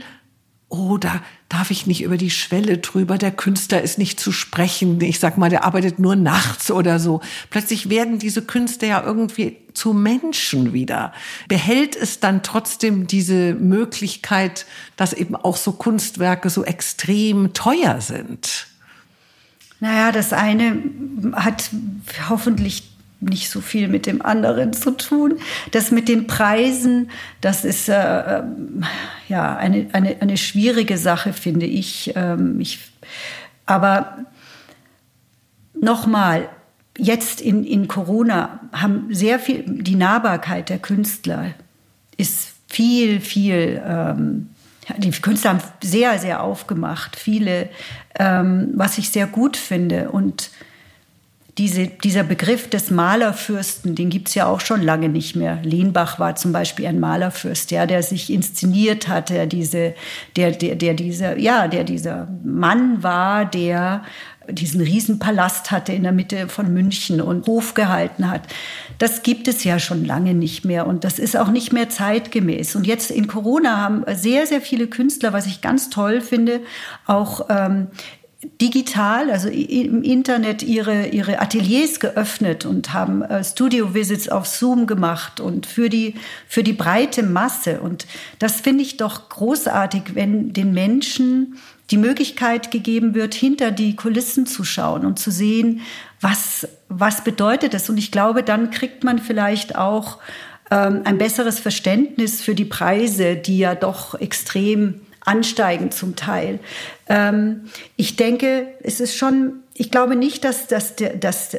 oh, 0.70 0.98
da 0.98 1.24
darf 1.50 1.72
ich 1.72 1.88
nicht 1.88 2.04
über 2.04 2.18
die 2.18 2.30
Schwelle 2.30 2.78
drüber, 2.78 3.18
der 3.18 3.32
Künstler 3.32 3.82
ist 3.82 3.98
nicht 3.98 4.20
zu 4.20 4.32
sprechen, 4.32 5.02
ich 5.02 5.20
sag 5.20 5.40
mal, 5.40 5.50
der 5.50 5.64
arbeitet 5.64 5.98
nur 5.98 6.16
nachts 6.16 6.70
oder 6.70 7.00
so. 7.00 7.22
Plötzlich 7.50 7.90
werden 7.90 8.20
diese 8.20 8.44
Künstler 8.44 8.88
ja 8.88 9.04
irgendwie 9.04 9.58
zu 9.74 9.94
Menschen 9.94 10.74
wieder. 10.74 11.14
Behält 11.48 11.96
es 11.96 12.20
dann 12.20 12.44
trotzdem 12.44 13.08
diese 13.08 13.56
Möglichkeit, 13.56 14.68
dass 14.98 15.14
eben 15.14 15.36
auch 15.36 15.58
so 15.58 15.72
Kunstwerke 15.72 16.52
so 16.52 16.64
extrem 16.64 17.54
teuer 17.54 18.02
sind? 18.02 18.67
Naja, 19.80 20.12
das 20.12 20.34
eine 20.34 20.82
hat 21.34 21.70
hoffentlich 22.30 22.92
nicht 23.20 23.50
so 23.50 23.62
viel 23.62 23.88
mit 23.88 24.06
dem 24.06 24.22
anderen 24.22 24.74
zu 24.74 24.92
tun. 24.92 25.40
Das 25.72 25.92
mit 25.92 26.08
den 26.08 26.28
Preisen, 26.28 27.10
das 27.42 27.66
ist 27.66 27.90
äh, 27.90 28.44
ja 29.28 29.56
eine, 29.58 29.88
eine, 29.94 30.18
eine 30.20 30.38
schwierige 30.38 30.98
Sache, 30.98 31.34
finde 31.34 31.66
ich. 31.66 32.14
Ähm, 32.16 32.60
ich 32.60 32.80
aber 33.66 34.20
nochmal, 35.74 36.48
jetzt 36.98 37.42
in, 37.42 37.64
in 37.64 37.88
Corona 37.88 38.60
haben 38.72 39.14
sehr 39.14 39.40
viel, 39.40 39.64
die 39.68 39.96
Nahbarkeit 39.96 40.70
der 40.70 40.80
Künstler 40.80 41.54
ist 42.18 42.54
viel, 42.68 43.20
viel 43.20 43.82
ähm, 43.86 44.50
die 44.98 45.12
Künstler 45.12 45.52
haben 45.52 45.64
sehr, 45.84 46.18
sehr 46.20 46.44
aufgemacht, 46.44 47.16
viele, 47.16 47.70
ähm, 48.18 48.72
was 48.76 48.98
ich 48.98 49.10
sehr 49.10 49.28
gut 49.28 49.58
finde. 49.58 50.10
Und 50.12 50.50
diese, 51.58 51.88
dieser 51.88 52.24
Begriff 52.24 52.70
des 52.70 52.92
Malerfürsten, 52.92 53.96
den 53.96 54.10
gibt 54.10 54.28
es 54.28 54.36
ja 54.36 54.46
auch 54.46 54.60
schon 54.60 54.82
lange 54.82 55.10
nicht 55.10 55.36
mehr. 55.36 55.60
Lehnbach 55.64 56.20
war 56.20 56.36
zum 56.36 56.52
Beispiel 56.52 56.86
ein 56.86 57.00
Malerfürst, 57.00 57.72
ja, 57.72 57.88
der 57.88 58.04
sich 58.04 58.32
inszeniert 58.32 59.08
hat, 59.08 59.30
der 59.30 59.48
diese, 59.48 59.96
der, 60.36 60.52
der, 60.52 60.76
der 60.76 60.94
dieser, 60.94 61.38
ja, 61.38 61.68
der 61.68 61.84
dieser 61.84 62.28
Mann 62.44 63.02
war, 63.02 63.46
der 63.46 64.04
diesen 64.50 64.82
Riesenpalast 64.82 65.72
hatte 65.72 65.94
in 65.94 66.04
der 66.04 66.12
Mitte 66.12 66.48
von 66.48 66.74
München 66.74 67.22
und 67.22 67.48
Hof 67.48 67.74
gehalten 67.74 68.30
hat. 68.30 68.42
Das 68.98 69.24
gibt 69.24 69.48
es 69.48 69.64
ja 69.64 69.80
schon 69.80 70.06
lange 70.06 70.34
nicht 70.34 70.66
mehr 70.66 70.88
und 70.88 71.04
das 71.04 71.20
ist 71.20 71.38
auch 71.38 71.50
nicht 71.50 71.74
mehr 71.74 71.90
zeitgemäß. 71.90 72.76
Und 72.76 72.88
jetzt 72.88 73.12
in 73.12 73.28
Corona 73.28 73.78
haben 73.78 74.04
sehr, 74.16 74.48
sehr 74.48 74.62
viele 74.62 74.88
Künstler, 74.88 75.34
was 75.34 75.46
ich 75.46 75.62
ganz 75.62 75.90
toll 75.90 76.22
finde, 76.22 76.62
auch 77.06 77.48
ähm, 77.50 77.88
digital, 78.62 79.32
also 79.32 79.50
im 79.50 80.04
Internet 80.04 80.62
ihre, 80.62 81.08
ihre 81.08 81.40
Ateliers 81.40 82.00
geöffnet 82.00 82.66
und 82.66 82.94
haben 82.94 83.24
äh, 83.24 83.44
Studio-Visits 83.44 84.30
auf 84.30 84.46
Zoom 84.46 84.86
gemacht 84.86 85.40
und 85.40 85.66
für 85.66 85.90
die, 85.90 86.16
für 86.48 86.64
die 86.64 86.74
breite 86.74 87.24
Masse. 87.24 87.82
Und 87.82 88.06
das 88.40 88.62
finde 88.62 88.84
ich 88.84 88.98
doch 88.98 89.30
großartig, 89.30 90.14
wenn 90.14 90.54
den 90.54 90.74
Menschen 90.74 91.58
die 91.90 91.98
Möglichkeit 91.98 92.72
gegeben 92.72 93.16
wird, 93.16 93.34
hinter 93.34 93.72
die 93.72 93.96
Kulissen 93.96 94.46
zu 94.46 94.64
schauen 94.64 95.06
und 95.06 95.20
zu 95.20 95.32
sehen, 95.32 95.82
was, 96.20 96.68
was 96.90 97.24
bedeutet 97.24 97.74
es. 97.74 97.90
Und 97.90 97.98
ich 97.98 98.12
glaube, 98.12 98.44
dann 98.44 98.72
kriegt 98.72 99.04
man 99.04 99.20
vielleicht 99.20 99.76
auch 99.76 100.18
ähm, 100.70 101.02
ein 101.06 101.18
besseres 101.18 101.60
Verständnis 101.60 102.42
für 102.42 102.56
die 102.56 102.66
Preise, 102.66 103.36
die 103.36 103.60
ja 103.60 103.76
doch 103.76 104.16
extrem 104.20 105.02
ansteigen 105.22 105.92
zum 105.92 106.16
Teil. 106.16 106.60
Ähm, 107.08 107.70
ich 107.96 108.16
denke, 108.16 108.68
es 108.84 109.00
ist 109.00 109.16
schon, 109.16 109.62
ich 109.74 109.92
glaube 109.92 110.16
nicht, 110.16 110.44
dass, 110.44 110.68
dass, 110.68 110.96
dass 111.20 111.58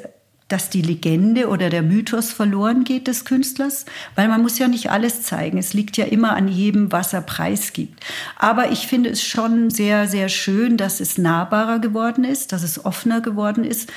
dass 0.48 0.70
die 0.70 0.82
Legende 0.82 1.48
oder 1.48 1.70
der 1.70 1.82
Mythos 1.82 2.32
verloren 2.32 2.84
geht 2.84 3.06
des 3.06 3.24
Künstlers, 3.24 3.84
weil 4.14 4.28
man 4.28 4.42
muss 4.42 4.58
ja 4.58 4.66
nicht 4.66 4.90
alles 4.90 5.22
zeigen. 5.22 5.58
Es 5.58 5.74
liegt 5.74 5.96
ja 5.96 6.06
immer 6.06 6.34
an 6.34 6.48
jedem, 6.48 6.90
was 6.90 7.12
er 7.12 7.20
preisgibt. 7.20 8.02
Aber 8.36 8.72
ich 8.72 8.86
finde 8.86 9.10
es 9.10 9.22
schon 9.22 9.70
sehr, 9.70 10.08
sehr 10.08 10.28
schön, 10.28 10.76
dass 10.76 11.00
es 11.00 11.18
nahbarer 11.18 11.78
geworden 11.78 12.24
ist, 12.24 12.52
dass 12.52 12.62
es 12.62 12.84
offener 12.84 13.20
geworden 13.20 13.62
ist. 13.64 13.92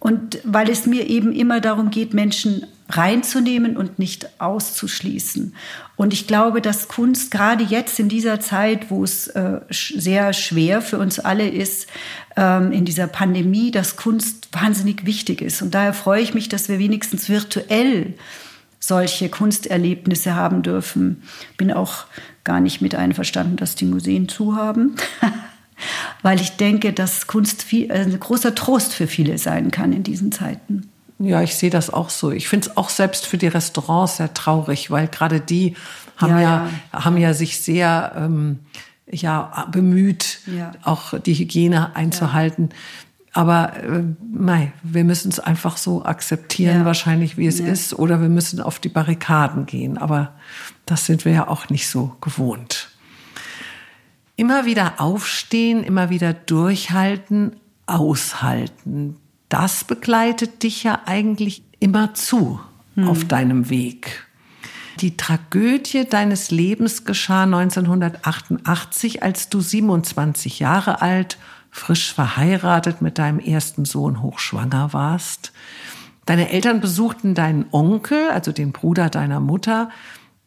Und 0.00 0.40
weil 0.42 0.68
es 0.68 0.86
mir 0.86 1.08
eben 1.08 1.32
immer 1.32 1.60
darum 1.60 1.90
geht, 1.90 2.12
Menschen 2.12 2.66
reinzunehmen 2.96 3.76
und 3.76 3.98
nicht 3.98 4.40
auszuschließen. 4.40 5.54
Und 5.96 6.12
ich 6.12 6.26
glaube, 6.26 6.60
dass 6.60 6.88
Kunst 6.88 7.30
gerade 7.30 7.64
jetzt 7.64 8.00
in 8.00 8.08
dieser 8.08 8.40
Zeit, 8.40 8.90
wo 8.90 9.04
es 9.04 9.28
äh, 9.28 9.60
sehr 9.70 10.32
schwer 10.32 10.82
für 10.82 10.98
uns 10.98 11.18
alle 11.18 11.48
ist, 11.48 11.86
ähm, 12.36 12.72
in 12.72 12.84
dieser 12.84 13.06
Pandemie, 13.06 13.70
dass 13.70 13.96
Kunst 13.96 14.48
wahnsinnig 14.52 15.06
wichtig 15.06 15.42
ist. 15.42 15.62
Und 15.62 15.74
daher 15.74 15.94
freue 15.94 16.22
ich 16.22 16.34
mich, 16.34 16.48
dass 16.48 16.68
wir 16.68 16.78
wenigstens 16.78 17.28
virtuell 17.28 18.14
solche 18.80 19.28
Kunsterlebnisse 19.28 20.34
haben 20.34 20.62
dürfen. 20.62 21.22
Bin 21.56 21.72
auch 21.72 22.06
gar 22.44 22.60
nicht 22.60 22.82
mit 22.82 22.94
einverstanden, 22.94 23.56
dass 23.56 23.76
die 23.76 23.84
Museen 23.84 24.28
zu 24.28 24.56
haben. 24.56 24.96
Weil 26.22 26.40
ich 26.40 26.56
denke, 26.56 26.92
dass 26.92 27.26
Kunst 27.26 27.62
viel, 27.62 27.90
äh, 27.90 28.00
ein 28.00 28.18
großer 28.18 28.54
Trost 28.54 28.92
für 28.92 29.06
viele 29.06 29.38
sein 29.38 29.70
kann 29.70 29.92
in 29.92 30.02
diesen 30.02 30.32
Zeiten. 30.32 30.91
Ja, 31.22 31.40
ich 31.40 31.54
sehe 31.54 31.70
das 31.70 31.88
auch 31.88 32.10
so. 32.10 32.32
Ich 32.32 32.48
finde 32.48 32.68
es 32.68 32.76
auch 32.76 32.88
selbst 32.88 33.26
für 33.26 33.38
die 33.38 33.46
Restaurants 33.46 34.16
sehr 34.16 34.34
traurig, 34.34 34.90
weil 34.90 35.06
gerade 35.06 35.40
die 35.40 35.76
haben 36.16 36.32
ja, 36.32 36.40
ja, 36.40 36.70
ja, 36.92 37.04
haben 37.04 37.16
ja 37.16 37.32
sich 37.32 37.60
sehr 37.60 38.12
ähm, 38.16 38.58
ja 39.08 39.68
bemüht, 39.70 40.40
ja. 40.46 40.72
auch 40.82 41.18
die 41.20 41.34
Hygiene 41.34 41.94
einzuhalten. 41.94 42.70
Aber 43.32 43.76
äh, 43.76 44.02
nein, 44.32 44.72
wir 44.82 45.04
müssen 45.04 45.30
es 45.30 45.38
einfach 45.38 45.76
so 45.76 46.04
akzeptieren, 46.04 46.84
wahrscheinlich 46.84 47.38
wie 47.38 47.46
es 47.46 47.60
ist, 47.60 47.94
oder 47.94 48.20
wir 48.20 48.28
müssen 48.28 48.60
auf 48.60 48.80
die 48.80 48.88
Barrikaden 48.90 49.64
gehen. 49.66 49.98
Aber 49.98 50.34
das 50.86 51.06
sind 51.06 51.24
wir 51.24 51.32
ja 51.32 51.48
auch 51.48 51.68
nicht 51.68 51.88
so 51.88 52.16
gewohnt. 52.20 52.90
Immer 54.34 54.66
wieder 54.66 54.94
aufstehen, 54.98 55.84
immer 55.84 56.10
wieder 56.10 56.34
durchhalten, 56.34 57.54
aushalten 57.86 59.16
das 59.52 59.84
begleitet 59.84 60.62
dich 60.62 60.82
ja 60.82 61.00
eigentlich 61.04 61.62
immer 61.78 62.14
zu 62.14 62.58
hm. 62.94 63.06
auf 63.06 63.24
deinem 63.24 63.68
Weg. 63.68 64.26
Die 65.00 65.16
Tragödie 65.16 66.06
deines 66.08 66.50
Lebens 66.50 67.04
geschah 67.04 67.42
1988, 67.42 69.22
als 69.22 69.50
du 69.50 69.60
27 69.60 70.58
Jahre 70.58 71.02
alt, 71.02 71.38
frisch 71.70 72.14
verheiratet 72.14 73.02
mit 73.02 73.18
deinem 73.18 73.40
ersten 73.40 73.84
Sohn 73.84 74.22
hochschwanger 74.22 74.92
warst. 74.92 75.52
Deine 76.24 76.50
Eltern 76.50 76.80
besuchten 76.80 77.34
deinen 77.34 77.66
Onkel, 77.72 78.30
also 78.30 78.52
den 78.52 78.72
Bruder 78.72 79.10
deiner 79.10 79.40
Mutter, 79.40 79.90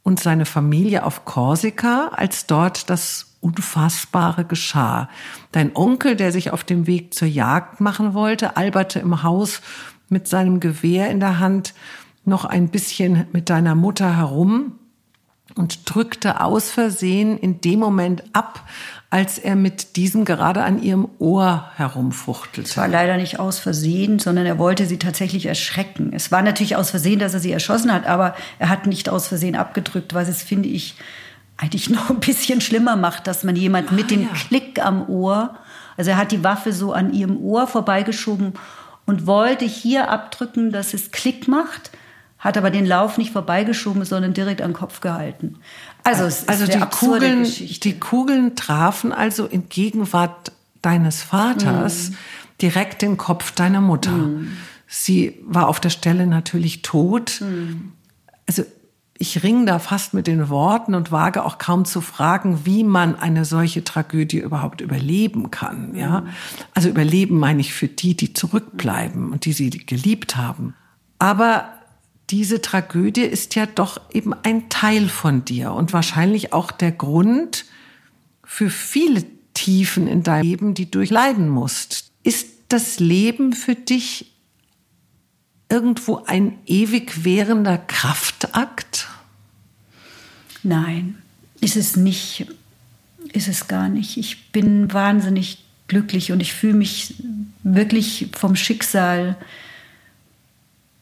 und 0.03 0.19
seine 0.19 0.45
Familie 0.45 1.03
auf 1.03 1.25
Korsika, 1.25 2.09
als 2.09 2.45
dort 2.45 2.89
das 2.89 3.34
Unfassbare 3.45 4.43
geschah. 4.43 5.07
Dein 5.51 5.75
Onkel, 5.75 6.15
der 6.15 6.31
sich 6.31 6.51
auf 6.51 6.63
dem 6.63 6.87
Weg 6.87 7.13
zur 7.13 7.27
Jagd 7.27 7.79
machen 7.79 8.15
wollte, 8.15 8.57
alberte 8.57 8.99
im 8.99 9.21
Haus 9.21 9.61
mit 10.09 10.27
seinem 10.27 10.59
Gewehr 10.59 11.11
in 11.11 11.19
der 11.19 11.39
Hand 11.39 11.75
noch 12.25 12.45
ein 12.45 12.69
bisschen 12.69 13.27
mit 13.33 13.51
deiner 13.51 13.75
Mutter 13.75 14.17
herum 14.17 14.79
und 15.53 15.93
drückte 15.93 16.41
aus 16.41 16.71
Versehen 16.71 17.37
in 17.37 17.61
dem 17.61 17.79
Moment 17.79 18.23
ab, 18.33 18.67
als 19.11 19.37
er 19.37 19.55
mit 19.55 19.95
diesem 19.95 20.25
gerade 20.25 20.63
an 20.63 20.81
ihrem 20.81 21.07
Ohr 21.19 21.71
herumfuchtelte. 21.75 22.67
Es 22.67 22.77
war 22.77 22.87
leider 22.87 23.17
nicht 23.17 23.39
aus 23.39 23.59
Versehen, 23.59 24.17
sondern 24.17 24.47
er 24.47 24.57
wollte 24.57 24.87
sie 24.87 24.97
tatsächlich 24.97 25.45
erschrecken. 25.45 26.11
Es 26.13 26.31
war 26.31 26.41
natürlich 26.41 26.75
aus 26.75 26.89
Versehen, 26.89 27.19
dass 27.19 27.35
er 27.35 27.39
sie 27.39 27.51
erschossen 27.51 27.93
hat, 27.93 28.07
aber 28.07 28.35
er 28.57 28.69
hat 28.69 28.87
nicht 28.87 29.07
aus 29.07 29.27
Versehen 29.27 29.55
abgedrückt, 29.55 30.15
was 30.15 30.27
es, 30.27 30.41
finde 30.41 30.67
ich, 30.67 30.95
eigentlich 31.57 31.89
noch 31.91 32.09
ein 32.09 32.19
bisschen 32.19 32.61
schlimmer 32.61 32.95
macht, 32.95 33.27
dass 33.27 33.43
man 33.43 33.55
jemand 33.55 33.91
mit 33.91 34.11
dem 34.11 34.21
ah, 34.21 34.33
ja. 34.33 34.39
Klick 34.47 34.83
am 34.83 35.07
Ohr, 35.09 35.55
also 35.97 36.11
er 36.11 36.17
hat 36.17 36.31
die 36.31 36.43
Waffe 36.43 36.73
so 36.73 36.93
an 36.93 37.13
ihrem 37.13 37.37
Ohr 37.37 37.67
vorbeigeschoben 37.67 38.53
und 39.05 39.27
wollte 39.27 39.65
hier 39.65 40.09
abdrücken, 40.09 40.71
dass 40.71 40.93
es 40.93 41.11
Klick 41.11 41.47
macht, 41.47 41.91
hat 42.39 42.57
aber 42.57 42.69
den 42.69 42.85
Lauf 42.85 43.17
nicht 43.17 43.31
vorbeigeschoben, 43.31 44.03
sondern 44.05 44.33
direkt 44.33 44.61
am 44.61 44.73
Kopf 44.73 45.01
gehalten. 45.01 45.57
Also, 46.03 46.25
es 46.25 46.47
also 46.47 46.67
die 46.67 46.79
Kugeln, 46.79 47.43
Geschichte. 47.43 47.89
die 47.89 47.99
Kugeln 47.99 48.55
trafen 48.55 49.11
also 49.11 49.45
in 49.45 49.69
Gegenwart 49.69 50.51
deines 50.81 51.23
Vaters 51.23 52.11
mm. 52.11 52.13
direkt 52.61 53.01
den 53.01 53.17
Kopf 53.17 53.51
deiner 53.51 53.81
Mutter. 53.81 54.11
Mm. 54.11 54.55
Sie 54.87 55.39
war 55.45 55.67
auf 55.67 55.79
der 55.79 55.89
Stelle 55.89 56.27
natürlich 56.27 56.83
tot. 56.83 57.41
Mm. 57.41 57.93
Also 58.47 58.63
ich 59.17 59.43
ringe 59.43 59.65
da 59.65 59.79
fast 59.79 60.13
mit 60.13 60.27
den 60.27 60.49
Worten 60.49 60.93
und 60.93 61.11
wage 61.11 61.45
auch 61.45 61.57
kaum 61.57 61.85
zu 61.85 62.01
fragen, 62.01 62.65
wie 62.65 62.83
man 62.83 63.17
eine 63.17 63.45
solche 63.45 63.83
Tragödie 63.83 64.39
überhaupt 64.39 64.81
überleben 64.81 65.51
kann. 65.51 65.95
Ja, 65.95 66.25
also 66.73 66.89
überleben 66.89 67.39
meine 67.39 67.61
ich 67.61 67.73
für 67.73 67.87
die, 67.87 68.15
die 68.15 68.33
zurückbleiben 68.33 69.31
und 69.31 69.45
die 69.45 69.53
sie 69.53 69.69
geliebt 69.69 70.35
haben. 70.35 70.75
Aber 71.17 71.69
diese 72.29 72.61
Tragödie 72.61 73.21
ist 73.21 73.55
ja 73.55 73.65
doch 73.65 74.01
eben 74.11 74.33
ein 74.43 74.67
Teil 74.67 75.07
von 75.07 75.45
dir 75.45 75.71
und 75.71 75.93
wahrscheinlich 75.93 76.51
auch 76.51 76.71
der 76.71 76.91
Grund 76.91 77.65
für 78.43 78.69
viele 78.69 79.23
Tiefen 79.53 80.07
in 80.07 80.23
deinem 80.23 80.43
Leben, 80.43 80.73
die 80.73 80.85
du 80.85 80.99
durchleiden 80.99 81.47
musst. 81.47 82.11
Ist 82.23 82.47
das 82.67 82.99
Leben 82.99 83.53
für 83.53 83.75
dich 83.75 84.34
irgendwo 85.69 86.23
ein 86.25 86.57
ewig 86.65 87.23
währender 87.23 87.77
Kraftakt? 87.77 89.07
Nein, 90.63 91.21
ist 91.61 91.75
es 91.75 91.95
nicht. 91.95 92.47
Ist 93.33 93.47
es 93.47 93.67
gar 93.67 93.89
nicht. 93.89 94.17
Ich 94.17 94.51
bin 94.51 94.93
wahnsinnig 94.93 95.63
glücklich 95.87 96.31
und 96.31 96.39
ich 96.39 96.53
fühle 96.53 96.73
mich 96.73 97.15
wirklich 97.63 98.29
vom 98.33 98.55
Schicksal 98.55 99.35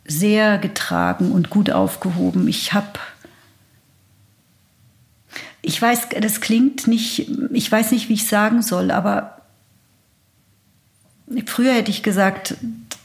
sehr 0.06 0.58
getragen 0.58 1.32
und 1.32 1.50
gut 1.50 1.70
aufgehoben. 1.70 2.48
Ich 2.48 2.74
habe 2.74 3.00
ich 5.66 5.82
weiß, 5.82 6.10
das 6.20 6.42
klingt 6.42 6.88
nicht, 6.88 7.32
ich 7.54 7.72
weiß 7.72 7.92
nicht, 7.92 8.10
wie 8.10 8.16
ich 8.16 8.28
sagen 8.28 8.62
soll, 8.62 8.92
aber 8.92 9.42
früher 11.46 11.74
hätte 11.74 11.90
ich 11.90 12.04
gesagt, 12.04 12.56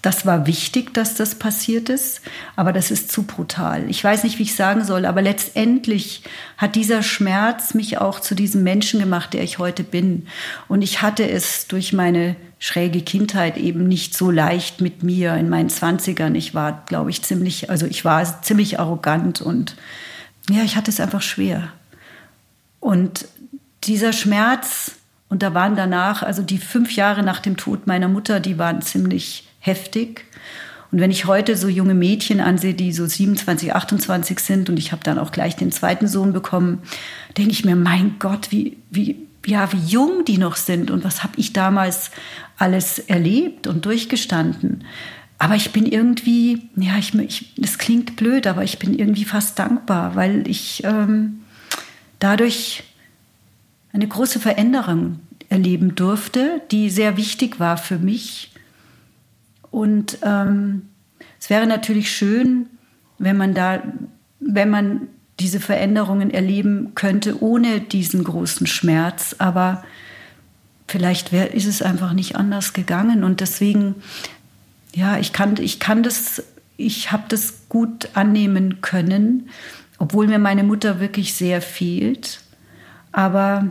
das 0.03 0.25
war 0.25 0.47
wichtig, 0.47 0.95
dass 0.95 1.15
das 1.15 1.35
passiert 1.35 1.89
ist, 1.89 2.21
aber 2.55 2.73
das 2.73 2.91
ist 2.91 3.11
zu 3.11 3.25
brutal. 3.25 3.89
Ich 3.91 4.03
weiß 4.03 4.23
nicht, 4.23 4.39
wie 4.39 4.45
ich 4.45 4.55
sagen 4.55 4.85
soll, 4.85 5.05
aber 5.05 5.23
letztendlich 5.23 6.23
hat 6.57 6.77
dieser 6.77 7.03
Schmerz 7.03 7.75
mich 7.75 7.99
auch 7.99 8.21
zu 8.21 8.37
diesem 8.37 8.63
Menschen 8.63 9.01
gemacht, 9.01 9.33
der 9.33 9.43
ich 9.43 9.59
heute 9.59 9.83
bin. 9.83 10.29
Und 10.69 10.83
ich 10.83 11.03
hatte 11.03 11.29
es 11.29 11.67
durch 11.67 11.93
meine 11.93 12.37
schräge 12.61 13.01
Kindheit 13.01 13.57
eben 13.57 13.89
nicht 13.89 14.17
so 14.17 14.31
leicht 14.31 14.81
mit 14.81 15.03
mir 15.03 15.35
in 15.35 15.49
meinen 15.49 15.69
Zwanzigern. 15.71 16.35
Ich 16.37 16.55
war, 16.55 16.85
glaube 16.87 17.11
ich, 17.11 17.23
ziemlich, 17.23 17.69
also 17.71 17.87
ich 17.87 18.05
war 18.05 18.43
ziemlich 18.43 18.79
arrogant 18.79 19.41
und 19.41 19.75
ja, 20.49 20.63
ich 20.63 20.77
hatte 20.77 20.91
es 20.91 21.01
einfach 21.01 21.23
schwer. 21.23 21.73
Und 22.79 23.27
dieser 23.85 24.13
Schmerz, 24.13 24.93
und 25.29 25.43
da 25.43 25.55
waren 25.55 25.77
danach, 25.77 26.23
also 26.23 26.43
die 26.43 26.59
fünf 26.59 26.93
Jahre 26.93 27.23
nach 27.23 27.41
dem 27.41 27.57
Tod 27.57 27.87
meiner 27.87 28.09
Mutter, 28.09 28.41
die 28.41 28.59
waren 28.59 28.83
ziemlich 28.83 29.47
heftig. 29.61 30.25
Und 30.91 31.01
wenn 31.01 31.11
ich 31.11 31.27
heute 31.27 31.57
so 31.57 31.69
junge 31.69 31.95
Mädchen 31.95 32.41
ansehe, 32.41 32.73
die 32.73 32.93
so 32.93 33.07
27, 33.07 33.75
28 33.75 34.39
sind 34.41 34.71
und 34.71 34.79
ich 34.79 34.93
habe 34.93 35.05
dann 35.05 35.19
auch 35.19 35.33
gleich 35.33 35.55
den 35.55 35.71
zweiten 35.71 36.09
Sohn 36.09 36.33
bekommen, 36.33 36.81
denke 37.37 37.51
ich 37.51 37.65
mir, 37.65 37.77
mein 37.77 38.17
Gott, 38.19 38.51
wie, 38.51 38.79
wie, 38.91 39.17
ja, 39.45 39.71
wie 39.73 39.85
jung 39.87 40.25
die 40.25 40.39
noch 40.39 40.57
sind 40.57 40.91
und 40.91 41.05
was 41.05 41.23
habe 41.23 41.35
ich 41.37 41.53
damals 41.53 42.11
alles 42.57 42.99
erlebt 42.99 43.67
und 43.67 43.85
durchgestanden. 43.85 44.85
Aber 45.39 45.55
ich 45.55 45.73
bin 45.73 45.85
irgendwie, 45.85 46.69
ja, 46.77 46.97
ich, 46.99 47.15
ich, 47.15 47.53
das 47.57 47.77
klingt 47.77 48.17
blöd, 48.17 48.47
aber 48.47 48.65
ich 48.65 48.79
bin 48.79 48.99
irgendwie 48.99 49.25
fast 49.27 49.59
dankbar, 49.59 50.17
weil 50.17 50.49
ich 50.49 50.83
ähm, 50.85 51.41
dadurch 52.19 52.83
eine 53.99 54.09
große 54.09 54.41
Veränderung 54.41 55.21
erleben 55.49 55.95
durfte, 55.95 56.63
die 56.71 56.91
sehr 56.91 57.17
wichtig 57.17 57.59
war 57.59 57.77
für 57.77 57.99
mich 57.99 58.53
und 59.71 60.19
ähm, 60.23 60.89
es 61.39 61.51
wäre 61.51 61.67
natürlich 61.67 62.11
schön, 62.11 62.67
wenn 63.19 63.37
man 63.37 63.55
da, 63.55 63.83
wenn 64.41 64.71
man 64.71 65.09
diese 65.41 65.61
Veränderungen 65.61 66.31
erleben 66.31 66.93
könnte 66.95 67.43
ohne 67.43 67.81
diesen 67.81 68.25
großen 68.25 68.67
Schmerz. 68.67 69.37
Aber 69.39 69.85
vielleicht 70.89 71.33
wär, 71.33 71.55
ist 71.55 71.67
es 71.67 71.83
einfach 71.83 72.13
nicht 72.13 72.37
anders 72.37 72.73
gegangen. 72.73 73.25
Und 73.25 73.41
deswegen, 73.41 73.97
ja, 74.95 75.19
ich 75.19 75.33
kann, 75.33 75.57
ich 75.59 75.79
kann 75.79 76.03
das, 76.03 76.43
ich 76.77 77.13
habe 77.13 77.25
das 77.29 77.69
gut 77.69 78.11
annehmen 78.15 78.81
können, 78.81 79.51
obwohl 79.99 80.27
mir 80.27 80.39
meine 80.39 80.65
Mutter 80.65 80.99
wirklich 81.01 81.35
sehr 81.35 81.61
fehlt. 81.61 82.41
Aber 83.13 83.71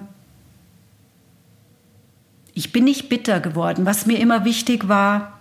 ich 2.58 2.72
bin 2.72 2.86
nicht 2.86 3.08
bitter 3.08 3.40
geworden. 3.40 3.86
Was 3.86 4.08
mir 4.08 4.20
immer 4.20 4.44
wichtig 4.44 4.88
war, 4.88 5.38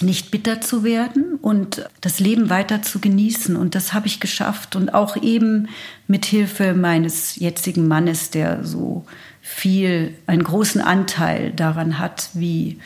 nicht 0.00 0.30
bitter 0.30 0.62
zu 0.62 0.82
werden 0.82 1.38
und 1.42 1.88
das 2.00 2.20
Leben 2.20 2.48
weiter 2.48 2.80
zu 2.80 3.00
genießen. 3.00 3.54
Und 3.54 3.74
das 3.74 3.92
habe 3.92 4.06
ich 4.06 4.18
geschafft. 4.18 4.74
Und 4.74 4.94
auch 4.94 5.18
eben 5.18 5.68
mit 6.08 6.24
Hilfe 6.24 6.72
meines 6.72 7.36
jetzigen 7.36 7.86
Mannes, 7.86 8.30
der 8.30 8.64
so 8.64 9.04
viel, 9.42 10.14
einen 10.26 10.42
großen 10.42 10.80
Anteil 10.80 11.52
daran 11.52 11.98
hat, 11.98 12.30
wie 12.32 12.80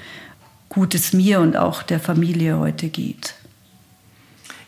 gut 0.68 0.96
es 0.96 1.12
mir 1.12 1.38
und 1.38 1.56
auch 1.56 1.84
der 1.84 2.00
Familie 2.00 2.58
heute 2.58 2.88
geht. 2.88 3.34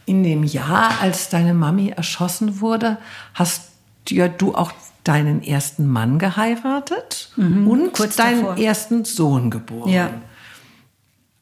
In 0.07 0.23
dem 0.23 0.45
Jahr, 0.45 1.01
als 1.01 1.31
deine 1.31 1.53
Mami 1.53 1.89
erschossen 1.89 2.61
wurde, 2.61 2.97
hast 3.35 3.70
ja 4.09 4.29
du 4.29 4.55
auch 4.55 4.73
deinen 5.05 5.43
ersten 5.43 5.87
Mann 5.87 6.19
geheiratet 6.19 7.33
mhm, 7.37 7.69
und 7.69 7.93
kurz 7.93 8.17
deinen 8.17 8.45
davor. 8.45 8.59
ersten 8.59 9.05
Sohn 9.05 9.51
geboren. 9.51 9.91
Ja. 9.91 10.11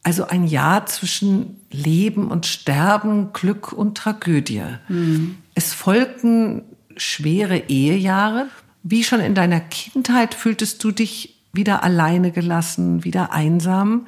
Also 0.03 0.27
ein 0.27 0.47
Jahr 0.47 0.85
zwischen 0.85 1.57
Leben 1.69 2.31
und 2.31 2.45
Sterben, 2.45 3.33
Glück 3.33 3.73
und 3.73 3.97
Tragödie. 3.97 4.63
Mhm. 4.87 5.37
Es 5.55 5.73
folgten 5.73 6.63
schwere 6.95 7.57
Ehejahre. 7.69 8.47
Wie 8.83 9.03
schon 9.03 9.19
in 9.19 9.35
deiner 9.35 9.59
Kindheit 9.59 10.33
fühltest 10.33 10.83
du 10.83 10.91
dich 10.91 11.35
wieder 11.51 11.83
alleine 11.83 12.31
gelassen, 12.31 13.03
wieder 13.03 13.33
einsam. 13.33 14.07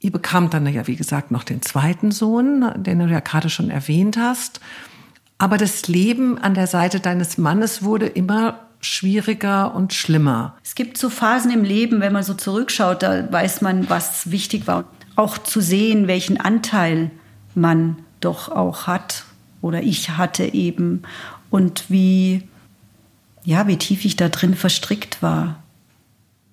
Ihr 0.00 0.12
bekamt 0.12 0.54
dann 0.54 0.66
ja, 0.66 0.86
wie 0.86 0.96
gesagt, 0.96 1.30
noch 1.30 1.44
den 1.44 1.62
zweiten 1.62 2.10
Sohn, 2.10 2.70
den 2.76 2.98
du 2.98 3.06
ja 3.06 3.20
gerade 3.20 3.50
schon 3.50 3.70
erwähnt 3.70 4.16
hast. 4.16 4.60
Aber 5.40 5.56
das 5.56 5.88
Leben 5.88 6.36
an 6.36 6.52
der 6.52 6.66
Seite 6.66 7.00
deines 7.00 7.38
Mannes 7.38 7.82
wurde 7.82 8.04
immer 8.04 8.60
schwieriger 8.82 9.74
und 9.74 9.94
schlimmer. 9.94 10.54
Es 10.62 10.74
gibt 10.74 10.98
so 10.98 11.08
Phasen 11.08 11.50
im 11.50 11.64
Leben, 11.64 12.02
wenn 12.02 12.12
man 12.12 12.22
so 12.22 12.34
zurückschaut, 12.34 13.02
da 13.02 13.32
weiß 13.32 13.62
man, 13.62 13.88
was 13.88 14.30
wichtig 14.30 14.66
war. 14.66 14.84
Auch 15.16 15.38
zu 15.38 15.62
sehen, 15.62 16.08
welchen 16.08 16.38
Anteil 16.38 17.10
man 17.54 17.96
doch 18.20 18.50
auch 18.50 18.86
hat 18.86 19.24
oder 19.62 19.82
ich 19.82 20.10
hatte 20.10 20.44
eben 20.44 21.04
und 21.48 21.86
wie, 21.88 22.46
ja, 23.42 23.66
wie 23.66 23.78
tief 23.78 24.04
ich 24.04 24.16
da 24.16 24.28
drin 24.28 24.54
verstrickt 24.54 25.22
war. 25.22 25.62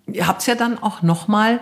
Ihr 0.05 0.27
habt 0.27 0.39
es 0.39 0.47
ja 0.47 0.55
dann 0.55 0.81
auch 0.81 1.01
noch 1.01 1.27
mal 1.27 1.59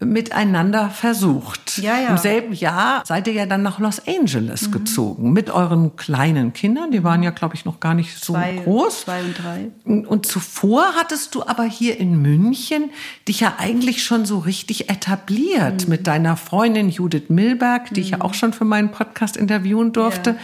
miteinander 0.00 0.90
versucht. 0.90 1.78
Ja, 1.78 1.98
ja. 1.98 2.10
Im 2.10 2.18
selben 2.18 2.52
Jahr 2.52 3.02
seid 3.04 3.26
ihr 3.26 3.32
ja 3.32 3.46
dann 3.46 3.62
nach 3.62 3.80
Los 3.80 4.00
Angeles 4.06 4.68
mhm. 4.68 4.72
gezogen 4.72 5.32
mit 5.32 5.50
euren 5.50 5.96
kleinen 5.96 6.52
Kindern. 6.52 6.92
Die 6.92 7.02
waren 7.02 7.24
ja, 7.24 7.30
glaube 7.30 7.56
ich, 7.56 7.64
noch 7.64 7.80
gar 7.80 7.94
nicht 7.94 8.16
so 8.16 8.34
zwei, 8.34 8.60
groß. 8.62 9.00
Zwei 9.02 9.22
und 9.22 9.36
drei. 9.36 9.70
Und 9.84 10.26
zuvor 10.26 10.84
hattest 10.96 11.34
du 11.34 11.44
aber 11.44 11.64
hier 11.64 11.98
in 11.98 12.22
München 12.22 12.90
dich 13.26 13.40
ja 13.40 13.54
eigentlich 13.58 14.04
schon 14.04 14.24
so 14.24 14.38
richtig 14.38 14.88
etabliert 14.88 15.84
mhm. 15.84 15.90
mit 15.90 16.06
deiner 16.06 16.36
Freundin 16.36 16.90
Judith 16.90 17.28
Milberg, 17.28 17.92
die 17.92 18.00
mhm. 18.00 18.04
ich 18.04 18.10
ja 18.10 18.18
mhm. 18.18 18.22
auch 18.22 18.34
schon 18.34 18.52
für 18.52 18.64
meinen 18.64 18.92
Podcast 18.92 19.36
interviewen 19.36 19.92
durfte. 19.92 20.30
Ja. 20.30 20.36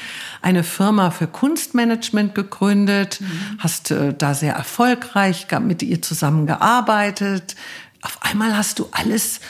Eine 0.43 0.65
Firma 0.65 1.13
für 1.13 1.29
Kunstmanagement 1.29 2.35
gegründet, 2.35 3.21
mhm. 3.21 3.59
hast 3.59 3.93
äh, 3.93 4.15
da 4.15 4.35
sehr 4.35 4.55
erfolgreich 4.55 5.47
mit 5.61 5.85
ihr 5.85 6.03
zusammengearbeitet 6.03 7.55
auf 8.05 8.23
einmal 8.23 8.57
hast 8.57 8.79
du 8.79 8.89
alles 8.93 9.41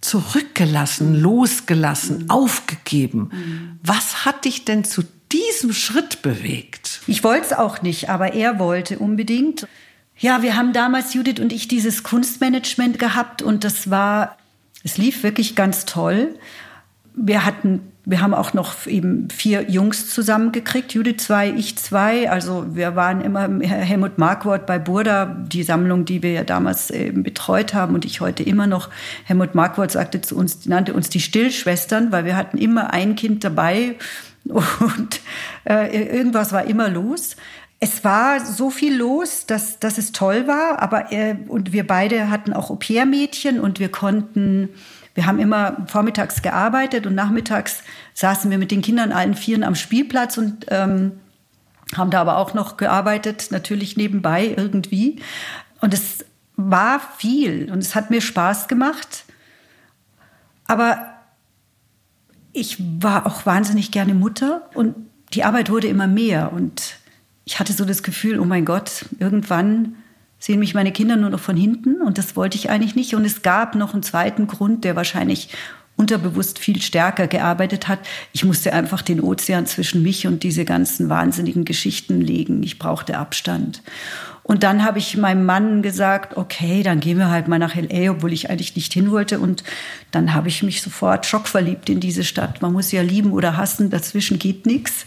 zurückgelassen, 0.00 1.14
losgelassen, 1.14 2.30
aufgegeben. 2.30 3.78
Was 3.82 4.24
hat 4.24 4.44
dich 4.44 4.64
denn 4.64 4.84
zu 4.84 5.02
diesem 5.32 5.72
Schritt 5.72 6.22
bewegt? 6.22 7.00
Ich 7.08 7.24
wollte 7.24 7.46
es 7.46 7.52
auch 7.52 7.82
nicht, 7.82 8.08
aber 8.08 8.34
er 8.34 8.60
wollte 8.60 9.00
unbedingt. 9.00 9.66
Ja, 10.16 10.42
wir 10.42 10.56
haben 10.56 10.72
damals, 10.72 11.14
Judith 11.14 11.40
und 11.40 11.52
ich, 11.52 11.66
dieses 11.66 12.04
Kunstmanagement 12.04 12.98
gehabt 12.98 13.42
und 13.42 13.64
das 13.64 13.90
war, 13.90 14.36
es 14.84 14.96
lief 14.96 15.24
wirklich 15.24 15.56
ganz 15.56 15.84
toll. 15.84 16.38
Wir 17.20 17.44
hatten 17.44 17.92
wir 18.08 18.22
haben 18.22 18.32
auch 18.32 18.54
noch 18.54 18.86
eben 18.86 19.28
vier 19.28 19.70
Jungs 19.70 20.08
zusammengekriegt, 20.08 20.94
Judith 20.94 21.18
zwei, 21.18 21.50
ich 21.50 21.76
zwei. 21.76 22.30
Also 22.30 22.74
wir 22.74 22.96
waren 22.96 23.20
immer 23.20 23.46
Helmut 23.60 24.16
Markwort 24.16 24.64
bei 24.64 24.78
Burda, 24.78 25.26
die 25.26 25.62
Sammlung, 25.62 26.06
die 26.06 26.22
wir 26.22 26.32
ja 26.32 26.42
damals 26.42 26.90
eben 26.90 27.22
betreut 27.22 27.74
haben 27.74 27.94
und 27.94 28.06
ich 28.06 28.22
heute 28.22 28.42
immer 28.42 28.66
noch. 28.66 28.88
Helmut 29.24 29.54
Markwort 29.54 29.90
sagte 29.90 30.22
zu 30.22 30.36
uns, 30.36 30.64
nannte 30.64 30.94
uns 30.94 31.10
die 31.10 31.20
Stillschwestern, 31.20 32.10
weil 32.10 32.24
wir 32.24 32.34
hatten 32.34 32.56
immer 32.56 32.94
ein 32.94 33.14
Kind 33.14 33.44
dabei 33.44 33.96
und 34.44 35.20
äh, 35.68 36.16
irgendwas 36.16 36.50
war 36.54 36.64
immer 36.64 36.88
los. 36.88 37.36
Es 37.78 38.04
war 38.04 38.40
so 38.40 38.70
viel 38.70 38.96
los, 38.96 39.44
dass, 39.44 39.80
dass 39.80 39.98
es 39.98 40.12
toll 40.12 40.46
war, 40.46 40.80
aber 40.80 41.12
äh, 41.12 41.36
und 41.46 41.74
wir 41.74 41.86
beide 41.86 42.30
hatten 42.30 42.54
auch 42.54 42.70
Au-pair-Mädchen 42.70 43.60
und 43.60 43.80
wir 43.80 43.90
konnten 43.90 44.70
wir 45.18 45.26
haben 45.26 45.40
immer 45.40 45.84
vormittags 45.88 46.42
gearbeitet 46.42 47.04
und 47.04 47.16
nachmittags 47.16 47.82
saßen 48.14 48.52
wir 48.52 48.58
mit 48.58 48.70
den 48.70 48.82
Kindern 48.82 49.10
allen 49.10 49.34
Vieren 49.34 49.64
am 49.64 49.74
Spielplatz 49.74 50.38
und 50.38 50.66
ähm, 50.68 51.18
haben 51.96 52.12
da 52.12 52.20
aber 52.20 52.36
auch 52.36 52.54
noch 52.54 52.76
gearbeitet, 52.76 53.48
natürlich 53.50 53.96
nebenbei 53.96 54.54
irgendwie. 54.56 55.20
Und 55.80 55.92
es 55.92 56.24
war 56.54 57.00
viel 57.16 57.68
und 57.72 57.80
es 57.80 57.96
hat 57.96 58.10
mir 58.10 58.20
Spaß 58.20 58.68
gemacht. 58.68 59.24
Aber 60.68 61.04
ich 62.52 62.76
war 62.78 63.26
auch 63.26 63.44
wahnsinnig 63.44 63.90
gerne 63.90 64.14
Mutter 64.14 64.70
und 64.74 64.94
die 65.32 65.42
Arbeit 65.42 65.68
wurde 65.68 65.88
immer 65.88 66.06
mehr 66.06 66.52
und 66.52 66.94
ich 67.44 67.58
hatte 67.58 67.72
so 67.72 67.84
das 67.84 68.04
Gefühl, 68.04 68.38
oh 68.38 68.44
mein 68.44 68.64
Gott, 68.64 69.06
irgendwann 69.18 69.96
sehen 70.38 70.60
mich 70.60 70.74
meine 70.74 70.92
Kinder 70.92 71.16
nur 71.16 71.30
noch 71.30 71.40
von 71.40 71.56
hinten 71.56 72.00
und 72.00 72.18
das 72.18 72.36
wollte 72.36 72.56
ich 72.56 72.70
eigentlich 72.70 72.94
nicht. 72.94 73.14
Und 73.14 73.24
es 73.24 73.42
gab 73.42 73.74
noch 73.74 73.92
einen 73.92 74.02
zweiten 74.02 74.46
Grund, 74.46 74.84
der 74.84 74.96
wahrscheinlich 74.96 75.50
unterbewusst 75.96 76.60
viel 76.60 76.80
stärker 76.80 77.26
gearbeitet 77.26 77.88
hat. 77.88 77.98
Ich 78.32 78.44
musste 78.44 78.72
einfach 78.72 79.02
den 79.02 79.20
Ozean 79.20 79.66
zwischen 79.66 80.02
mich 80.02 80.26
und 80.28 80.44
diese 80.44 80.64
ganzen 80.64 81.08
wahnsinnigen 81.08 81.64
Geschichten 81.64 82.20
legen. 82.20 82.62
Ich 82.62 82.78
brauchte 82.78 83.18
Abstand. 83.18 83.82
Und 84.48 84.62
dann 84.62 84.82
habe 84.82 84.98
ich 84.98 85.14
meinem 85.18 85.44
Mann 85.44 85.82
gesagt, 85.82 86.38
okay, 86.38 86.82
dann 86.82 87.00
gehen 87.00 87.18
wir 87.18 87.28
halt 87.28 87.48
mal 87.48 87.58
nach 87.58 87.74
LA, 87.74 88.12
obwohl 88.12 88.32
ich 88.32 88.48
eigentlich 88.48 88.74
nicht 88.76 88.94
hin 88.94 89.10
wollte. 89.10 89.40
Und 89.40 89.62
dann 90.10 90.32
habe 90.32 90.48
ich 90.48 90.62
mich 90.62 90.80
sofort 90.80 91.26
schockverliebt 91.26 91.90
in 91.90 92.00
diese 92.00 92.24
Stadt. 92.24 92.62
Man 92.62 92.72
muss 92.72 92.90
ja 92.90 93.02
lieben 93.02 93.32
oder 93.32 93.58
hassen, 93.58 93.90
dazwischen 93.90 94.38
geht 94.38 94.64
nichts. 94.64 95.04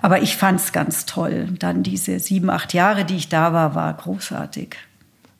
Aber 0.00 0.22
ich 0.22 0.36
fand 0.36 0.60
es 0.60 0.70
ganz 0.70 1.06
toll. 1.06 1.48
Dann 1.58 1.82
diese 1.82 2.20
sieben, 2.20 2.50
acht 2.50 2.72
Jahre, 2.72 3.04
die 3.04 3.16
ich 3.16 3.28
da 3.28 3.52
war, 3.52 3.74
war 3.74 3.92
großartig. 3.94 4.76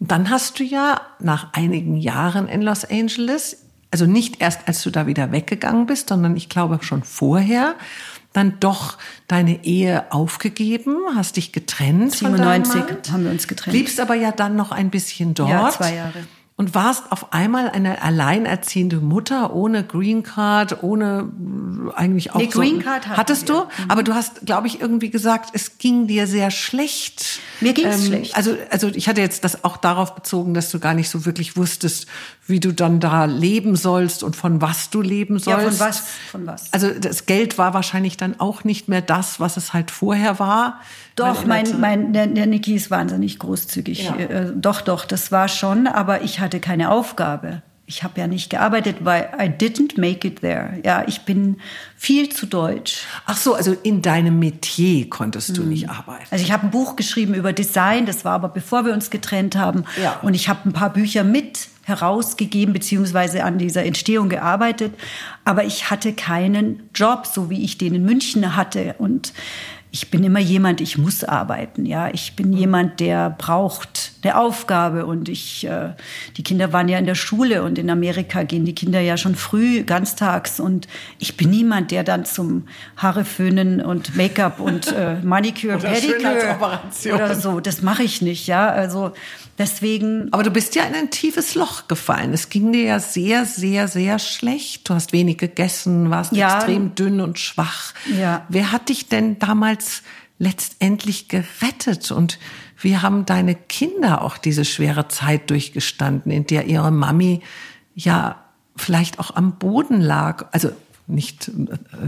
Dann 0.00 0.30
hast 0.30 0.58
du 0.58 0.64
ja 0.64 1.00
nach 1.20 1.52
einigen 1.52 1.96
Jahren 1.96 2.48
in 2.48 2.60
Los 2.60 2.84
Angeles 2.84 3.58
also 3.94 4.06
nicht 4.06 4.40
erst, 4.40 4.66
als 4.66 4.82
du 4.82 4.90
da 4.90 5.06
wieder 5.06 5.30
weggegangen 5.30 5.86
bist, 5.86 6.08
sondern 6.08 6.36
ich 6.36 6.48
glaube 6.48 6.80
schon 6.82 7.04
vorher, 7.04 7.76
dann 8.34 8.60
doch 8.60 8.98
deine 9.26 9.64
Ehe 9.64 10.12
aufgegeben, 10.12 10.96
hast 11.14 11.38
dich 11.38 11.52
getrennt. 11.52 12.14
97 12.14 12.82
haben 13.10 13.24
wir 13.24 13.30
uns 13.30 13.48
getrennt. 13.48 13.72
Bliebst 13.72 13.98
aber 13.98 14.14
ja 14.14 14.32
dann 14.32 14.56
noch 14.56 14.70
ein 14.70 14.90
bisschen 14.90 15.32
dort. 15.32 15.48
Ja, 15.48 15.70
zwei 15.70 15.94
Jahre 15.94 16.24
und 16.56 16.72
warst 16.72 17.10
auf 17.10 17.32
einmal 17.32 17.68
eine 17.68 18.00
alleinerziehende 18.00 18.98
Mutter 18.98 19.52
ohne 19.54 19.82
Green 19.82 20.22
Card, 20.22 20.84
ohne 20.84 21.32
äh, 21.90 21.94
eigentlich 21.96 22.32
auch 22.32 22.38
nee, 22.38 22.48
so, 22.48 22.60
Green 22.60 22.80
Card 22.80 23.08
hattest 23.08 23.48
wir. 23.48 23.54
du, 23.54 23.60
mhm. 23.62 23.90
aber 23.90 24.04
du 24.04 24.14
hast, 24.14 24.46
glaube 24.46 24.68
ich, 24.68 24.80
irgendwie 24.80 25.10
gesagt, 25.10 25.50
es 25.52 25.78
ging 25.78 26.06
dir 26.06 26.28
sehr 26.28 26.52
schlecht. 26.52 27.40
Mir 27.60 27.72
ging 27.72 27.86
es 27.86 28.02
ähm, 28.02 28.06
schlecht. 28.06 28.36
Also, 28.36 28.56
also 28.70 28.86
ich 28.88 29.08
hatte 29.08 29.20
jetzt 29.20 29.42
das 29.42 29.64
auch 29.64 29.76
darauf 29.76 30.14
bezogen, 30.14 30.54
dass 30.54 30.70
du 30.70 30.78
gar 30.78 30.94
nicht 30.94 31.08
so 31.08 31.26
wirklich 31.26 31.56
wusstest, 31.56 32.06
wie 32.46 32.60
du 32.60 32.72
dann 32.72 33.00
da 33.00 33.24
leben 33.24 33.74
sollst 33.74 34.22
und 34.22 34.36
von 34.36 34.60
was 34.60 34.90
du 34.90 35.00
leben 35.00 35.40
sollst. 35.40 35.60
Ja, 35.60 35.70
von 35.70 35.80
was? 35.80 36.02
Von 36.30 36.46
was? 36.46 36.72
Also 36.72 36.90
das 36.90 37.26
Geld 37.26 37.58
war 37.58 37.74
wahrscheinlich 37.74 38.16
dann 38.16 38.38
auch 38.38 38.62
nicht 38.62 38.88
mehr 38.88 39.02
das, 39.02 39.40
was 39.40 39.56
es 39.56 39.72
halt 39.72 39.90
vorher 39.90 40.38
war. 40.38 40.80
Doch, 41.16 41.44
mein, 41.44 41.80
mein, 41.80 42.12
der, 42.12 42.26
der 42.26 42.46
Niki 42.46 42.74
ist 42.74 42.90
wahnsinnig 42.90 43.38
großzügig. 43.38 44.04
Ja. 44.04 44.16
Äh, 44.16 44.52
doch, 44.54 44.80
doch, 44.80 45.04
das 45.04 45.30
war 45.30 45.48
schon, 45.48 45.86
aber 45.86 46.22
ich 46.22 46.40
hatte 46.40 46.58
keine 46.58 46.90
Aufgabe. 46.90 47.62
Ich 47.86 48.02
habe 48.02 48.18
ja 48.18 48.26
nicht 48.26 48.48
gearbeitet, 48.48 48.96
weil 49.00 49.28
I 49.38 49.44
didn't 49.44 50.00
make 50.00 50.26
it 50.26 50.40
there. 50.40 50.80
Ja, 50.84 51.04
ich 51.06 51.20
bin 51.20 51.58
viel 51.96 52.30
zu 52.30 52.46
deutsch. 52.46 53.02
Ach 53.26 53.36
so, 53.36 53.54
also 53.54 53.76
in 53.82 54.00
deinem 54.00 54.38
Metier 54.38 55.08
konntest 55.10 55.48
hm. 55.48 55.54
du 55.54 55.62
nicht 55.64 55.90
arbeiten. 55.90 56.24
Also 56.30 56.42
ich 56.42 56.50
habe 56.50 56.64
ein 56.66 56.70
Buch 56.70 56.96
geschrieben 56.96 57.34
über 57.34 57.52
Design, 57.52 58.06
das 58.06 58.24
war 58.24 58.32
aber 58.32 58.48
bevor 58.48 58.86
wir 58.86 58.94
uns 58.94 59.10
getrennt 59.10 59.56
haben. 59.56 59.84
Ja. 60.02 60.18
Und 60.22 60.34
ich 60.34 60.48
habe 60.48 60.68
ein 60.68 60.72
paar 60.72 60.94
Bücher 60.94 61.24
mit 61.24 61.68
herausgegeben 61.82 62.72
beziehungsweise 62.72 63.44
an 63.44 63.58
dieser 63.58 63.84
Entstehung 63.84 64.30
gearbeitet. 64.30 64.94
Aber 65.44 65.64
ich 65.64 65.90
hatte 65.90 66.14
keinen 66.14 66.88
Job, 66.94 67.26
so 67.26 67.50
wie 67.50 67.62
ich 67.62 67.76
den 67.76 67.94
in 67.94 68.04
München 68.04 68.56
hatte. 68.56 68.94
Und 68.96 69.34
ich 69.94 70.10
bin 70.10 70.24
immer 70.24 70.40
jemand, 70.40 70.80
ich 70.80 70.98
muss 70.98 71.22
arbeiten, 71.22 71.86
ja. 71.86 72.08
Ich 72.12 72.34
bin 72.34 72.52
jemand, 72.52 72.98
der 72.98 73.30
braucht 73.30 74.13
eine 74.24 74.36
Aufgabe 74.36 75.06
und 75.06 75.28
ich, 75.28 75.66
äh, 75.66 75.90
die 76.36 76.42
Kinder 76.42 76.72
waren 76.72 76.88
ja 76.88 76.98
in 76.98 77.06
der 77.06 77.14
Schule 77.14 77.62
und 77.62 77.78
in 77.78 77.90
Amerika 77.90 78.42
gehen 78.42 78.64
die 78.64 78.74
Kinder 78.74 79.00
ja 79.00 79.16
schon 79.16 79.34
früh 79.34 79.84
ganztags 79.84 80.60
und 80.60 80.88
ich 81.18 81.36
bin 81.36 81.50
niemand, 81.50 81.90
der 81.90 82.04
dann 82.04 82.24
zum 82.24 82.66
Haare 82.96 83.24
föhnen 83.24 83.80
und 83.80 84.16
Make-up 84.16 84.60
und 84.60 84.92
äh, 84.92 85.16
Manicure, 85.22 85.76
oder 85.76 85.90
Pedicure 85.90 86.58
oder 87.14 87.34
so, 87.34 87.60
das 87.60 87.82
mache 87.82 88.02
ich 88.02 88.22
nicht, 88.22 88.46
ja, 88.46 88.68
also 88.68 89.12
deswegen. 89.58 90.28
Aber 90.32 90.42
du 90.42 90.50
bist 90.50 90.74
ja 90.74 90.84
in 90.84 90.94
ein 90.94 91.10
tiefes 91.10 91.54
Loch 91.54 91.88
gefallen. 91.88 92.32
Es 92.32 92.48
ging 92.48 92.72
dir 92.72 92.84
ja 92.84 93.00
sehr, 93.00 93.44
sehr, 93.44 93.88
sehr 93.88 94.18
schlecht. 94.18 94.88
Du 94.88 94.94
hast 94.94 95.12
wenig 95.12 95.38
gegessen, 95.38 96.10
warst 96.10 96.32
ja. 96.32 96.56
extrem 96.56 96.94
dünn 96.94 97.20
und 97.20 97.38
schwach. 97.38 97.94
Ja. 98.18 98.46
Wer 98.48 98.72
hat 98.72 98.88
dich 98.88 99.08
denn 99.08 99.38
damals 99.38 100.02
letztendlich 100.38 101.28
gerettet 101.28 102.10
und 102.10 102.38
wie 102.84 102.98
haben 102.98 103.26
deine 103.26 103.54
Kinder 103.54 104.22
auch 104.22 104.38
diese 104.38 104.64
schwere 104.64 105.08
Zeit 105.08 105.50
durchgestanden, 105.50 106.30
in 106.30 106.46
der 106.46 106.66
ihre 106.66 106.90
Mami 106.90 107.40
ja 107.94 108.36
vielleicht 108.76 109.18
auch 109.18 109.34
am 109.34 109.58
Boden 109.58 110.00
lag, 110.00 110.46
also 110.52 110.70
nicht, 111.06 111.50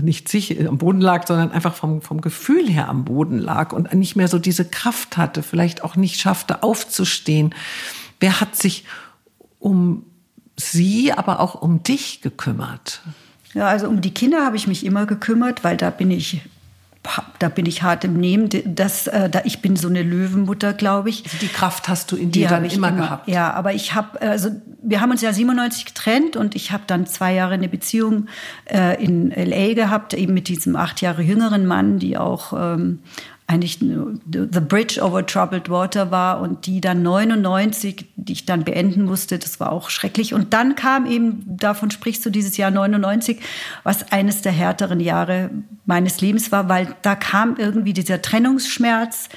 nicht 0.01 0.29
sich 0.29 0.67
am 0.67 0.79
Boden 0.79 1.01
lag, 1.01 1.27
sondern 1.27 1.53
einfach 1.53 1.75
vom, 1.75 2.01
vom 2.01 2.21
Gefühl 2.21 2.69
her 2.69 2.89
am 2.89 3.05
Boden 3.05 3.39
lag 3.39 3.73
und 3.73 3.93
nicht 3.95 4.17
mehr 4.17 4.29
so 4.29 4.39
diese 4.39 4.65
Kraft 4.65 5.17
hatte, 5.17 5.43
vielleicht 5.43 5.85
auch 5.85 5.97
nicht 5.97 6.19
schaffte 6.19 6.63
aufzustehen. 6.63 7.55
Wer 8.21 8.41
hat 8.41 8.57
sich 8.57 8.85
um 9.59 10.05
sie, 10.57 11.13
aber 11.13 11.41
auch 11.41 11.61
um 11.61 11.83
dich 11.83 12.23
gekümmert? 12.23 13.03
Ja, 13.53 13.69
also 13.69 13.89
um 13.89 14.01
die 14.01 14.15
Kinder 14.15 14.45
habe 14.45 14.57
ich 14.57 14.67
mich 14.67 14.85
immer 14.85 15.07
gekümmert, 15.07 15.63
weil 15.63 15.77
da 15.77 15.91
bin 15.91 16.11
ich 16.11 16.43
da 17.39 17.49
bin 17.49 17.67
ich 17.67 17.83
hart 17.83 18.05
im 18.05 18.15
Nehmen. 18.15 18.49
Das, 18.65 19.07
äh, 19.07 19.29
da, 19.29 19.43
ich 19.45 19.63
bin 19.63 19.77
so 19.77 19.89
eine 19.89 20.03
Löwenmutter, 20.03 20.73
glaube 20.73 21.11
ich. 21.11 21.25
Also 21.25 21.39
die 21.39 21.49
Kraft 21.49 21.89
hast 21.89 22.13
du 22.13 22.17
in 22.17 22.31
dir 22.31 22.49
dann 22.49 22.65
immer, 22.65 22.89
immer, 22.89 22.93
gehabt. 22.93 23.29
Ja, 23.29 23.53
aber 23.53 23.75
ich 23.75 23.95
habe, 23.95 24.21
also 24.21 24.51
wir 24.83 25.01
haben 25.01 25.11
uns 25.11 25.23
ja 25.23 25.33
97 25.33 25.85
getrennt 25.85 26.37
und 26.37 26.55
ich 26.55 26.73
habe 26.73 26.85
dann 26.87 27.07
zwei 27.07 27.35
Jahre 27.35 27.55
eine 27.55 27.69
Beziehung 27.69 28.27
äh, 28.67 29.03
in 29.03 29.31
LA 29.31 29.75
gehabt, 29.75 30.15
eben 30.15 30.35
mit 30.35 30.49
diesem 30.49 30.77
acht 30.77 31.01
Jahre 31.01 31.23
jüngeren 31.23 31.67
Mann, 31.67 31.99
die 31.99 32.17
auch 32.17 32.53
ähm, 32.53 33.01
eigentlich 33.49 33.79
The 33.79 34.61
Bridge 34.61 35.01
over 35.01 35.25
Troubled 35.25 35.71
Water 35.71 36.11
war 36.11 36.41
und 36.41 36.67
die 36.67 36.81
dann 36.81 37.03
99, 37.03 38.07
die 38.17 38.33
ich 38.33 38.45
dann 38.45 38.65
beenden 38.65 39.05
musste, 39.05 39.39
das 39.39 39.61
war 39.61 39.71
auch 39.71 39.89
schrecklich. 39.89 40.35
Und 40.35 40.53
dann 40.53 40.75
kam 40.75 41.07
eben, 41.07 41.45
davon 41.47 41.93
sprichst 41.93 42.27
du, 42.27 42.31
dieses 42.31 42.57
Jahr 42.57 42.73
99, 42.73 43.41
was 43.85 44.11
eines 44.11 44.43
der 44.43 44.51
härteren 44.51 44.99
Jahre 44.99 45.51
meines 45.85 46.21
Lebens 46.21 46.51
war, 46.51 46.69
weil 46.69 46.97
da 47.03 47.15
kam 47.15 47.57
irgendwie 47.57 47.93
dieser 47.93 48.21
Trennungsschmerz, 48.21 49.29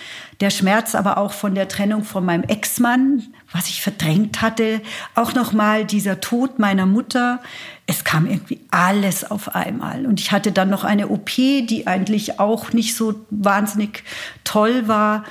der 0.41 0.49
Schmerz 0.49 0.95
aber 0.95 1.19
auch 1.19 1.33
von 1.33 1.53
der 1.53 1.67
Trennung 1.67 2.03
von 2.03 2.25
meinem 2.25 2.43
Ex-Mann, 2.43 3.27
was 3.51 3.67
ich 3.67 3.81
verdrängt 3.81 4.41
hatte, 4.41 4.81
auch 5.13 5.33
nochmal 5.33 5.85
dieser 5.85 6.19
Tod 6.19 6.57
meiner 6.57 6.87
Mutter. 6.87 7.41
Es 7.89 8.03
kam 8.03 8.27
irgendwie 8.27 8.59
alles 8.69 9.29
auf 9.29 9.55
einmal. 9.55 10.05
Und 10.05 10.19
ich 10.19 10.31
hatte 10.31 10.51
dann 10.51 10.69
noch 10.69 10.83
eine 10.83 11.07
OP, 11.07 11.31
die 11.35 11.87
eigentlich 11.87 12.39
auch 12.39 12.71
nicht 12.71 12.95
so 12.95 13.15
wahnsinnig 13.31 14.03
toll 14.43 14.87
war 14.87 15.23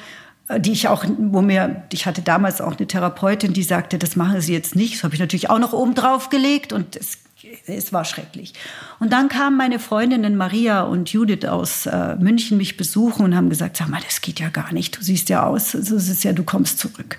die 0.56 0.72
ich 0.72 0.88
auch, 0.88 1.04
wo 1.18 1.42
mir, 1.42 1.82
ich 1.92 2.06
hatte 2.06 2.22
damals 2.22 2.62
auch 2.62 2.78
eine 2.78 2.86
Therapeutin, 2.86 3.52
die 3.52 3.62
sagte, 3.62 3.98
das 3.98 4.16
machen 4.16 4.40
Sie 4.40 4.54
jetzt 4.54 4.74
nicht. 4.76 4.94
Das 4.94 5.04
habe 5.04 5.12
ich 5.12 5.20
natürlich 5.20 5.50
auch 5.50 5.59
noch 5.59 5.74
oben 5.74 5.94
drauf 5.94 6.30
gelegt 6.30 6.72
und 6.72 6.96
es 6.96 7.18
es 7.66 7.92
war 7.92 8.04
schrecklich. 8.04 8.54
Und 8.98 9.12
dann 9.12 9.28
kamen 9.28 9.56
meine 9.56 9.78
Freundinnen 9.78 10.36
Maria 10.36 10.82
und 10.82 11.12
Judith 11.12 11.44
aus 11.44 11.86
äh, 11.86 12.16
München 12.16 12.56
mich 12.56 12.76
besuchen 12.76 13.24
und 13.24 13.36
haben 13.36 13.48
gesagt, 13.48 13.76
sag 13.76 13.88
mal, 13.88 14.00
das 14.04 14.20
geht 14.20 14.40
ja 14.40 14.48
gar 14.48 14.72
nicht. 14.72 14.98
Du 14.98 15.02
siehst 15.02 15.28
ja 15.28 15.44
aus, 15.44 15.74
es 15.74 15.90
ist 15.90 16.24
ja, 16.24 16.32
du 16.32 16.42
kommst 16.42 16.78
zurück. 16.78 17.16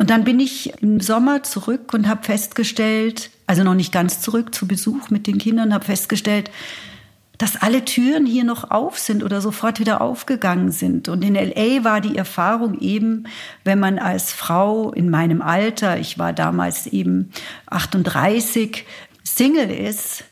Und 0.00 0.08
dann 0.08 0.24
bin 0.24 0.40
ich 0.40 0.72
im 0.80 0.98
Sommer 0.98 1.42
zurück 1.42 1.92
und 1.92 2.08
habe 2.08 2.22
festgestellt, 2.22 3.28
also 3.46 3.64
noch 3.64 3.74
nicht 3.74 3.92
ganz 3.92 4.22
zurück 4.22 4.54
zu 4.54 4.66
Besuch 4.66 5.10
mit 5.10 5.26
den 5.26 5.36
Kindern, 5.36 5.74
habe 5.74 5.84
festgestellt, 5.84 6.50
dass 7.36 7.60
alle 7.60 7.84
Türen 7.84 8.24
hier 8.24 8.44
noch 8.44 8.70
auf 8.70 8.98
sind 8.98 9.22
oder 9.22 9.42
sofort 9.42 9.78
wieder 9.78 10.00
aufgegangen 10.00 10.72
sind. 10.72 11.10
Und 11.10 11.22
in 11.22 11.34
LA 11.34 11.84
war 11.84 12.00
die 12.00 12.16
Erfahrung 12.16 12.80
eben, 12.80 13.24
wenn 13.64 13.78
man 13.78 13.98
als 13.98 14.32
Frau 14.32 14.90
in 14.90 15.10
meinem 15.10 15.42
Alter, 15.42 15.98
ich 15.98 16.18
war 16.18 16.32
damals 16.32 16.86
eben 16.86 17.30
38, 17.66 18.86
Single 19.22 19.70
ist, 19.70 20.24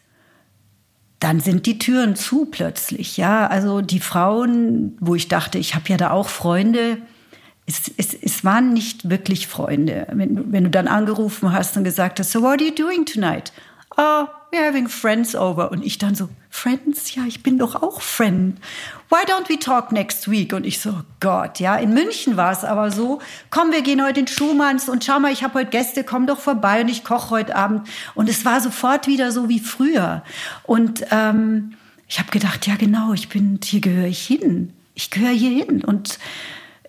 dann 1.21 1.41
sind 1.41 1.67
die 1.67 1.79
Türen 1.79 2.17
zu 2.17 2.47
plötzlich. 2.47 3.19
Ja, 3.19 3.47
also 3.47 3.83
die 3.83 4.01
Frauen, 4.01 4.97
wo 4.99 5.15
ich 5.15 5.29
dachte, 5.29 5.59
ich 5.59 5.75
habe 5.75 5.91
ja 5.91 5.99
da 5.99 6.11
auch 6.11 6.31
Freunde, 6.31 7.03
es, 7.69 7.93
es, 7.99 8.15
es 8.15 8.45
waren 8.45 8.73
nicht 8.73 9.11
wirklich 9.11 9.47
Freunde. 9.47 10.07
Wenn, 10.11 10.51
wenn 10.51 10.65
du 10.65 10.71
dann 10.71 10.89
angerufen 10.89 11.53
hast 11.53 11.77
und 11.77 11.85
gesagt 11.85 12.19
hast, 12.19 12.33
so 12.33 12.41
what 12.41 12.61
are 12.61 12.65
you 12.65 12.75
doing 12.75 13.05
tonight? 13.05 13.53
Oh, 13.99 14.27
we're 14.51 14.67
having 14.67 14.89
friends 14.89 15.37
over. 15.37 15.71
Und 15.71 15.85
ich 15.85 15.99
dann 15.99 16.15
so, 16.15 16.31
Friends? 16.49 17.15
Ja, 17.15 17.25
ich 17.27 17.43
bin 17.43 17.59
doch 17.59 17.83
auch 17.83 18.01
Friend. 18.01 18.59
Why 19.11 19.19
don't 19.31 19.51
we 19.51 19.59
talk 19.59 19.93
next 19.93 20.31
week? 20.31 20.55
Und 20.55 20.65
ich 20.65 20.81
so, 20.81 21.03
Gott, 21.21 21.61
ja, 21.61 21.77
in 21.77 21.93
München 21.93 22.39
war 22.39 22.53
es 22.53 22.65
aber 22.65 22.91
so, 22.91 23.21
komm, 23.51 23.71
wir 23.71 23.83
gehen 23.83 24.03
heute 24.03 24.21
in 24.21 24.27
Schumanns 24.27 24.89
und 24.89 25.05
schau 25.05 25.21
mal, 25.21 25.31
ich 25.31 25.45
habe 25.45 25.59
heute 25.59 25.71
Gäste, 25.71 26.05
komm 26.05 26.27
doch 26.27 26.39
vorbei 26.39 26.81
und 26.81 26.89
ich 26.89 27.05
koche 27.05 27.31
heute 27.31 27.55
Abend. 27.55 27.87
Und 28.15 28.31
es 28.31 28.47
war 28.47 28.63
sofort 28.63 29.07
wieder 29.07 29.31
so 29.31 29.51
wie 29.51 29.61
früher. 29.61 30.23
Und 30.63 31.05
ähm, 31.11 31.75
ich 32.09 32.19
habe 32.19 32.31
gedacht, 32.31 32.67
ja 32.67 32.77
genau, 32.77 33.13
ich 33.13 33.29
bin, 33.29 33.61
hier 33.63 33.83
gehöre 33.83 34.07
ich 34.07 34.27
hin. 34.27 34.73
Ich 34.95 35.11
gehöre 35.11 35.33
hier 35.33 35.65
hin. 35.65 35.85
Und 35.85 36.19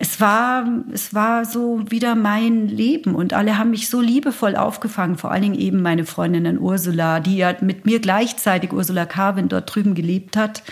es 0.02 0.18
war, 0.18 0.66
es 0.92 1.12
war 1.12 1.44
so 1.44 1.84
wieder 1.90 2.14
mein 2.14 2.68
Leben 2.68 3.14
und 3.14 3.34
alle 3.34 3.58
haben 3.58 3.68
mich 3.68 3.90
so 3.90 4.00
liebevoll 4.00 4.56
aufgefangen, 4.56 5.18
vor 5.18 5.30
allen 5.30 5.42
Dingen 5.42 5.58
eben 5.58 5.82
meine 5.82 6.06
Freundin 6.06 6.58
Ursula, 6.58 7.20
die 7.20 7.36
ja 7.36 7.54
mit 7.60 7.84
mir 7.84 8.00
gleichzeitig 8.00 8.72
Ursula 8.72 9.04
Carvin 9.04 9.50
dort 9.50 9.74
drüben 9.74 9.94
gelebt 9.94 10.38
hat, 10.38 10.62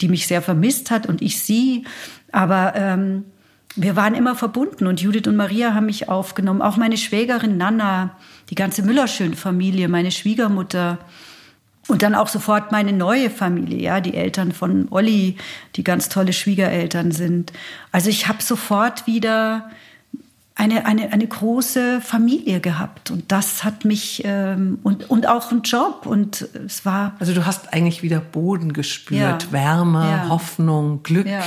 die 0.00 0.08
mich 0.08 0.26
sehr 0.26 0.42
vermisst 0.42 0.90
hat 0.90 1.06
und 1.06 1.22
ich 1.22 1.38
sie. 1.38 1.84
Aber 2.32 2.72
ähm, 2.74 3.26
wir 3.76 3.94
waren 3.94 4.16
immer 4.16 4.34
verbunden 4.34 4.88
und 4.88 5.00
Judith 5.00 5.28
und 5.28 5.36
Maria 5.36 5.72
haben 5.72 5.86
mich 5.86 6.08
aufgenommen, 6.08 6.60
auch 6.60 6.76
meine 6.76 6.96
Schwägerin 6.96 7.56
Nana, 7.56 8.16
die 8.50 8.56
ganze 8.56 8.82
Müllerschön-Familie, 8.82 9.86
meine 9.86 10.10
Schwiegermutter. 10.10 10.98
Und 11.86 12.02
dann 12.02 12.14
auch 12.14 12.28
sofort 12.28 12.72
meine 12.72 12.92
neue 12.92 13.28
Familie, 13.28 13.80
ja, 13.80 14.00
die 14.00 14.14
Eltern 14.14 14.52
von 14.52 14.88
Olli, 14.90 15.36
die 15.76 15.84
ganz 15.84 16.08
tolle 16.08 16.32
Schwiegereltern 16.32 17.12
sind. 17.12 17.52
Also 17.92 18.08
ich 18.08 18.26
habe 18.26 18.42
sofort 18.42 19.06
wieder 19.06 19.70
eine, 20.54 20.86
eine, 20.86 21.12
eine 21.12 21.26
große 21.26 22.00
Familie 22.00 22.60
gehabt 22.60 23.10
und 23.10 23.32
das 23.32 23.64
hat 23.64 23.84
mich 23.84 24.22
ähm, 24.24 24.78
und, 24.84 25.10
und 25.10 25.26
auch 25.26 25.50
einen 25.50 25.62
Job 25.62 26.06
und 26.06 26.42
es 26.66 26.84
war. 26.84 27.16
Also 27.18 27.34
du 27.34 27.44
hast 27.44 27.72
eigentlich 27.72 28.02
wieder 28.02 28.20
Boden 28.20 28.72
gespürt, 28.72 29.42
ja. 29.44 29.52
Wärme, 29.52 30.08
ja. 30.08 30.28
Hoffnung, 30.28 31.02
Glück. 31.02 31.26
Ja. 31.26 31.42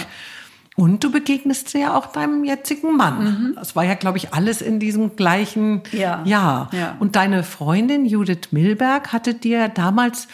Und 0.80 1.04
du 1.04 1.12
begegnest 1.12 1.74
ja 1.74 1.98
auch 1.98 2.06
deinem 2.06 2.44
jetzigen 2.44 2.96
Mann. 2.96 3.24
Mhm. 3.24 3.56
Das 3.56 3.76
war 3.76 3.84
ja, 3.84 3.96
glaube 3.96 4.20
ich, 4.20 4.36
alles 4.36 4.62
in 4.62 4.80
diesem 4.80 5.16
gleichen 5.16 5.82
ja. 5.92 6.24
Jahr. 6.24 6.70
Ja. 6.72 6.96
Und 7.00 7.16
deine 7.16 7.44
Freundin 7.44 8.06
Judith 8.06 8.52
Milberg 8.52 9.12
hatte 9.12 9.34
dir 9.34 9.70
damals 9.70 10.28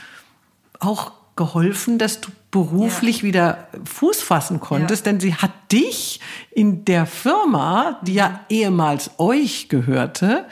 auch 0.81 1.13
geholfen, 1.37 1.97
dass 1.97 2.19
du 2.19 2.29
beruflich 2.51 3.19
ja. 3.19 3.23
wieder 3.23 3.67
Fuß 3.85 4.21
fassen 4.21 4.59
konntest, 4.59 5.05
denn 5.05 5.21
sie 5.21 5.33
hat 5.33 5.51
dich 5.71 6.19
in 6.51 6.83
der 6.83 7.05
Firma, 7.05 8.01
die 8.01 8.15
ja 8.15 8.41
ehemals 8.49 9.11
euch 9.19 9.69
gehörte, 9.69 10.45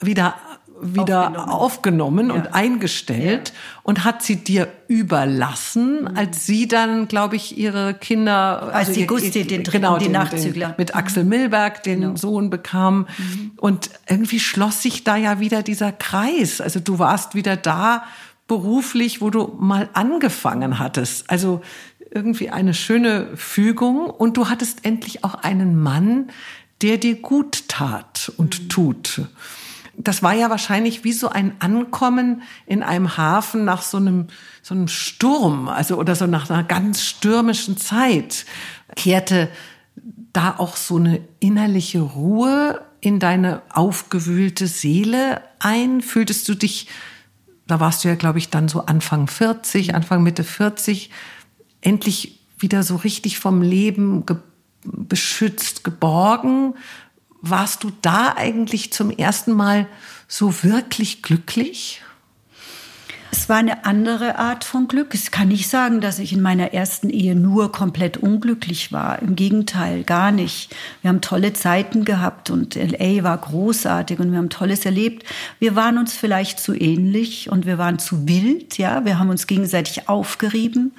wieder 0.00 0.34
wieder 0.82 1.48
aufgenommen, 1.48 1.50
aufgenommen 1.50 2.28
ja. 2.28 2.34
und 2.34 2.54
eingestellt 2.54 3.48
ja. 3.48 3.80
und 3.82 4.04
hat 4.04 4.22
sie 4.22 4.36
dir 4.36 4.68
überlassen, 4.88 6.02
mhm. 6.02 6.16
als 6.16 6.46
sie 6.46 6.68
dann, 6.68 7.08
glaube 7.08 7.36
ich, 7.36 7.56
ihre 7.56 7.94
Kinder, 7.94 8.62
als 8.72 8.88
also 8.88 9.00
die 9.00 9.06
Gusti, 9.06 9.46
den 9.46 9.62
dritten, 9.62 9.82
genau, 9.82 9.98
den, 9.98 10.12
Nachzügler, 10.12 10.68
den, 10.68 10.74
mit 10.78 10.94
Axel 10.94 11.24
Milberg 11.24 11.82
den 11.82 12.00
genau. 12.00 12.16
Sohn 12.16 12.50
bekam 12.50 13.06
mhm. 13.18 13.52
und 13.56 13.90
irgendwie 14.08 14.40
schloss 14.40 14.82
sich 14.82 15.04
da 15.04 15.16
ja 15.16 15.40
wieder 15.40 15.62
dieser 15.62 15.92
Kreis. 15.92 16.60
Also 16.60 16.80
du 16.80 16.98
warst 16.98 17.34
wieder 17.34 17.56
da 17.56 18.04
beruflich, 18.46 19.20
wo 19.20 19.30
du 19.30 19.56
mal 19.58 19.88
angefangen 19.92 20.78
hattest. 20.78 21.30
Also 21.30 21.60
irgendwie 22.10 22.50
eine 22.50 22.74
schöne 22.74 23.28
Fügung 23.36 24.10
und 24.10 24.36
du 24.36 24.48
hattest 24.48 24.84
endlich 24.84 25.22
auch 25.22 25.34
einen 25.34 25.80
Mann, 25.80 26.30
der 26.82 26.96
dir 26.96 27.16
gut 27.16 27.68
tat 27.68 28.32
und 28.36 28.62
mhm. 28.62 28.68
tut 28.68 29.20
das 30.04 30.22
war 30.22 30.34
ja 30.34 30.50
wahrscheinlich 30.50 31.04
wie 31.04 31.12
so 31.12 31.28
ein 31.28 31.52
Ankommen 31.58 32.42
in 32.66 32.82
einem 32.82 33.16
Hafen 33.16 33.64
nach 33.64 33.82
so 33.82 33.98
einem, 33.98 34.28
so 34.62 34.74
einem 34.74 34.88
Sturm, 34.88 35.68
also 35.68 35.96
oder 35.96 36.14
so 36.14 36.26
nach 36.26 36.48
einer 36.48 36.64
ganz 36.64 37.02
stürmischen 37.02 37.76
Zeit. 37.76 38.46
Kehrte 38.96 39.48
da 40.32 40.54
auch 40.58 40.76
so 40.76 40.96
eine 40.96 41.20
innerliche 41.40 42.00
Ruhe 42.00 42.80
in 43.00 43.18
deine 43.18 43.62
aufgewühlte 43.70 44.66
Seele 44.66 45.42
ein? 45.58 46.00
Fühltest 46.00 46.48
du 46.48 46.54
dich, 46.54 46.88
da 47.66 47.80
warst 47.80 48.04
du 48.04 48.08
ja, 48.08 48.14
glaube 48.14 48.38
ich, 48.38 48.48
dann 48.48 48.68
so 48.68 48.86
Anfang 48.86 49.26
40, 49.26 49.94
Anfang 49.94 50.22
Mitte 50.22 50.44
40, 50.44 51.10
endlich 51.80 52.40
wieder 52.58 52.82
so 52.82 52.96
richtig 52.96 53.38
vom 53.38 53.62
Leben 53.62 54.26
ge 54.26 54.36
beschützt, 54.82 55.84
geborgen? 55.84 56.74
Warst 57.42 57.84
du 57.84 57.92
da 58.02 58.34
eigentlich 58.36 58.92
zum 58.92 59.10
ersten 59.10 59.52
Mal 59.52 59.86
so 60.28 60.62
wirklich 60.62 61.22
glücklich? 61.22 62.02
Es 63.32 63.48
war 63.48 63.58
eine 63.58 63.84
andere 63.84 64.38
Art 64.38 64.64
von 64.64 64.88
Glück. 64.88 65.14
Ich 65.14 65.30
kann 65.30 65.48
nicht 65.48 65.68
sagen, 65.68 66.00
dass 66.00 66.18
ich 66.18 66.32
in 66.32 66.42
meiner 66.42 66.74
ersten 66.74 67.10
Ehe 67.10 67.36
nur 67.36 67.70
komplett 67.70 68.16
unglücklich 68.16 68.92
war. 68.92 69.22
Im 69.22 69.36
Gegenteil, 69.36 70.02
gar 70.02 70.32
nicht. 70.32 70.74
Wir 71.00 71.10
haben 71.10 71.20
tolle 71.20 71.52
Zeiten 71.52 72.04
gehabt 72.04 72.50
und 72.50 72.74
LA 72.74 73.22
war 73.22 73.38
großartig 73.38 74.18
und 74.18 74.32
wir 74.32 74.38
haben 74.38 74.50
Tolles 74.50 74.84
erlebt. 74.84 75.24
Wir 75.60 75.76
waren 75.76 75.96
uns 75.96 76.14
vielleicht 76.14 76.58
zu 76.58 76.74
ähnlich 76.74 77.50
und 77.50 77.66
wir 77.66 77.78
waren 77.78 78.00
zu 78.00 78.26
wild, 78.26 78.78
ja. 78.78 79.04
Wir 79.04 79.20
haben 79.20 79.30
uns 79.30 79.46
gegenseitig 79.46 80.08
aufgerieben. 80.08 80.92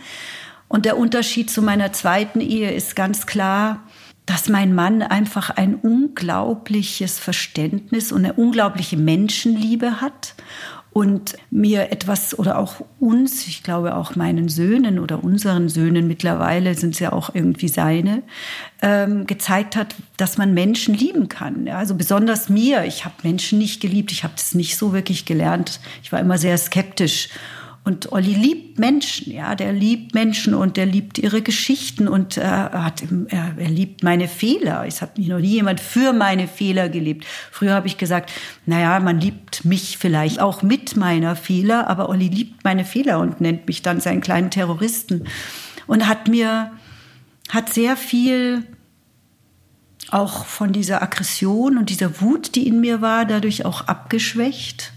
Und 0.70 0.86
der 0.86 0.98
Unterschied 0.98 1.50
zu 1.50 1.62
meiner 1.62 1.92
zweiten 1.92 2.40
Ehe 2.40 2.72
ist 2.72 2.96
ganz 2.96 3.26
klar, 3.26 3.84
dass 4.32 4.48
mein 4.48 4.74
Mann 4.74 5.02
einfach 5.02 5.50
ein 5.50 5.76
unglaubliches 5.76 7.20
Verständnis 7.20 8.14
und 8.14 8.24
eine 8.24 8.32
unglaubliche 8.32 8.96
Menschenliebe 8.96 10.00
hat 10.00 10.36
und 10.94 11.36
mir 11.50 11.92
etwas 11.92 12.40
oder 12.40 12.58
auch 12.58 12.76
uns, 13.02 13.46
ich 13.48 13.62
glaube 13.62 13.94
auch 13.94 14.16
meinen 14.16 14.48
Söhnen 14.48 15.00
oder 15.00 15.22
unseren 15.22 15.68
Söhnen 15.68 16.08
mittlerweile 16.08 16.76
sind 16.76 16.94
es 16.94 17.00
ja 17.00 17.12
auch 17.12 17.36
irgendwie 17.36 17.68
seine, 17.68 18.24
ähm, 18.82 19.28
gezeigt 19.28 19.76
hat, 19.76 19.96
dass 20.16 20.38
man 20.38 20.54
Menschen 20.54 20.94
lieben 20.94 21.28
kann. 21.28 21.68
Ja, 21.68 21.78
also 21.78 21.96
besonders 21.96 22.48
mir, 22.48 22.86
ich 22.86 23.04
habe 23.04 23.16
Menschen 23.24 23.60
nicht 23.60 23.82
geliebt, 23.82 24.14
ich 24.14 24.24
habe 24.24 24.36
das 24.38 24.56
nicht 24.56 24.78
so 24.78 24.94
wirklich 24.94 25.26
gelernt. 25.26 25.82
Ich 26.04 26.14
war 26.14 26.22
immer 26.22 26.38
sehr 26.38 26.58
skeptisch 26.58 27.28
und 27.84 28.12
Olli 28.12 28.36
liebt 28.36 28.78
Menschen, 28.78 29.34
ja, 29.34 29.56
der 29.56 29.74
liebt 29.74 30.14
Menschen 30.14 30.54
und 30.54 30.78
der 30.78 30.86
liebt 30.86 31.18
ihre 31.18 31.42
Geschichten 31.42 32.08
und 32.08 32.38
äh, 32.38 32.44
hat, 32.44 33.02
er, 33.30 33.56
er 33.58 33.70
liebt 33.70 34.04
meine 34.04 34.28
Fehler. 34.28 34.86
Es 34.86 35.02
hat 35.02 35.18
mich 35.18 35.28
noch 35.28 35.40
nie 35.40 35.54
jemand 35.54 35.80
für 35.80 36.14
meine 36.14 36.48
Fehler 36.48 36.90
geliebt. 36.90 37.26
Früher 37.52 37.74
habe 37.74 37.88
ich 37.88 37.98
gesagt, 37.98 38.32
naja, 38.68 39.00
man 39.00 39.20
liebt 39.20 39.66
mich 39.66 39.98
vielleicht 39.98 40.40
auch 40.40 40.62
mit 40.62 40.96
meiner 40.96 41.36
Fehler, 41.36 41.88
aber 41.88 42.10
Olli 42.10 42.28
liebt 42.28 42.64
meine 42.64 42.86
Fehler 42.86 43.20
und 43.20 43.42
nennt 43.42 43.66
mich 43.66 43.82
dann 43.82 44.00
seinen 44.00 44.22
kleinen 44.22 44.52
Terroristen 44.52 45.28
und 45.88 46.08
hat 46.08 46.28
mir, 46.28 46.72
hat 47.50 47.74
sehr 47.74 47.98
viel 47.98 48.64
auch 50.12 50.46
von 50.46 50.72
dieser 50.72 51.02
Aggression 51.02 51.80
und 51.80 51.90
dieser 51.90 52.22
Wut, 52.22 52.54
die 52.54 52.68
in 52.68 52.80
mir 52.80 53.02
war, 53.02 53.26
dadurch 53.26 53.66
auch 53.66 53.88
abgeschwächt 53.88 54.94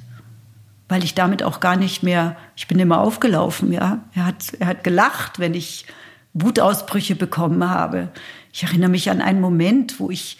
weil 0.88 1.04
ich 1.04 1.14
damit 1.14 1.42
auch 1.42 1.60
gar 1.60 1.76
nicht 1.76 2.02
mehr, 2.02 2.36
ich 2.56 2.68
bin 2.68 2.78
immer 2.78 3.00
aufgelaufen, 3.00 3.72
ja. 3.72 4.00
Er 4.14 4.26
hat, 4.26 4.52
er 4.58 4.66
hat 4.66 4.84
gelacht, 4.84 5.38
wenn 5.38 5.54
ich 5.54 5.86
Wutausbrüche 6.34 7.14
bekommen 7.14 7.68
habe. 7.68 8.08
Ich 8.52 8.64
erinnere 8.64 8.90
mich 8.90 9.10
an 9.10 9.20
einen 9.20 9.40
Moment, 9.40 9.98
wo 9.98 10.10
ich, 10.10 10.38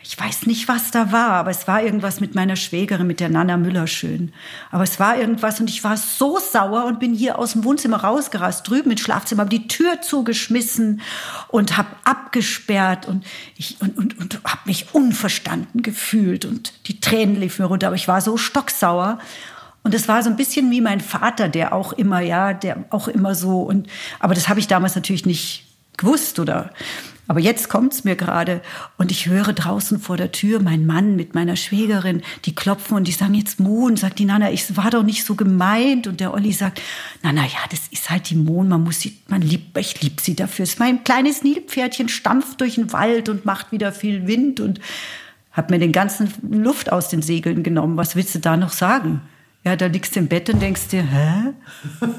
ich 0.00 0.18
weiß 0.18 0.46
nicht, 0.46 0.68
was 0.68 0.90
da 0.90 1.12
war, 1.12 1.30
aber 1.30 1.50
es 1.50 1.66
war 1.66 1.82
irgendwas 1.82 2.20
mit 2.20 2.34
meiner 2.34 2.56
Schwägerin, 2.56 3.06
mit 3.06 3.20
der 3.20 3.28
Nana 3.28 3.56
Müller 3.56 3.86
schön. 3.86 4.32
Aber 4.70 4.84
es 4.84 5.00
war 5.00 5.18
irgendwas 5.18 5.60
und 5.60 5.68
ich 5.68 5.82
war 5.84 5.96
so 5.96 6.38
sauer 6.38 6.84
und 6.84 7.00
bin 7.00 7.14
hier 7.14 7.38
aus 7.38 7.52
dem 7.52 7.64
Wohnzimmer 7.64 7.98
rausgerast, 7.98 8.68
drüben 8.68 8.92
ins 8.92 9.00
Schlafzimmer, 9.00 9.40
habe 9.40 9.50
die 9.50 9.68
Tür 9.68 10.00
zugeschmissen 10.00 11.00
und 11.48 11.76
habe 11.76 11.88
abgesperrt 12.04 13.06
und 13.06 13.24
ich 13.56 13.80
und, 13.80 13.98
und, 13.98 14.18
und 14.18 14.40
habe 14.44 14.62
mich 14.66 14.94
unverstanden 14.94 15.82
gefühlt 15.82 16.44
und 16.44 16.72
die 16.86 17.00
Tränen 17.00 17.36
liefen 17.36 17.62
mir 17.62 17.68
runter, 17.68 17.88
aber 17.88 17.96
ich 17.96 18.08
war 18.08 18.20
so 18.20 18.36
stocksauer 18.36 19.18
und 19.84 19.94
es 19.94 20.08
war 20.08 20.22
so 20.22 20.30
ein 20.30 20.36
bisschen 20.36 20.70
wie 20.70 20.80
mein 20.80 21.00
Vater, 21.00 21.48
der 21.48 21.72
auch 21.72 21.92
immer, 21.92 22.20
ja, 22.20 22.54
der 22.54 22.84
auch 22.90 23.06
immer 23.06 23.34
so 23.34 23.60
und, 23.62 23.86
aber 24.18 24.34
das 24.34 24.48
habe 24.48 24.58
ich 24.58 24.66
damals 24.66 24.96
natürlich 24.96 25.26
nicht 25.26 25.66
gewusst 25.96 26.40
oder, 26.40 26.70
aber 27.26 27.40
jetzt 27.40 27.68
kommt's 27.68 28.04
mir 28.04 28.16
gerade 28.16 28.60
und 28.98 29.10
ich 29.10 29.26
höre 29.26 29.52
draußen 29.52 29.98
vor 29.98 30.16
der 30.16 30.32
Tür 30.32 30.60
mein 30.60 30.84
Mann 30.84 31.16
mit 31.16 31.34
meiner 31.34 31.56
Schwägerin, 31.56 32.22
die 32.44 32.54
klopfen 32.54 32.96
und 32.96 33.08
die 33.08 33.12
sagen 33.12 33.34
jetzt 33.34 33.60
Mohn, 33.60 33.96
sagt 33.96 34.18
die 34.18 34.26
Nana, 34.26 34.50
ich 34.50 34.76
war 34.76 34.90
doch 34.90 35.02
nicht 35.02 35.24
so 35.24 35.34
gemeint 35.34 36.06
und 36.06 36.20
der 36.20 36.34
Olli 36.34 36.52
sagt, 36.52 36.82
na 37.22 37.32
na 37.32 37.44
ja, 37.44 37.60
das 37.70 37.88
ist 37.90 38.10
halt 38.10 38.28
die 38.28 38.36
Mohn, 38.36 38.68
man 38.68 38.84
muss 38.84 39.00
sie, 39.00 39.18
man 39.28 39.40
liebt, 39.40 39.76
ich 39.78 40.02
lieb 40.02 40.20
sie 40.20 40.36
dafür. 40.36 40.64
Es 40.64 40.70
ist 40.70 40.78
mein 40.80 41.04
kleines 41.04 41.42
Nilpferdchen 41.42 42.08
stampft 42.08 42.60
durch 42.60 42.74
den 42.74 42.92
Wald 42.92 43.28
und 43.28 43.46
macht 43.46 43.72
wieder 43.72 43.92
viel 43.92 44.26
Wind 44.26 44.60
und 44.60 44.80
hat 45.52 45.70
mir 45.70 45.78
den 45.78 45.92
ganzen 45.92 46.32
Luft 46.50 46.92
aus 46.92 47.08
den 47.08 47.22
Segeln 47.22 47.62
genommen. 47.62 47.96
Was 47.96 48.16
willst 48.16 48.34
du 48.34 48.40
da 48.40 48.56
noch 48.56 48.72
sagen? 48.72 49.22
Ja, 49.64 49.76
da 49.76 49.86
liegst 49.86 50.14
du 50.14 50.20
im 50.20 50.28
Bett 50.28 50.50
und 50.50 50.60
denkst 50.60 50.88
dir, 50.88 51.02
hä? 51.02 51.54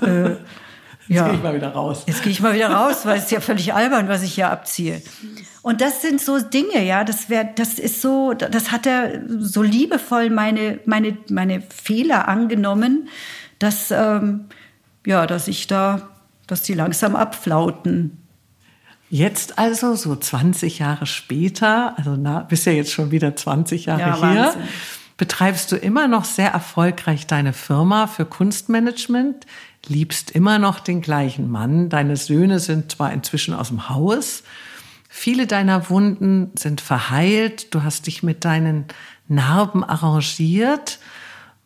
äh, 0.06 0.36
Jetzt 1.08 1.18
ja. 1.18 1.28
gehe 1.28 1.36
ich 1.36 1.44
mal 1.44 1.54
wieder 1.54 1.70
raus. 1.70 2.04
Jetzt 2.08 2.24
gehe 2.24 2.32
ich 2.32 2.42
mal 2.42 2.56
wieder 2.56 2.72
raus, 2.72 3.06
weil 3.06 3.18
es 3.18 3.26
ist 3.26 3.32
ja 3.32 3.40
völlig 3.40 3.76
albern, 3.76 4.08
was 4.10 4.24
ich 4.24 4.34
hier 4.34 4.50
abziehe. 4.50 5.04
Und 5.62 5.82
das 5.82 6.02
sind 6.02 6.20
so 6.20 6.40
Dinge, 6.40 6.84
ja, 6.84 7.04
das 7.04 7.30
wäre, 7.30 7.50
das 7.56 7.78
ist 7.78 8.02
so, 8.02 8.34
das 8.34 8.72
hat 8.72 8.88
er 8.88 9.22
so 9.28 9.62
liebevoll 9.62 10.32
meine, 10.32 10.80
meine, 10.86 11.16
meine 11.30 11.62
Fehler 11.62 12.28
angenommen, 12.28 13.08
dass, 13.60 13.92
ähm, 13.92 14.46
ja, 15.06 15.28
dass 15.28 15.48
ich 15.48 15.68
da, 15.68 16.10
dass 16.48 16.64
die 16.64 16.74
langsam 16.74 17.16
abflauten. 17.16 18.18
Jetzt 19.12 19.60
also, 19.60 19.94
so 19.94 20.16
20 20.16 20.80
Jahre 20.80 21.06
später, 21.06 21.96
also 22.00 22.16
na, 22.18 22.40
bist 22.40 22.66
ja 22.66 22.72
jetzt 22.72 22.92
schon 22.92 23.12
wieder 23.12 23.36
20 23.36 23.86
Jahre 23.86 24.02
ja, 24.02 24.16
hier. 24.16 24.22
Wahnsinn 24.24 24.64
betreibst 25.18 25.72
du 25.72 25.78
immer 25.78 26.08
noch 26.08 26.26
sehr 26.26 26.52
erfolgreich 26.52 27.28
deine 27.28 27.54
Firma 27.54 28.08
für 28.08 28.26
Kunstmanagement, 28.26 29.46
liebst 29.88 30.32
immer 30.32 30.60
noch 30.60 30.80
den 30.80 31.02
gleichen 31.02 31.50
Mann, 31.50 31.90
deine 31.90 32.18
Söhne 32.18 32.60
sind 32.60 32.92
zwar 32.92 33.14
inzwischen 33.14 33.54
aus 33.54 33.70
dem 33.70 33.90
Haus, 33.90 34.44
viele 35.08 35.48
deiner 35.48 35.90
Wunden 35.90 36.52
sind 36.56 36.82
verheilt, 36.82 37.74
du 37.74 37.84
hast 37.84 38.08
dich 38.08 38.24
mit 38.24 38.44
deinen 38.44 38.86
Narben 39.28 39.84
arrangiert, 39.84 41.00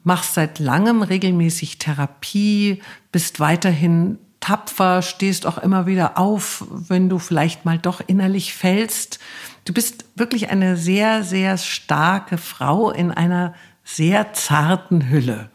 machst 0.04 0.36
seit 0.36 0.60
langem 0.60 1.02
regelmäßig 1.02 1.78
Therapie, 1.78 2.82
bist 3.12 3.40
weiterhin 3.40 4.20
tapfer, 4.40 5.02
stehst 5.02 5.46
auch 5.46 5.58
immer 5.58 5.86
wieder 5.86 6.18
auf, 6.18 6.66
wenn 6.70 7.10
du 7.10 7.20
vielleicht 7.20 7.66
mal 7.66 7.78
doch 7.78 8.02
innerlich 8.06 8.54
fällst. 8.54 9.20
Du 9.66 9.74
bist 9.74 10.06
wirklich 10.16 10.50
eine 10.50 10.78
sehr, 10.78 11.24
sehr 11.24 11.58
starke 11.58 12.38
Frau 12.38 12.92
in 12.92 13.12
einer 13.12 13.54
sehr 13.84 14.34
zarten 14.34 15.10
Hülle. 15.10 15.50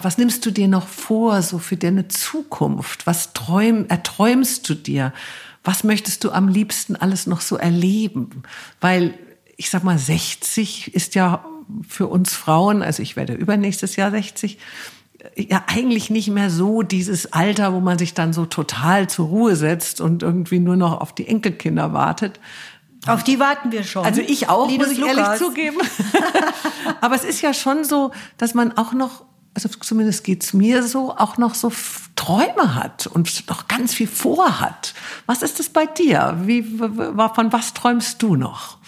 Was 0.00 0.16
nimmst 0.16 0.46
du 0.46 0.50
dir 0.52 0.68
noch 0.68 0.86
vor, 0.86 1.42
so 1.42 1.58
für 1.58 1.76
deine 1.76 2.08
Zukunft? 2.08 3.06
Was 3.06 3.32
träum, 3.32 3.86
erträumst 3.88 4.68
du 4.68 4.74
dir? 4.74 5.12
Was 5.64 5.82
möchtest 5.82 6.24
du 6.24 6.30
am 6.30 6.48
liebsten 6.48 6.96
alles 6.96 7.26
noch 7.26 7.40
so 7.40 7.56
erleben? 7.56 8.44
Weil, 8.80 9.18
ich 9.56 9.68
sag 9.68 9.82
mal, 9.82 9.98
60 9.98 10.94
ist 10.94 11.14
ja 11.14 11.44
für 11.88 12.06
uns 12.06 12.34
Frauen, 12.34 12.82
also 12.82 13.02
ich 13.02 13.16
werde 13.16 13.34
übernächstes 13.34 13.96
Jahr 13.96 14.10
60, 14.10 14.58
ja 15.36 15.64
eigentlich 15.66 16.10
nicht 16.10 16.28
mehr 16.28 16.50
so 16.50 16.82
dieses 16.82 17.32
Alter, 17.32 17.72
wo 17.72 17.80
man 17.80 17.98
sich 17.98 18.14
dann 18.14 18.32
so 18.32 18.46
total 18.46 19.08
zur 19.08 19.26
Ruhe 19.26 19.56
setzt 19.56 20.00
und 20.00 20.22
irgendwie 20.22 20.58
nur 20.58 20.76
noch 20.76 21.00
auf 21.00 21.14
die 21.14 21.26
Enkelkinder 21.26 21.92
wartet. 21.92 22.40
Auf 23.06 23.24
die 23.24 23.40
warten 23.40 23.72
wir 23.72 23.82
schon. 23.82 24.04
Also 24.04 24.20
ich 24.20 24.48
auch, 24.48 24.68
Linus 24.68 24.88
muss 24.88 24.96
ich 24.96 25.00
Lukas. 25.00 25.16
ehrlich 25.16 25.38
zugeben. 25.40 25.78
Aber 27.00 27.16
es 27.16 27.24
ist 27.24 27.40
ja 27.40 27.52
schon 27.52 27.84
so, 27.84 28.12
dass 28.38 28.54
man 28.54 28.76
auch 28.76 28.92
noch, 28.92 29.24
also 29.54 29.68
zumindest 29.68 30.22
geht's 30.22 30.52
mir 30.52 30.84
so, 30.84 31.16
auch 31.16 31.36
noch 31.36 31.54
so 31.54 31.72
Träume 32.14 32.76
hat 32.76 33.08
und 33.08 33.48
noch 33.48 33.66
ganz 33.66 33.92
viel 33.92 34.06
vorhat. 34.06 34.94
Was 35.26 35.42
ist 35.42 35.58
das 35.58 35.68
bei 35.68 35.86
dir? 35.86 36.38
Wie, 36.44 36.62
von 36.62 37.52
was 37.52 37.74
träumst 37.74 38.22
du 38.22 38.36
noch? 38.36 38.78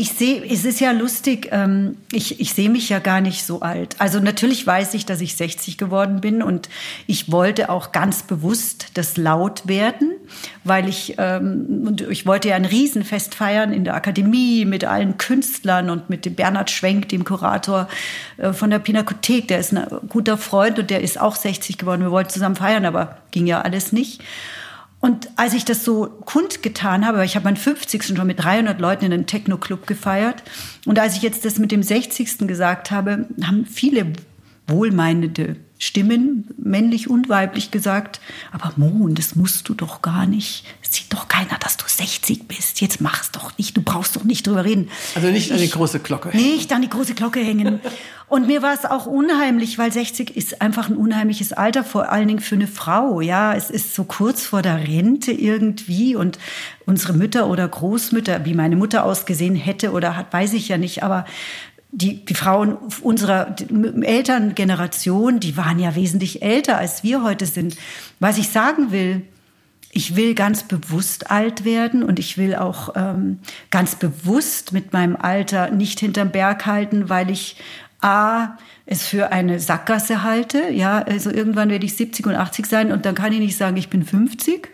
Ich 0.00 0.12
sehe, 0.12 0.44
es 0.48 0.64
ist 0.64 0.78
ja 0.78 0.92
lustig, 0.92 1.48
ähm, 1.50 1.96
ich, 2.12 2.38
ich 2.38 2.54
sehe 2.54 2.70
mich 2.70 2.88
ja 2.88 3.00
gar 3.00 3.20
nicht 3.20 3.44
so 3.44 3.62
alt. 3.62 3.96
Also 3.98 4.20
natürlich 4.20 4.64
weiß 4.64 4.94
ich, 4.94 5.06
dass 5.06 5.20
ich 5.20 5.34
60 5.34 5.76
geworden 5.76 6.20
bin 6.20 6.40
und 6.40 6.68
ich 7.08 7.32
wollte 7.32 7.68
auch 7.68 7.90
ganz 7.90 8.22
bewusst 8.22 8.90
das 8.94 9.16
laut 9.16 9.66
werden, 9.66 10.12
weil 10.62 10.88
ich, 10.88 11.16
ähm, 11.18 11.82
und 11.84 12.02
ich 12.02 12.26
wollte 12.26 12.50
ja 12.50 12.54
ein 12.54 12.64
Riesenfest 12.64 13.34
feiern 13.34 13.72
in 13.72 13.82
der 13.82 13.96
Akademie 13.96 14.64
mit 14.66 14.84
allen 14.84 15.18
Künstlern 15.18 15.90
und 15.90 16.08
mit 16.08 16.24
dem 16.26 16.36
Bernhard 16.36 16.70
Schwenk, 16.70 17.08
dem 17.08 17.24
Kurator 17.24 17.88
äh, 18.36 18.52
von 18.52 18.70
der 18.70 18.78
Pinakothek. 18.78 19.48
Der 19.48 19.58
ist 19.58 19.72
ein 19.72 19.84
guter 20.08 20.38
Freund 20.38 20.78
und 20.78 20.90
der 20.90 21.00
ist 21.00 21.20
auch 21.20 21.34
60 21.34 21.76
geworden. 21.76 22.02
Wir 22.02 22.12
wollten 22.12 22.30
zusammen 22.30 22.54
feiern, 22.54 22.84
aber 22.84 23.18
ging 23.32 23.48
ja 23.48 23.62
alles 23.62 23.90
nicht. 23.90 24.22
Und 25.00 25.30
als 25.36 25.54
ich 25.54 25.64
das 25.64 25.84
so 25.84 26.06
kundgetan 26.06 27.06
habe, 27.06 27.24
ich 27.24 27.36
habe 27.36 27.44
meinen 27.44 27.56
50. 27.56 28.04
schon 28.04 28.26
mit 28.26 28.42
300 28.42 28.80
Leuten 28.80 29.04
in 29.04 29.12
einem 29.12 29.26
Techno-Club 29.26 29.86
gefeiert. 29.86 30.42
Und 30.86 30.98
als 30.98 31.16
ich 31.16 31.22
jetzt 31.22 31.44
das 31.44 31.58
mit 31.58 31.70
dem 31.70 31.82
60. 31.82 32.48
gesagt 32.48 32.90
habe, 32.90 33.26
haben 33.44 33.64
viele 33.64 34.12
wohlmeinende 34.66 35.56
Stimmen, 35.78 36.48
männlich 36.56 37.08
und 37.08 37.28
weiblich 37.28 37.70
gesagt, 37.70 38.20
aber 38.52 38.72
Mohn, 38.76 39.14
das 39.14 39.36
musst 39.36 39.68
du 39.68 39.74
doch 39.74 40.02
gar 40.02 40.26
nicht. 40.26 40.64
Es 40.82 40.92
sieht 40.92 41.12
doch 41.12 41.28
keiner, 41.28 41.56
dass 41.60 41.76
du 41.76 41.84
60 41.86 42.48
bist. 42.48 42.80
Jetzt 42.80 43.00
mach's 43.00 43.30
doch 43.30 43.56
nicht, 43.58 43.76
du 43.76 43.82
brauchst 43.82 44.16
doch 44.16 44.24
nicht 44.24 44.46
drüber 44.46 44.64
reden. 44.64 44.90
Also 45.14 45.28
nicht 45.28 45.52
an 45.52 45.58
die 45.58 45.70
große 45.70 46.00
Glocke. 46.00 46.36
Nicht 46.36 46.72
an 46.72 46.82
die 46.82 46.88
große 46.88 47.14
Glocke 47.14 47.40
hängen. 47.40 47.80
Und 48.28 48.46
mir 48.46 48.60
war 48.60 48.74
es 48.74 48.84
auch 48.84 49.06
unheimlich, 49.06 49.78
weil 49.78 49.90
60 49.90 50.36
ist 50.36 50.60
einfach 50.60 50.90
ein 50.90 50.96
unheimliches 50.96 51.54
Alter, 51.54 51.82
vor 51.82 52.12
allen 52.12 52.28
Dingen 52.28 52.40
für 52.40 52.56
eine 52.56 52.66
Frau. 52.66 53.22
Ja, 53.22 53.54
es 53.54 53.70
ist 53.70 53.94
so 53.94 54.04
kurz 54.04 54.42
vor 54.42 54.60
der 54.60 54.86
Rente 54.86 55.32
irgendwie 55.32 56.14
und 56.14 56.38
unsere 56.84 57.14
Mütter 57.14 57.48
oder 57.48 57.66
Großmütter, 57.66 58.44
wie 58.44 58.52
meine 58.52 58.76
Mutter 58.76 59.04
ausgesehen 59.04 59.54
hätte 59.54 59.92
oder 59.92 60.14
hat, 60.16 60.30
weiß 60.30 60.52
ich 60.52 60.68
ja 60.68 60.76
nicht, 60.76 61.02
aber 61.02 61.24
die, 61.90 62.24
die 62.24 62.34
Frauen 62.34 62.76
unserer 63.02 63.56
Elterngeneration, 64.02 65.40
die 65.40 65.56
waren 65.56 65.78
ja 65.78 65.94
wesentlich 65.94 66.42
älter, 66.42 66.76
als 66.76 67.02
wir 67.02 67.22
heute 67.22 67.46
sind. 67.46 67.76
Was 68.20 68.38
ich 68.38 68.50
sagen 68.50 68.92
will, 68.92 69.22
ich 69.90 70.16
will 70.16 70.34
ganz 70.34 70.64
bewusst 70.64 71.30
alt 71.30 71.64
werden 71.64 72.02
und 72.02 72.18
ich 72.18 72.36
will 72.36 72.54
auch 72.54 72.94
ähm, 72.94 73.38
ganz 73.70 73.94
bewusst 73.94 74.72
mit 74.72 74.92
meinem 74.92 75.16
Alter 75.16 75.70
nicht 75.70 76.00
hinterm 76.00 76.30
Berg 76.30 76.66
halten, 76.66 77.08
weil 77.08 77.30
ich 77.30 77.56
A, 78.00 78.56
es 78.86 79.06
für 79.06 79.32
eine 79.32 79.58
Sackgasse 79.58 80.22
halte. 80.22 80.70
Ja, 80.70 80.98
also 80.98 81.30
irgendwann 81.30 81.68
werde 81.68 81.84
ich 81.84 81.96
70 81.96 82.26
und 82.26 82.36
80 82.36 82.66
sein 82.66 82.92
und 82.92 83.06
dann 83.06 83.14
kann 83.14 83.32
ich 83.32 83.40
nicht 83.40 83.56
sagen, 83.56 83.76
ich 83.76 83.88
bin 83.88 84.04
50. 84.04 84.68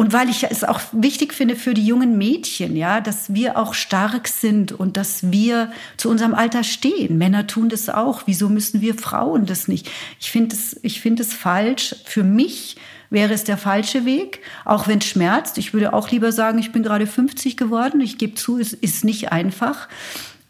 Und 0.00 0.14
weil 0.14 0.30
ich 0.30 0.44
es 0.44 0.64
auch 0.64 0.80
wichtig 0.92 1.34
finde 1.34 1.56
für 1.56 1.74
die 1.74 1.84
jungen 1.84 2.16
Mädchen, 2.16 2.74
ja, 2.74 3.02
dass 3.02 3.34
wir 3.34 3.58
auch 3.58 3.74
stark 3.74 4.28
sind 4.28 4.72
und 4.72 4.96
dass 4.96 5.30
wir 5.30 5.70
zu 5.98 6.08
unserem 6.08 6.32
Alter 6.32 6.64
stehen. 6.64 7.18
Männer 7.18 7.46
tun 7.46 7.68
das 7.68 7.90
auch. 7.90 8.22
Wieso 8.24 8.48
müssen 8.48 8.80
wir 8.80 8.94
Frauen 8.94 9.44
das 9.44 9.68
nicht? 9.68 9.90
Ich 10.18 10.30
finde 10.30 10.56
es, 10.56 10.80
ich 10.82 11.02
finde 11.02 11.22
es 11.22 11.34
falsch. 11.34 11.96
Für 12.06 12.24
mich 12.24 12.78
wäre 13.10 13.34
es 13.34 13.44
der 13.44 13.58
falsche 13.58 14.06
Weg, 14.06 14.40
auch 14.64 14.88
wenn 14.88 15.00
es 15.00 15.04
schmerzt. 15.04 15.58
Ich 15.58 15.74
würde 15.74 15.92
auch 15.92 16.10
lieber 16.10 16.32
sagen, 16.32 16.58
ich 16.58 16.72
bin 16.72 16.82
gerade 16.82 17.06
50 17.06 17.58
geworden. 17.58 18.00
Ich 18.00 18.16
gebe 18.16 18.36
zu, 18.36 18.58
es 18.58 18.72
ist 18.72 19.04
nicht 19.04 19.32
einfach. 19.32 19.86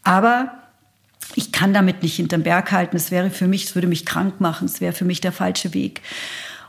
Aber 0.01 0.53
ich 1.35 1.51
kann 1.51 1.73
damit 1.73 2.03
nicht 2.03 2.15
hinterm 2.15 2.43
Berg 2.43 2.71
halten. 2.71 2.95
Es 2.95 3.11
wäre 3.11 3.29
für 3.29 3.49
mich, 3.49 3.65
es 3.65 3.75
würde 3.75 3.89
mich 3.89 4.05
krank 4.05 4.39
machen. 4.39 4.63
Es 4.63 4.79
wäre 4.79 4.93
für 4.93 5.03
mich 5.03 5.19
der 5.19 5.33
falsche 5.33 5.73
Weg. 5.73 6.01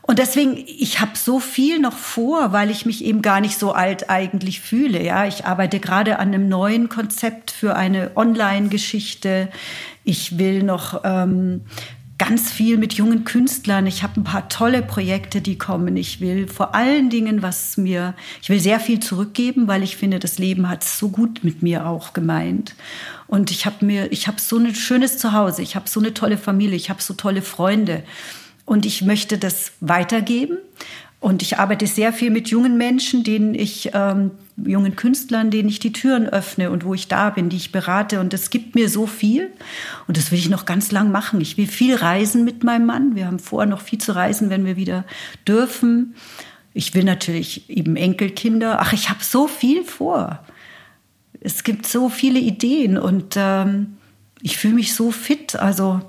Und 0.02 0.18
deswegen, 0.18 0.56
ich 0.56 1.00
habe 1.00 1.12
so 1.14 1.38
viel 1.38 1.78
noch 1.78 1.96
vor, 1.96 2.52
weil 2.52 2.70
ich 2.70 2.84
mich 2.84 3.04
eben 3.04 3.22
gar 3.22 3.40
nicht 3.40 3.56
so 3.56 3.72
alt 3.72 4.10
eigentlich 4.10 4.60
fühle. 4.60 5.02
Ja, 5.02 5.26
ich 5.26 5.44
arbeite 5.44 5.78
gerade 5.78 6.18
an 6.18 6.28
einem 6.28 6.48
neuen 6.48 6.88
Konzept 6.88 7.52
für 7.52 7.76
eine 7.76 8.10
Online-Geschichte. 8.16 9.48
Ich 10.02 10.38
will 10.38 10.64
noch 10.64 11.02
ähm, 11.04 11.62
ganz 12.18 12.50
viel 12.50 12.78
mit 12.78 12.94
jungen 12.94 13.24
Künstlern. 13.24 13.86
Ich 13.86 14.02
habe 14.02 14.20
ein 14.20 14.24
paar 14.24 14.48
tolle 14.48 14.82
Projekte, 14.82 15.40
die 15.40 15.56
kommen. 15.56 15.96
Ich 15.96 16.20
will 16.20 16.48
vor 16.48 16.74
allen 16.74 17.08
Dingen, 17.08 17.42
was 17.42 17.76
mir, 17.76 18.14
ich 18.42 18.48
will 18.48 18.60
sehr 18.60 18.80
viel 18.80 19.00
zurückgeben, 19.00 19.68
weil 19.68 19.82
ich 19.84 19.96
finde, 19.96 20.18
das 20.18 20.38
Leben 20.38 20.68
hat 20.68 20.84
so 20.84 21.08
gut 21.08 21.44
mit 21.44 21.62
mir 21.62 21.86
auch 21.86 22.12
gemeint. 22.12 22.74
Und 23.26 23.50
ich 23.50 23.66
habe 23.66 23.84
mir, 23.84 24.10
ich 24.10 24.28
habe 24.28 24.40
so 24.40 24.56
ein 24.56 24.74
schönes 24.74 25.18
Zuhause, 25.18 25.62
ich 25.62 25.74
habe 25.74 25.88
so 25.88 26.00
eine 26.00 26.12
tolle 26.12 26.38
Familie, 26.38 26.76
ich 26.76 26.90
habe 26.90 27.02
so 27.02 27.14
tolle 27.14 27.42
Freunde. 27.42 28.04
Und 28.64 28.86
ich 28.86 29.02
möchte 29.02 29.38
das 29.38 29.72
weitergeben. 29.80 30.58
Und 31.22 31.40
ich 31.40 31.58
arbeite 31.58 31.86
sehr 31.86 32.12
viel 32.12 32.30
mit 32.30 32.48
jungen 32.48 32.76
Menschen, 32.76 33.22
denen 33.22 33.54
ich, 33.54 33.90
ähm, 33.94 34.32
jungen 34.56 34.96
Künstlern, 34.96 35.52
denen 35.52 35.68
ich 35.68 35.78
die 35.78 35.92
Türen 35.92 36.28
öffne 36.28 36.72
und 36.72 36.84
wo 36.84 36.94
ich 36.94 37.06
da 37.06 37.30
bin, 37.30 37.48
die 37.48 37.58
ich 37.58 37.70
berate. 37.70 38.18
Und 38.18 38.32
das 38.32 38.50
gibt 38.50 38.74
mir 38.74 38.88
so 38.88 39.06
viel. 39.06 39.50
Und 40.08 40.16
das 40.16 40.32
will 40.32 40.38
ich 40.40 40.50
noch 40.50 40.64
ganz 40.64 40.90
lang 40.90 41.12
machen. 41.12 41.40
Ich 41.40 41.56
will 41.56 41.68
viel 41.68 41.94
reisen 41.94 42.44
mit 42.44 42.64
meinem 42.64 42.86
Mann. 42.86 43.14
Wir 43.14 43.26
haben 43.26 43.38
vor, 43.38 43.66
noch 43.66 43.82
viel 43.82 44.00
zu 44.00 44.16
reisen, 44.16 44.50
wenn 44.50 44.64
wir 44.64 44.76
wieder 44.76 45.04
dürfen. 45.46 46.16
Ich 46.74 46.92
will 46.94 47.04
natürlich 47.04 47.70
eben 47.70 47.94
Enkelkinder. 47.94 48.80
Ach, 48.80 48.92
ich 48.92 49.08
habe 49.08 49.22
so 49.22 49.46
viel 49.46 49.84
vor. 49.84 50.40
Es 51.38 51.62
gibt 51.62 51.86
so 51.86 52.08
viele 52.08 52.40
Ideen 52.40 52.98
und 52.98 53.34
ähm, 53.36 53.96
ich 54.40 54.58
fühle 54.58 54.74
mich 54.74 54.92
so 54.94 55.12
fit. 55.12 55.54
Also 55.54 56.00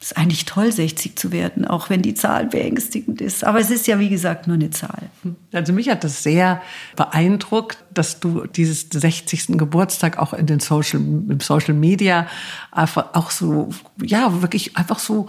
ist 0.00 0.16
eigentlich 0.16 0.46
toll, 0.46 0.72
60 0.72 1.16
zu 1.16 1.30
werden, 1.30 1.66
auch 1.66 1.90
wenn 1.90 2.00
die 2.00 2.14
Zahl 2.14 2.46
beängstigend 2.46 3.20
ist. 3.20 3.44
Aber 3.44 3.60
es 3.60 3.70
ist 3.70 3.86
ja, 3.86 3.98
wie 3.98 4.08
gesagt, 4.08 4.46
nur 4.46 4.54
eine 4.54 4.70
Zahl. 4.70 5.10
Also 5.52 5.74
mich 5.74 5.90
hat 5.90 6.04
das 6.04 6.22
sehr 6.22 6.62
beeindruckt, 6.96 7.76
dass 7.92 8.18
du 8.18 8.46
dieses 8.46 8.88
60. 8.90 9.58
Geburtstag 9.58 10.18
auch 10.18 10.32
in 10.32 10.46
den 10.46 10.58
Social, 10.58 11.00
im 11.00 11.40
Social 11.40 11.74
Media 11.74 12.26
einfach 12.72 13.12
auch 13.12 13.30
so, 13.30 13.68
ja, 14.02 14.40
wirklich 14.40 14.78
einfach 14.78 14.98
so 14.98 15.28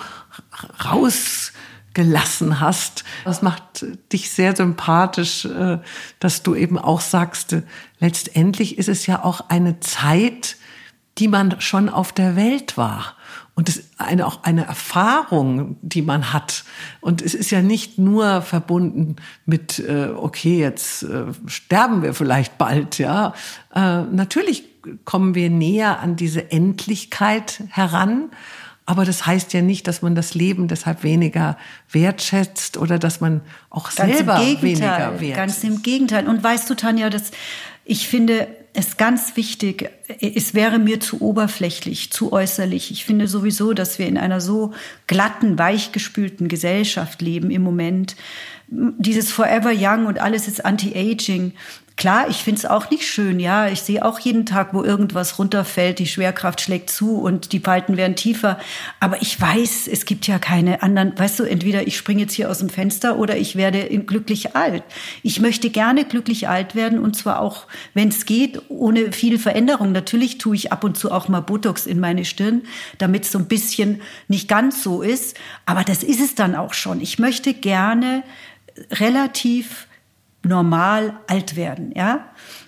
rausgelassen 0.86 2.62
hast. 2.62 3.04
Das 3.26 3.42
macht 3.42 3.86
dich 4.14 4.30
sehr 4.30 4.56
sympathisch, 4.56 5.44
äh, 5.44 5.80
dass 6.20 6.44
du 6.44 6.56
eben 6.56 6.78
auch 6.78 7.02
sagst, 7.02 7.58
letztendlich 8.00 8.78
ist 8.78 8.88
es 8.88 9.06
ja 9.06 9.26
auch 9.26 9.50
eine 9.50 9.82
Zeit, 9.82 10.56
die 11.18 11.28
man 11.28 11.60
schon 11.60 11.90
auf 11.90 12.14
der 12.14 12.38
Welt 12.38 12.78
war. 12.78 13.18
Und 13.54 13.68
es 13.68 13.78
ist 13.78 13.90
eine, 13.98 14.26
auch 14.26 14.44
eine 14.44 14.66
Erfahrung, 14.66 15.78
die 15.82 16.02
man 16.02 16.32
hat. 16.32 16.64
Und 17.02 17.22
es 17.22 17.34
ist 17.34 17.52
ja 17.52 17.62
nicht 17.62 17.98
nur 17.98 18.42
verbunden 18.42 19.18
mit, 19.46 19.80
äh, 19.80 20.10
okay, 20.16 20.60
jetzt 20.60 21.04
äh, 21.04 21.26
sterben 21.48 22.02
wir 22.02 22.14
vielleicht 22.14 22.58
bald, 22.58 22.98
ja. 22.98 23.34
Äh, 23.76 24.04
natürlich 24.04 24.64
kommen 25.06 25.36
wir 25.36 25.50
näher 25.50 26.00
an 26.00 26.16
diese 26.16 26.52
Endlichkeit 26.52 27.64
heran. 27.70 28.30
Aber 28.86 29.06
das 29.06 29.26
heißt 29.26 29.54
ja 29.54 29.62
nicht, 29.62 29.88
dass 29.88 30.02
man 30.02 30.16
das 30.16 30.34
Leben 30.34 30.68
deshalb 30.68 31.04
weniger 31.04 31.58
wertschätzt 31.92 32.78
oder 32.78 33.00
dass 33.00 33.22
man 33.22 33.42
auch 33.70 33.94
ganz 33.94 34.18
selber 34.18 34.40
weniger 34.40 35.20
wertschätzt. 35.20 35.36
Ganz 35.36 35.64
im 35.64 35.84
Gegenteil. 35.84 36.28
Und 36.28 36.44
weißt 36.44 36.70
du, 36.70 36.76
Tanja, 36.76 37.10
dass 37.10 37.32
ich 37.86 38.08
finde, 38.08 38.48
es 38.74 38.98
ganz 38.98 39.36
wichtig, 39.36 39.90
es 40.20 40.54
wäre 40.54 40.80
mir 40.80 41.00
zu 41.00 41.22
oberflächlich, 41.22 42.12
zu 42.12 42.32
äußerlich. 42.32 42.92
Ich 42.92 43.06
finde 43.06 43.28
sowieso, 43.28 43.74
dass 43.74 44.00
wir 44.00 44.08
in 44.08 44.18
einer 44.18 44.40
so 44.40 44.74
glatten, 45.08 45.60
weichgespülten 45.60 46.48
Gesellschaft 46.48 47.22
leben 47.22 47.52
im 47.52 47.64
Moment. 47.64 48.16
Dieses 48.68 49.32
Forever 49.32 49.72
Young 49.76 50.06
und 50.06 50.20
alles 50.20 50.48
ist 50.48 50.64
Anti-Aging. 50.64 51.54
Klar, 51.98 52.30
ich 52.30 52.38
finde 52.38 52.60
es 52.60 52.66
auch 52.66 52.90
nicht 52.90 53.06
schön, 53.06 53.40
ja. 53.40 53.68
Ich 53.68 53.82
sehe 53.82 54.04
auch 54.04 54.18
jeden 54.20 54.46
Tag, 54.46 54.74
wo 54.74 54.84
irgendwas 54.84 55.38
runterfällt, 55.38 56.00
die 56.00 56.08
Schwerkraft 56.08 56.62
schlägt 56.62 56.90
zu 56.90 57.18
und 57.18 57.52
die 57.52 57.60
Falten 57.60 57.96
werden 57.96 58.16
tiefer. 58.16 58.58
Aber 59.00 59.22
ich 59.22 59.40
weiß, 59.40 59.88
es 59.88 60.06
gibt 60.06 60.26
ja 60.26 60.40
keine 60.40 60.82
anderen, 60.82 61.18
weißt 61.18 61.40
du, 61.40 61.44
entweder 61.44 61.86
ich 61.86 61.98
springe 61.98 62.22
jetzt 62.22 62.34
hier 62.34 62.50
aus 62.50 62.60
dem 62.60 62.70
Fenster 62.70 63.20
oder 63.20 63.38
ich 63.38 63.56
werde 63.56 63.88
glücklich 64.00 64.56
alt. 64.56 64.84
Ich 65.22 65.42
möchte 65.42 65.70
gerne 65.70 66.06
glücklich 66.06 66.48
alt 66.48 66.76
werden 66.76 66.98
und 66.98 67.16
zwar 67.16 67.40
auch, 67.40 67.68
wenn 67.94 68.08
es 68.08 68.26
geht, 68.26 68.62
ohne 68.70 69.12
viel 69.12 69.38
Veränderung. 69.38 69.92
Natürlich 69.92 70.38
tue 70.38 70.56
ich 70.56 70.72
ab 70.72 70.84
und 70.84 70.98
zu 70.98 71.12
auch 71.12 71.28
mal 71.28 71.42
Botox 71.42 71.86
in 71.86 72.00
meine 72.00 72.26
Stirn, 72.26 72.64
damit 72.98 73.26
es 73.26 73.32
so 73.32 73.38
ein 73.38 73.48
bisschen 73.48 74.02
nicht 74.28 74.48
ganz 74.48 74.82
so 74.82 75.02
ist. 75.02 75.38
Aber 75.66 75.84
das 75.84 76.04
ist 76.04 76.22
es 76.22 76.36
dann 76.36 76.56
auch 76.56 76.74
schon. 76.74 77.02
Ich 77.02 77.20
möchte 77.20 77.54
gerne 77.54 78.24
relativ 78.92 79.88
normal 80.44 81.20
alt 81.28 81.56
werden, 81.56 81.92
ja. 81.96 82.26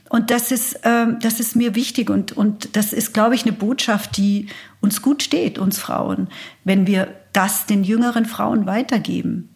Und 0.09 0.30
das 0.30 0.51
ist, 0.51 0.80
ähm, 0.84 1.17
das 1.21 1.39
ist 1.39 1.55
mir 1.55 1.74
wichtig 1.74 2.09
und, 2.09 2.34
und 2.34 2.76
das 2.76 2.93
ist, 2.93 3.13
glaube 3.13 3.34
ich, 3.34 3.43
eine 3.43 3.51
Botschaft, 3.51 4.15
die 4.17 4.47
uns 4.80 5.01
gut 5.01 5.24
steht, 5.24 5.57
uns 5.57 5.80
Frauen, 5.80 6.28
wenn 6.63 6.86
wir 6.86 7.15
das 7.34 7.65
den 7.65 7.84
jüngeren 7.84 8.26
Frauen 8.26 8.67
weitergeben. 8.67 9.49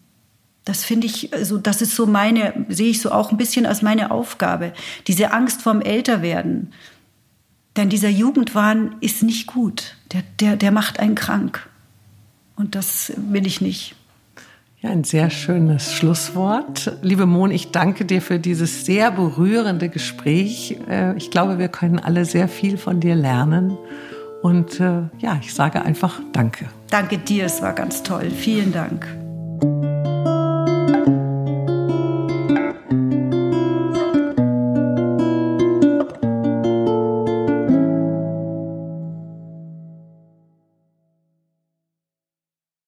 Das 0.65 0.83
finde 0.83 1.07
ich, 1.07 1.31
also 1.33 1.57
das 1.57 1.81
ist 1.81 1.95
so 1.95 2.07
meine, 2.07 2.65
sehe 2.69 2.89
ich 2.89 3.01
so 3.01 3.11
auch 3.11 3.31
ein 3.31 3.37
bisschen 3.37 3.65
als 3.65 3.81
meine 3.81 4.11
Aufgabe. 4.11 4.73
Diese 5.07 5.31
Angst 5.31 5.61
vorm 5.61 5.79
Älterwerden. 5.79 6.73
Denn 7.77 7.89
dieser 7.89 8.09
Jugendwahn 8.09 8.95
ist 8.99 9.23
nicht 9.23 9.47
gut. 9.47 9.95
Der, 10.11 10.23
der, 10.39 10.57
der 10.57 10.71
macht 10.71 10.99
einen 10.99 11.15
krank. 11.15 11.69
Und 12.55 12.75
das 12.75 13.13
will 13.15 13.45
ich 13.45 13.61
nicht. 13.61 13.95
Ein 14.87 15.03
sehr 15.03 15.29
schönes 15.29 15.93
Schlusswort. 15.93 16.93
Liebe 17.01 17.25
Mon, 17.25 17.51
ich 17.51 17.71
danke 17.71 18.05
dir 18.05 18.21
für 18.21 18.39
dieses 18.39 18.85
sehr 18.85 19.11
berührende 19.11 19.89
Gespräch. 19.89 20.77
Äh, 20.89 21.17
ich 21.17 21.29
glaube, 21.29 21.59
wir 21.59 21.67
können 21.67 21.99
alle 21.99 22.23
sehr 22.23 22.47
viel 22.47 22.77
von 22.77 23.01
dir 23.01 23.15
lernen. 23.15 23.77
Und 24.41 24.79
äh, 24.79 25.01
ja, 25.19 25.37
ich 25.41 25.53
sage 25.53 25.81
einfach 25.81 26.21
Danke. 26.31 26.67
Danke 26.89 27.17
dir, 27.17 27.45
es 27.45 27.61
war 27.61 27.73
ganz 27.73 28.01
toll. 28.01 28.29
Vielen 28.29 28.71
Dank. 28.71 29.05